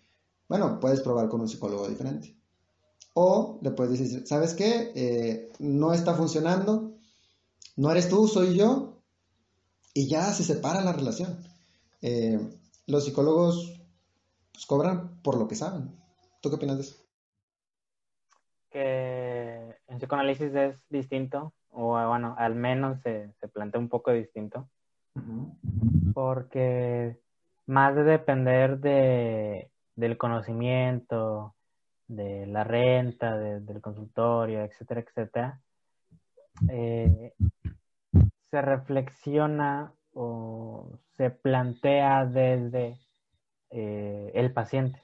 bueno, 0.48 0.80
puedes 0.80 1.02
probar 1.02 1.30
con 1.30 1.42
un 1.42 1.48
psicólogo 1.48 1.88
diferente. 1.88 2.36
O 3.14 3.60
le 3.62 3.72
puedes 3.72 4.00
decir, 4.00 4.26
¿sabes 4.26 4.54
qué? 4.54 4.92
Eh, 4.96 5.52
no 5.60 5.94
está 5.94 6.16
funcionando, 6.16 6.99
no 7.76 7.92
eres 7.92 8.10
tú, 8.10 8.28
soy 8.28 8.58
yo, 8.58 9.02
y 9.94 10.08
ya 10.08 10.24
se 10.34 10.44
separa 10.44 10.82
la 10.82 10.94
relación. 10.94 11.38
Eh, 12.02 12.40
los 12.88 13.06
psicólogos 13.06 13.82
pues, 14.52 14.66
cobran 14.66 15.22
por 15.22 15.38
lo 15.38 15.48
que 15.48 15.56
saben. 15.56 15.96
¿Tú 16.42 16.50
qué 16.50 16.56
opinas 16.56 16.78
de 16.78 16.84
eso? 16.84 16.96
Que 18.70 19.76
en 19.88 19.98
psicoanálisis 19.98 20.54
es 20.54 20.78
distinto, 20.90 21.54
o 21.72 21.90
bueno, 22.08 22.36
al 22.38 22.56
menos 22.56 23.02
se, 23.02 23.34
se 23.40 23.48
plantea 23.48 23.80
un 23.80 23.90
poco 23.90 24.12
distinto 24.12 24.68
porque 26.14 27.18
más 27.66 27.96
de 27.96 28.04
depender 28.04 28.80
de, 28.80 29.72
del 29.96 30.18
conocimiento, 30.18 31.56
de 32.08 32.48
la 32.48 32.64
renta, 32.64 33.38
del 33.38 33.82
consultorio, 33.82 34.64
etcétera, 34.64 35.02
etcétera, 35.02 35.62
eh, 36.68 37.34
se 38.52 38.62
reflexiona 38.62 39.94
o 40.14 41.00
se 41.18 41.30
plantea 41.30 42.26
desde 42.26 42.98
eh, 43.70 44.32
el 44.34 44.52
paciente. 44.52 45.04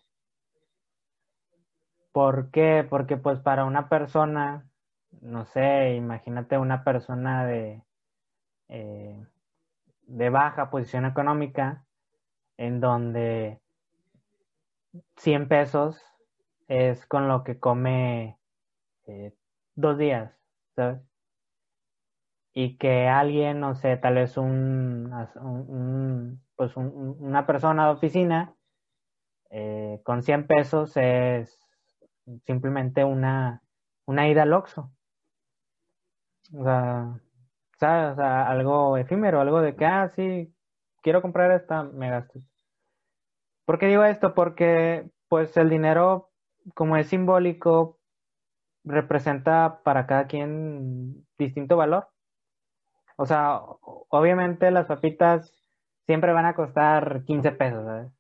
¿Por 2.12 2.49
qué? 2.51 2.86
Porque 2.89 3.18
pues 3.18 3.39
para 3.39 3.66
una 3.66 3.89
persona, 3.89 4.68
no 5.22 5.45
sé, 5.45 5.95
imagínate 5.95 6.58
una 6.58 6.84
persona 6.84 7.45
de 7.45 7.84
eh, 8.70 9.26
de 10.08 10.30
baja 10.30 10.70
posición 10.70 11.06
económica, 11.06 11.86
en 12.58 12.80
donde 12.80 13.60
100 15.18 15.47
pesos 15.47 16.01
es 16.68 17.06
con 17.06 17.28
lo 17.28 17.43
que 17.43 17.60
come 17.60 18.38
dos 19.76 19.97
días, 19.97 20.34
¿sabes? 20.76 21.01
Y 22.56 22.78
que 22.78 23.08
alguien, 23.08 23.60
no 23.60 23.76
sé, 23.76 23.97
tal 23.97 24.16
vez 24.16 24.38
un, 24.38 25.12
pues 26.56 26.76
una 26.78 27.45
persona 27.45 27.86
de 27.88 27.91
oficina 27.93 28.56
eh, 29.51 29.99
con 30.03 30.24
100 30.24 30.47
pesos 30.47 30.95
es 30.97 31.60
simplemente 32.45 33.03
una, 33.03 33.62
una 34.06 34.30
ida 34.30 34.43
al 34.43 34.53
Oxxo. 34.53 34.91
O 36.53 36.64
sea. 36.64 37.20
O 37.76 37.80
sea, 37.80 38.47
algo 38.47 38.97
efímero, 38.97 39.41
algo 39.41 39.62
de 39.62 39.76
que, 39.76 39.86
ah, 39.86 40.10
sí, 40.16 40.53
quiero 41.01 41.22
comprar 41.22 41.51
esta, 41.51 41.84
me 41.84 42.10
gasto. 42.10 42.39
¿Por 43.66 43.80
qué 43.80 43.88
digo 43.88 44.03
esto? 44.06 44.34
Porque, 44.34 45.10
pues, 45.28 45.58
el 45.58 45.70
dinero, 45.70 46.32
como 46.74 46.97
es 46.97 47.08
simbólico, 47.10 47.99
representa 48.86 49.82
para 49.84 50.08
cada 50.08 50.28
quien 50.28 51.28
distinto 51.38 51.78
valor. 51.78 52.08
O 53.16 53.26
sea, 53.26 53.61
obviamente 54.09 54.72
las 54.72 54.86
papitas 54.86 55.51
siempre 56.05 56.34
van 56.34 56.45
a 56.45 56.55
costar 56.55 57.24
15 57.26 57.51
pesos, 57.53 57.86
¿sabes? 57.86 58.11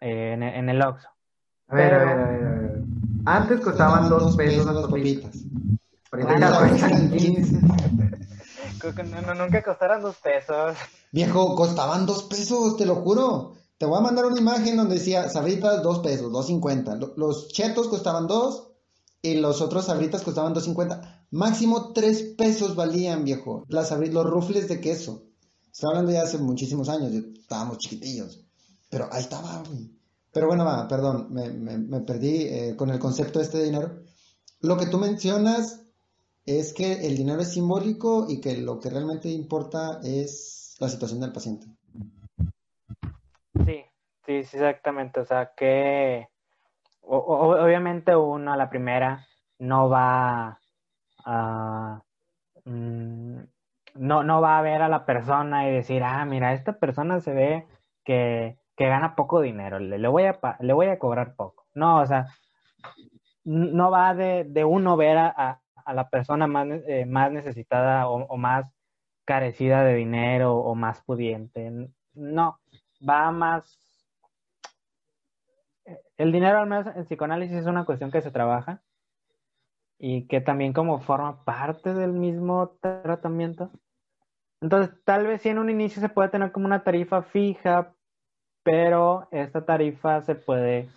Eh, 0.00 0.32
en, 0.32 0.68
el 0.68 0.82
Oxxo. 0.82 1.08
A 1.68 1.74
ver, 1.74 1.94
a 1.94 1.98
ver, 1.98 2.08
a 2.08 2.26
ver, 2.26 2.82
Antes 3.24 3.60
costaban 3.60 4.08
2 4.08 4.36
pesos 4.36 4.66
las 4.66 4.86
papitas. 4.86 5.36
Ahorita 6.10 6.58
cuestan 6.58 7.10
15 7.16 7.60
nunca 9.36 9.62
costaran 9.62 10.02
dos 10.02 10.16
pesos. 10.16 10.76
Viejo, 11.12 11.54
costaban 11.54 12.06
dos 12.06 12.24
pesos, 12.24 12.76
te 12.76 12.86
lo 12.86 12.96
juro. 12.96 13.54
Te 13.78 13.86
voy 13.86 13.98
a 13.98 14.02
mandar 14.02 14.26
una 14.26 14.38
imagen 14.38 14.76
donde 14.76 14.96
decía 14.96 15.28
sabritas 15.28 15.82
dos 15.82 16.00
pesos, 16.00 16.32
dos 16.32 16.46
cincuenta. 16.46 16.96
Los 17.16 17.48
chetos 17.48 17.88
costaban 17.88 18.26
dos 18.26 18.68
y 19.22 19.36
los 19.36 19.60
otros 19.60 19.86
sabritas 19.86 20.22
costaban 20.22 20.54
dos 20.54 20.64
cincuenta. 20.64 21.23
Máximo 21.34 21.92
tres 21.92 22.22
pesos 22.38 22.76
valían, 22.76 23.24
viejo. 23.24 23.64
Las 23.68 23.90
los 23.90 24.24
rufles 24.24 24.68
de 24.68 24.80
queso. 24.80 25.24
Estoy 25.72 25.90
hablando 25.90 26.12
ya 26.12 26.22
hace 26.22 26.38
muchísimos 26.38 26.88
años, 26.88 27.12
estábamos 27.12 27.78
chiquitillos. 27.78 28.46
Pero 28.88 29.08
ahí 29.10 29.22
estaba, 29.22 29.64
Pero 30.32 30.46
bueno, 30.46 30.64
va, 30.64 30.86
perdón, 30.86 31.26
me, 31.32 32.00
perdí 32.02 32.42
eh, 32.42 32.76
con 32.76 32.90
el 32.90 33.00
concepto 33.00 33.40
este 33.40 33.58
de 33.58 33.64
dinero. 33.64 34.04
Lo 34.60 34.76
que 34.76 34.86
tú 34.86 34.98
mencionas 34.98 35.84
es 36.46 36.72
que 36.72 37.04
el 37.04 37.16
dinero 37.16 37.40
es 37.40 37.52
simbólico 37.52 38.26
y 38.28 38.40
que 38.40 38.56
lo 38.58 38.78
que 38.78 38.90
realmente 38.90 39.28
importa 39.28 39.98
es 40.04 40.76
la 40.78 40.88
situación 40.88 41.18
del 41.18 41.32
paciente. 41.32 41.66
Sí, 43.66 43.82
sí, 44.24 44.32
exactamente. 44.34 45.18
O 45.18 45.26
sea, 45.26 45.50
que 45.56 46.28
obviamente 47.00 48.14
uno 48.14 48.52
a 48.52 48.56
la 48.56 48.70
primera 48.70 49.26
no 49.58 49.88
va 49.88 50.60
a... 51.24 52.02
Mm, 52.64 53.40
no, 53.94 54.24
no 54.24 54.40
va 54.40 54.58
a 54.58 54.62
ver 54.62 54.82
a 54.82 54.88
la 54.88 55.06
persona 55.06 55.68
y 55.68 55.72
decir, 55.72 56.02
ah, 56.02 56.24
mira, 56.24 56.52
esta 56.52 56.78
persona 56.78 57.20
se 57.20 57.32
ve 57.32 57.66
que, 58.04 58.58
gana 58.76 59.14
poco 59.14 59.40
dinero, 59.40 59.78
le, 59.78 60.08
voy 60.08 60.24
a, 60.24 60.38
le 60.60 60.72
voy 60.72 60.86
a 60.86 60.98
cobrar 60.98 61.34
poco. 61.36 61.66
No, 61.74 62.00
o 62.00 62.06
sea, 62.06 62.26
no 63.44 63.90
va 63.90 64.14
de, 64.14 64.44
de 64.44 64.64
uno 64.64 64.96
ver 64.96 65.18
a, 65.18 65.60
a 65.84 65.94
la 65.94 66.08
persona 66.08 66.46
más, 66.46 66.66
eh, 66.86 67.06
más 67.06 67.30
necesitada 67.30 68.08
o, 68.08 68.36
más 68.36 68.72
carecida 69.24 69.84
de 69.84 69.94
dinero 69.94 70.56
o 70.56 70.74
más 70.74 71.02
pudiente. 71.02 71.70
No, 72.14 72.60
va 73.06 73.30
más... 73.30 73.78
El 76.16 76.32
dinero 76.32 76.58
al 76.58 76.66
menos 76.66 76.86
en 76.94 77.04
psicoanálisis 77.04 77.58
es 77.58 77.66
una 77.66 77.84
cuestión 77.84 78.10
que 78.10 78.22
se 78.22 78.30
trabaja 78.30 78.82
y 79.98 80.26
que 80.26 80.40
también 80.40 80.72
como 80.72 81.00
forma 81.00 81.44
parte 81.44 81.94
del 81.94 82.12
mismo 82.12 82.76
tratamiento. 82.80 83.70
Entonces, 84.60 84.94
tal 85.04 85.26
vez 85.26 85.42
si 85.42 85.50
en 85.50 85.58
un 85.58 85.70
inicio 85.70 86.00
se 86.00 86.08
puede 86.08 86.30
tener 86.30 86.52
como 86.52 86.66
una 86.66 86.84
tarifa 86.84 87.22
fija, 87.22 87.94
pero 88.62 89.28
esta 89.30 89.64
tarifa 89.64 90.22
se 90.22 90.34
puede 90.34 90.88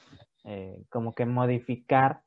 eh, 0.46 0.86
como 0.90 1.14
que 1.14 1.26
modificar 1.26 2.22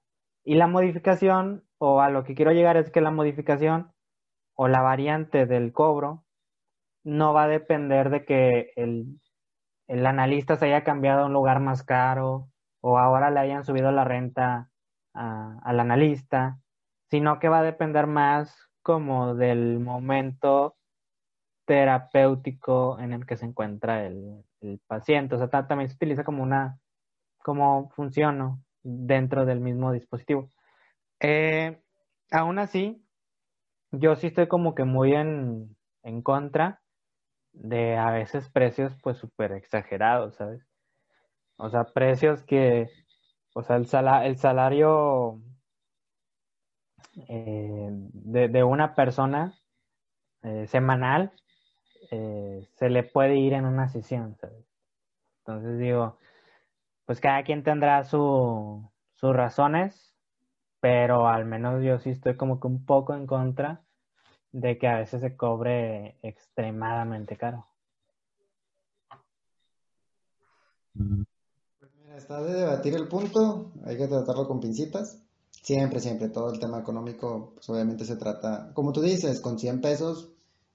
y 0.44 0.54
la 0.54 0.66
modificación 0.66 1.64
o 1.78 2.00
a 2.00 2.10
lo 2.10 2.24
que 2.24 2.34
quiero 2.34 2.52
llegar 2.52 2.76
es 2.76 2.90
que 2.90 3.00
la 3.00 3.10
modificación 3.10 3.92
o 4.54 4.68
la 4.68 4.80
variante 4.82 5.46
del 5.46 5.72
cobro 5.72 6.24
no 7.04 7.32
va 7.32 7.44
a 7.44 7.48
depender 7.48 8.10
de 8.10 8.24
que 8.24 8.72
el, 8.76 9.20
analista 9.88 10.56
se 10.56 10.66
haya 10.66 10.84
cambiado 10.84 11.22
a 11.22 11.26
un 11.26 11.32
lugar 11.32 11.60
más 11.60 11.82
caro 11.82 12.50
o 12.80 12.98
ahora 12.98 13.30
le 13.30 13.40
hayan 13.40 13.64
subido 13.64 13.90
la 13.92 14.04
renta 14.04 14.69
al 15.12 15.80
analista, 15.80 16.58
sino 17.11 17.38
que 17.38 17.48
va 17.48 17.61
a 17.61 17.64
depender 17.64 18.06
más 18.06 18.70
como 18.82 19.34
del 19.34 19.80
momento 19.80 20.76
terapéutico 21.66 22.98
en 22.98 23.12
el 23.12 23.26
que 23.26 23.36
se 23.36 23.46
encuentra 23.46 24.04
el, 24.06 24.44
paciente. 24.86 25.36
O 25.36 25.38
sea, 25.38 25.66
también 25.66 25.88
se 25.88 25.94
utiliza 25.94 26.24
como 26.24 26.42
una, 26.42 26.78
como 27.42 27.90
función 27.90 28.64
dentro 28.82 29.46
del 29.46 29.61
mismo 29.61 29.92
dispositivo. 29.92 30.50
Eh, 31.20 31.80
aún 32.30 32.58
así, 32.58 33.04
yo 33.92 34.16
sí 34.16 34.28
estoy 34.28 34.48
como 34.48 34.74
que 34.74 34.84
muy 34.84 35.14
en, 35.14 35.76
contra 36.22 36.82
de 37.52 37.96
a 37.96 38.11
veces 38.11 38.48
precios 38.50 38.96
pues 39.02 39.18
súper 39.18 39.52
exagerados, 39.52 40.36
¿sabes? 40.36 40.66
O 41.56 41.70
sea, 41.70 41.84
precios 41.84 42.42
que, 42.42 42.88
o 43.55 43.62
sea, 43.62 43.76
el, 43.76 43.86
el 44.24 44.36
salario 44.36 45.40
eh, 47.28 47.88
de, 47.90 48.64
una 48.64 48.94
persona 48.94 49.59
eh, 50.42 50.66
semanal 50.68 51.32
eh, 52.11 52.68
se 52.76 52.88
le 52.88 53.03
puede 53.03 53.36
ir 53.36 53.53
en 53.53 53.66
una 53.66 53.88
sesión, 53.88 54.36
Entonces 55.40 55.78
digo, 55.78 56.18
pues 57.05 57.20
cada 57.20 57.42
quien 57.42 57.62
tendrá 57.64 58.05
sus 58.05 58.84
razones, 59.20 60.14
pero 60.80 61.28
al 61.28 61.44
menos 61.44 61.82
yo 61.82 61.98
sí 61.98 62.11
estoy 62.11 62.36
como 62.36 62.61
que 62.61 62.68
un 62.68 62.84
poco 62.84 63.14
en 63.14 63.26
contra 63.26 63.82
de 64.53 64.78
que 64.78 64.88
a 64.88 64.98
veces 64.98 65.20
se 65.20 65.36
cobre 65.36 66.16
extremadamente 66.22 67.36
caro. 67.36 67.66
Mira, 70.94 71.29
está 72.20 72.42
de 72.42 72.54
debatir 72.54 72.94
el 72.94 73.08
punto, 73.08 73.72
hay 73.84 73.96
que 73.96 74.06
tratarlo 74.06 74.46
con 74.46 74.60
pincitas. 74.60 75.18
Siempre, 75.62 76.00
siempre, 76.00 76.28
todo 76.28 76.52
el 76.52 76.58
tema 76.58 76.78
económico, 76.78 77.52
pues 77.54 77.68
obviamente 77.68 78.04
se 78.04 78.16
trata, 78.16 78.72
como 78.72 78.92
tú 78.92 79.00
dices, 79.00 79.40
con 79.40 79.58
100 79.58 79.80
pesos 79.80 80.30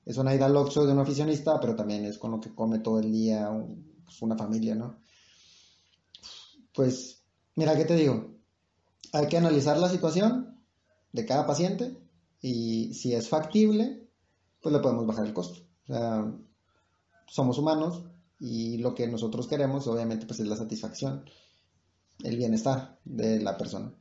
es 0.05 0.17
una 0.17 0.35
ida 0.35 0.45
al 0.45 0.55
Oxxo 0.55 0.85
de 0.85 0.93
un 0.93 0.99
oficionista, 0.99 1.59
pero 1.59 1.75
también 1.75 2.05
es 2.05 2.19
con 2.19 2.31
lo 2.31 2.39
que 2.39 2.53
come 2.53 2.79
todo 2.79 2.99
el 2.99 3.11
día 3.11 3.49
pues, 4.03 4.21
una 4.21 4.37
familia, 4.37 4.75
¿no? 4.75 4.97
Pues, 6.73 7.23
mira, 7.55 7.75
¿qué 7.75 7.85
te 7.85 7.95
digo? 7.95 8.35
Hay 9.13 9.27
que 9.27 9.37
analizar 9.37 9.77
la 9.77 9.89
situación 9.89 10.59
de 11.11 11.25
cada 11.25 11.47
paciente 11.47 11.97
y 12.41 12.93
si 12.93 13.13
es 13.13 13.29
factible, 13.29 14.07
pues 14.61 14.73
le 14.73 14.81
podemos 14.81 15.07
bajar 15.07 15.25
el 15.25 15.33
costo. 15.33 15.61
O 15.83 15.93
sea, 15.93 16.31
somos 17.27 17.57
humanos 17.57 18.03
y 18.39 18.77
lo 18.77 18.93
que 18.95 19.07
nosotros 19.07 19.47
queremos, 19.47 19.87
obviamente, 19.87 20.25
pues 20.25 20.39
es 20.39 20.47
la 20.47 20.55
satisfacción, 20.55 21.25
el 22.23 22.37
bienestar 22.37 22.99
de 23.05 23.39
la 23.41 23.57
persona. 23.57 23.93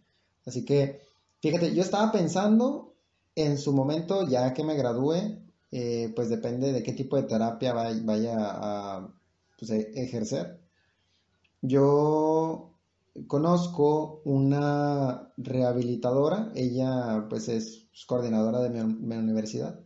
Así 0.46 0.64
que, 0.64 1.00
fíjate, 1.40 1.74
yo 1.74 1.82
estaba 1.82 2.12
pensando 2.12 2.94
en 3.34 3.58
su 3.58 3.72
momento, 3.72 4.28
ya 4.28 4.52
que 4.54 4.64
me 4.64 4.76
gradúe, 4.76 5.42
eh, 5.72 6.12
pues 6.14 6.28
depende 6.28 6.72
de 6.72 6.82
qué 6.82 6.92
tipo 6.92 7.16
de 7.16 7.24
terapia 7.24 7.72
vaya, 7.72 8.36
a 8.38 9.12
pues, 9.58 9.70
e, 9.70 9.90
ejercer. 9.94 10.60
Yo 11.62 12.74
conozco 13.26 14.22
una 14.24 15.32
rehabilitadora, 15.36 16.52
ella 16.54 17.26
pues 17.28 17.48
es 17.48 17.88
coordinadora 18.06 18.60
de 18.60 18.70
mi, 18.70 19.16
universidad. 19.16 19.80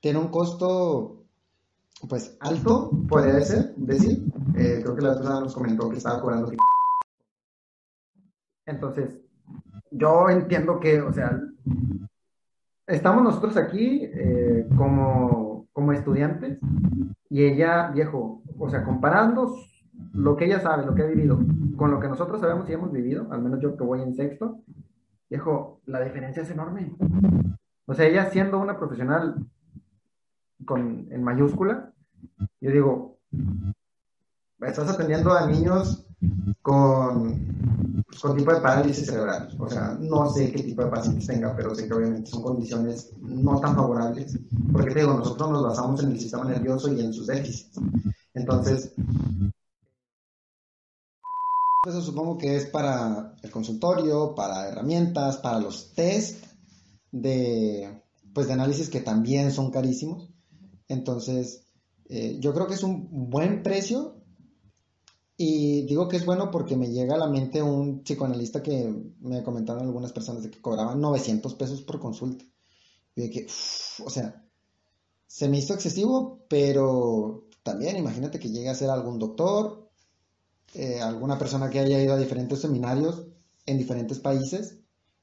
Tiene 0.00 0.18
un 0.18 0.28
costo 0.28 1.19
pues 2.08 2.36
alto, 2.40 2.90
puede 3.08 3.44
ser, 3.44 3.74
decir. 3.76 4.24
Eh, 4.56 4.80
creo 4.82 4.94
que 4.94 5.02
la 5.02 5.14
persona 5.14 5.40
nos 5.40 5.54
comentó 5.54 5.88
que 5.88 5.98
estaba 5.98 6.20
cobrando. 6.20 6.50
Entonces, 8.66 9.20
yo 9.90 10.28
entiendo 10.30 10.80
que, 10.80 11.00
o 11.00 11.12
sea, 11.12 11.40
estamos 12.86 13.22
nosotros 13.22 13.56
aquí 13.56 14.02
eh, 14.04 14.66
como, 14.76 15.66
como 15.72 15.92
estudiantes 15.92 16.58
y 17.28 17.44
ella, 17.44 17.90
viejo, 17.90 18.42
o 18.58 18.70
sea, 18.70 18.84
comparando 18.84 19.54
lo 20.12 20.36
que 20.36 20.46
ella 20.46 20.60
sabe, 20.60 20.86
lo 20.86 20.94
que 20.94 21.02
ha 21.02 21.06
vivido, 21.06 21.38
con 21.76 21.90
lo 21.90 22.00
que 22.00 22.08
nosotros 22.08 22.40
sabemos 22.40 22.68
y 22.68 22.72
hemos 22.72 22.92
vivido, 22.92 23.28
al 23.30 23.42
menos 23.42 23.60
yo 23.60 23.76
que 23.76 23.84
voy 23.84 24.02
en 24.02 24.14
sexto, 24.14 24.60
viejo, 25.28 25.80
la 25.86 26.00
diferencia 26.00 26.42
es 26.42 26.50
enorme. 26.50 26.94
O 27.86 27.94
sea, 27.94 28.06
ella 28.06 28.30
siendo 28.30 28.58
una 28.58 28.78
profesional 28.78 29.46
con, 30.64 31.08
en 31.10 31.22
mayúscula, 31.22 31.92
yo 32.60 32.70
digo, 32.70 33.18
estás 34.60 34.90
atendiendo 34.90 35.32
a 35.32 35.46
niños 35.46 36.06
con, 36.62 38.04
pues, 38.06 38.20
con 38.20 38.36
tipo 38.36 38.52
de 38.52 38.60
parálisis 38.60 39.06
cerebral. 39.06 39.54
O 39.58 39.68
sea, 39.68 39.96
no 39.98 40.28
sé 40.30 40.52
qué 40.52 40.62
tipo 40.62 40.84
de 40.84 40.90
pacientes 40.90 41.26
tenga, 41.26 41.54
pero 41.56 41.74
sé 41.74 41.86
que 41.86 41.94
obviamente 41.94 42.30
son 42.30 42.42
condiciones 42.42 43.12
no 43.20 43.60
tan 43.60 43.74
favorables, 43.74 44.38
porque 44.72 44.90
te 44.90 45.00
digo, 45.00 45.14
nosotros 45.14 45.50
nos 45.50 45.62
basamos 45.62 46.02
en 46.02 46.12
el 46.12 46.20
sistema 46.20 46.44
nervioso 46.44 46.92
y 46.92 47.00
en 47.00 47.12
sus 47.12 47.26
déficits. 47.26 47.80
Entonces, 48.34 48.92
eso 51.88 52.02
supongo 52.02 52.36
que 52.36 52.56
es 52.56 52.66
para 52.66 53.34
el 53.42 53.50
consultorio, 53.50 54.34
para 54.34 54.68
herramientas, 54.68 55.38
para 55.38 55.58
los 55.58 55.94
test 55.94 56.44
de, 57.10 58.02
pues, 58.34 58.46
de 58.48 58.52
análisis 58.52 58.90
que 58.90 59.00
también 59.00 59.50
son 59.50 59.70
carísimos. 59.70 60.30
Entonces, 60.90 61.68
eh, 62.08 62.38
yo 62.40 62.52
creo 62.52 62.66
que 62.66 62.74
es 62.74 62.82
un 62.82 63.30
buen 63.30 63.62
precio 63.62 64.16
y 65.36 65.86
digo 65.86 66.08
que 66.08 66.16
es 66.16 66.26
bueno 66.26 66.50
porque 66.50 66.76
me 66.76 66.90
llega 66.90 67.14
a 67.14 67.18
la 67.18 67.28
mente 67.28 67.62
un 67.62 68.02
psicoanalista 68.02 68.60
que 68.60 68.92
me 69.20 69.44
comentaron 69.44 69.84
algunas 69.84 70.12
personas 70.12 70.42
de 70.42 70.50
que 70.50 70.60
cobraban 70.60 71.00
900 71.00 71.54
pesos 71.54 71.82
por 71.82 72.00
consulta. 72.00 72.44
Y 73.14 73.22
de 73.22 73.30
que, 73.30 73.46
o 74.04 74.10
sea, 74.10 74.44
se 75.28 75.48
me 75.48 75.58
hizo 75.58 75.74
excesivo, 75.74 76.44
pero 76.48 77.46
también 77.62 77.96
imagínate 77.96 78.40
que 78.40 78.50
llegue 78.50 78.68
a 78.68 78.74
ser 78.74 78.90
algún 78.90 79.20
doctor, 79.20 79.88
eh, 80.74 81.00
alguna 81.00 81.38
persona 81.38 81.70
que 81.70 81.78
haya 81.78 82.02
ido 82.02 82.14
a 82.14 82.18
diferentes 82.18 82.60
seminarios 82.60 83.28
en 83.64 83.78
diferentes 83.78 84.18
países, 84.18 84.80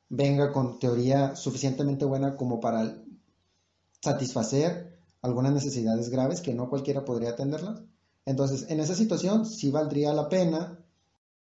venga 0.08 0.54
con 0.54 0.80
teoría 0.80 1.36
suficientemente 1.36 2.06
buena 2.06 2.38
como 2.38 2.62
para 2.62 3.04
satisfacer 4.02 4.97
algunas 5.22 5.54
necesidades 5.54 6.10
graves 6.10 6.42
que 6.42 6.54
no 6.54 6.70
cualquiera 6.70 7.06
podría 7.06 7.32
atenderlas 7.32 7.84
entonces, 8.28 8.70
en 8.70 8.82
esa 8.82 8.94
situación 8.94 9.46
sí 9.46 9.72
valdría 9.72 10.12
la 10.12 10.28
pena 10.28 10.78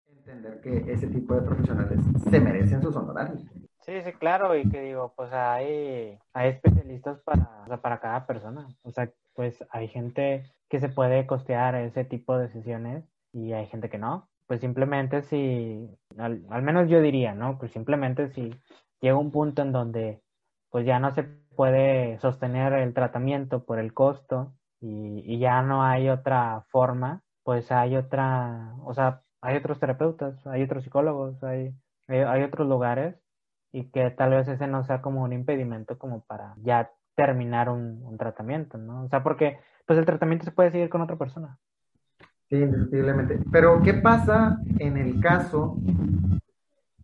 entender 0.10 0.60
que 0.60 0.92
ese 0.92 1.08
tipo 1.08 1.34
de 1.34 1.42
profesionales 1.42 2.02
se 2.30 2.40
merecen 2.42 2.82
sus 2.82 2.94
honorarios. 2.94 3.42
Sí, 3.86 4.02
sí, 4.04 4.12
claro, 4.20 4.54
y 4.58 4.70
que 4.70 4.82
digo, 4.82 5.14
pues 5.16 5.32
hay, 5.32 6.20
hay 6.34 6.50
especialistas 6.50 7.20
para, 7.22 7.66
para 7.82 8.02
cada 8.02 8.26
persona. 8.26 8.68
O 8.84 8.92
sea, 8.92 9.10
pues 9.34 9.64
hay 9.70 9.88
gente 9.88 10.44
que 10.68 10.82
se 10.82 10.90
puede 10.90 11.26
costear 11.26 11.76
ese 11.76 12.04
tipo 12.04 12.38
de 12.38 12.50
sesiones 12.50 13.06
y 13.32 13.54
hay 13.54 13.66
gente 13.68 13.90
que 13.90 13.98
no. 13.98 14.28
Pues 14.46 14.60
simplemente 14.60 15.22
si, 15.22 15.90
al, 16.18 16.46
al 16.50 16.64
menos 16.64 16.90
yo 16.90 17.02
diría, 17.02 17.34
¿no? 17.34 17.58
Pues 17.58 17.72
simplemente 17.72 18.28
si 18.28 18.54
llega 19.00 19.16
un 19.16 19.32
punto 19.32 19.62
en 19.62 19.72
donde 19.72 20.22
pues 20.70 20.86
ya 20.86 21.00
no 21.00 21.14
se 21.14 21.24
puede 21.56 22.20
sostener 22.20 22.74
el 22.74 22.94
tratamiento 22.94 23.64
por 23.64 23.80
el 23.80 23.94
costo 23.94 24.54
y, 24.82 25.40
ya 25.40 25.62
no 25.62 25.84
hay 25.84 26.10
otra 26.10 26.66
forma, 26.70 27.22
pues 27.44 27.72
hay 27.72 27.96
otra, 27.96 28.74
o 28.84 28.94
sea, 28.94 29.22
hay 29.42 29.58
otros 29.58 29.80
terapeutas, 29.80 30.46
hay 30.46 30.64
otros 30.64 30.84
psicólogos, 30.84 31.42
hay, 31.44 31.74
hay, 32.08 32.44
otros 32.44 32.68
lugares 32.68 33.16
y 33.72 33.86
que 33.92 34.10
tal 34.12 34.32
vez 34.32 34.48
ese 34.48 34.68
no 34.68 34.84
sea 34.84 35.02
como 35.02 35.24
un 35.24 35.34
impedimento 35.34 35.98
como 35.98 36.24
para 36.26 36.54
ya 36.58 36.92
terminar 37.16 37.70
un, 37.70 38.18
tratamiento, 38.18 38.78
¿no? 38.78 39.04
O 39.04 39.10
sea, 39.10 39.24
porque 39.24 39.58
pues 39.86 39.98
el 40.00 40.06
tratamiento 40.06 40.46
se 40.46 40.52
puede 40.52 40.72
seguir 40.72 40.90
con 40.90 41.02
otra 41.02 41.18
persona. 41.18 41.58
Sí, 42.50 42.58
indiscutiblemente. 42.58 43.40
Pero, 43.52 43.82
¿qué 43.82 43.94
pasa 43.94 44.60
en 44.80 44.98
el 44.98 45.20
caso 45.20 45.78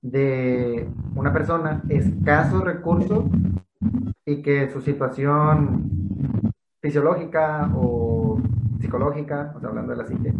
de 0.01 0.89
una 1.15 1.33
persona 1.33 1.81
escasos 1.89 2.63
recursos 2.63 3.25
y 4.25 4.41
que 4.41 4.69
su 4.69 4.81
situación 4.81 6.51
fisiológica 6.81 7.71
o 7.75 8.41
psicológica, 8.79 9.53
o 9.55 9.59
sea, 9.59 9.69
hablando 9.69 9.91
de 9.91 9.97
la 9.97 10.05
psique, 10.05 10.33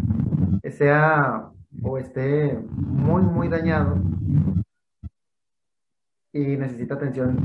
sea 0.70 1.50
o 1.82 1.98
esté 1.98 2.58
muy, 2.76 3.22
muy 3.22 3.48
dañado 3.48 3.96
y 6.32 6.56
necesita 6.56 6.94
atención 6.94 7.36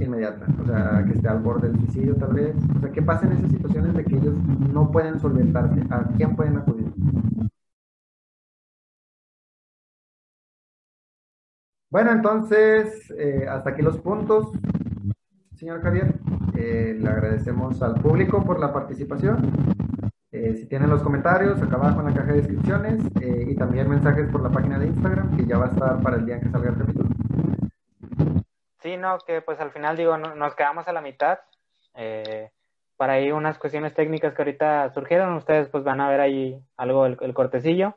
inmediata, 0.00 0.46
o 0.60 0.66
sea, 0.66 1.04
que 1.06 1.12
esté 1.12 1.28
al 1.28 1.38
borde 1.40 1.68
del 1.68 1.78
suicidio 1.78 2.16
tal 2.16 2.34
vez. 2.34 2.56
O 2.76 2.80
sea, 2.80 2.90
¿qué 2.90 3.02
pasa 3.02 3.26
en 3.26 3.32
esas 3.32 3.50
situaciones 3.50 3.94
de 3.94 4.04
que 4.04 4.16
ellos 4.16 4.34
no 4.72 4.90
pueden 4.90 5.20
solventarse? 5.20 5.80
¿A 5.90 6.04
quién 6.16 6.34
pueden 6.34 6.56
acudir? 6.56 6.92
Bueno, 11.90 12.10
entonces, 12.10 13.08
eh, 13.16 13.46
hasta 13.48 13.70
aquí 13.70 13.82
los 13.82 13.98
puntos 13.98 14.50
señor 15.64 15.80
Javier. 15.80 16.12
Eh, 16.58 16.94
le 17.00 17.08
agradecemos 17.08 17.80
al 17.80 17.94
público 17.94 18.44
por 18.44 18.60
la 18.60 18.70
participación. 18.70 19.50
Eh, 20.30 20.56
si 20.56 20.66
tienen 20.66 20.90
los 20.90 21.02
comentarios, 21.02 21.62
acá 21.62 21.76
abajo 21.76 22.00
en 22.00 22.08
la 22.08 22.12
caja 22.12 22.32
de 22.32 22.42
descripciones 22.42 23.02
eh, 23.22 23.46
y 23.48 23.56
también 23.56 23.88
mensajes 23.88 24.28
por 24.30 24.42
la 24.42 24.50
página 24.50 24.78
de 24.78 24.88
Instagram 24.88 25.34
que 25.34 25.46
ya 25.46 25.56
va 25.56 25.64
a 25.64 25.68
estar 25.70 26.02
para 26.02 26.16
el 26.16 26.26
día 26.26 26.34
en 26.34 26.42
que 26.42 26.50
salga 26.50 26.68
el 26.68 26.76
capítulo. 26.76 27.08
Sí, 28.82 28.98
no, 28.98 29.16
que 29.26 29.40
pues 29.40 29.58
al 29.58 29.70
final 29.70 29.96
digo, 29.96 30.18
nos 30.18 30.54
quedamos 30.54 30.86
a 30.86 30.92
la 30.92 31.00
mitad. 31.00 31.38
para 32.98 33.14
ahí 33.14 33.32
unas 33.32 33.56
cuestiones 33.56 33.94
técnicas 33.94 34.34
que 34.34 34.42
ahorita 34.42 34.92
surgieron, 34.92 35.32
ustedes 35.32 35.70
pues 35.70 35.82
van 35.82 36.02
a 36.02 36.10
ver 36.10 36.20
ahí 36.20 36.62
algo, 36.76 37.06
el, 37.06 37.32
cortecillo. 37.32 37.96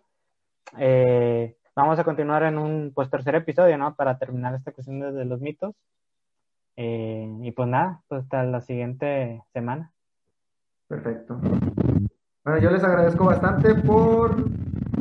vamos 1.75 1.99
a 1.99 2.05
continuar 2.05 2.43
en 2.43 2.59
un 2.59 2.93
pues 2.95 3.09
tercer 3.09 3.35
episodio, 3.35 3.77
¿no? 3.77 3.93
Para 3.93 4.17
terminar 4.17 4.55
esta 4.55 4.71
cuestión 4.71 5.01
de 5.01 5.25
los 5.25 5.41
mitos. 5.41 5.75
Eh, 6.77 7.27
y 7.41 7.51
pues 7.51 7.67
nada, 7.67 8.03
pues 8.07 8.23
hasta 8.23 8.43
la 8.43 8.61
siguiente 8.61 9.43
semana. 9.51 9.91
Perfecto. 10.87 11.39
Bueno, 12.43 12.61
yo 12.61 12.69
les 12.69 12.83
agradezco 12.83 13.25
bastante 13.25 13.75
por 13.75 14.35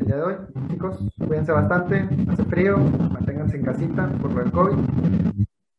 el 0.01 0.07
día 0.07 0.17
de 0.17 0.23
hoy, 0.23 0.35
chicos. 0.69 0.99
Cuídense 1.19 1.53
bastante, 1.53 2.09
hace 2.29 2.45
frío, 2.47 2.79
manténganse 2.79 3.59
en 3.59 3.65
casita 3.65 4.09
por 4.21 4.33
lo 4.33 4.43
del 4.43 4.51
COVID. 4.51 4.79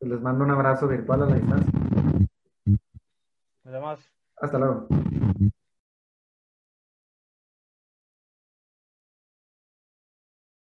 les 0.01 0.21
mando 0.21 0.45
un 0.45 0.51
abrazo 0.51 0.87
virtual 0.87 1.23
a 1.23 1.25
la 1.25 1.35
distancia. 1.35 1.79
Nos 3.63 3.73
vemos. 3.73 3.99
Hasta 4.39 4.59
luego. 4.59 4.87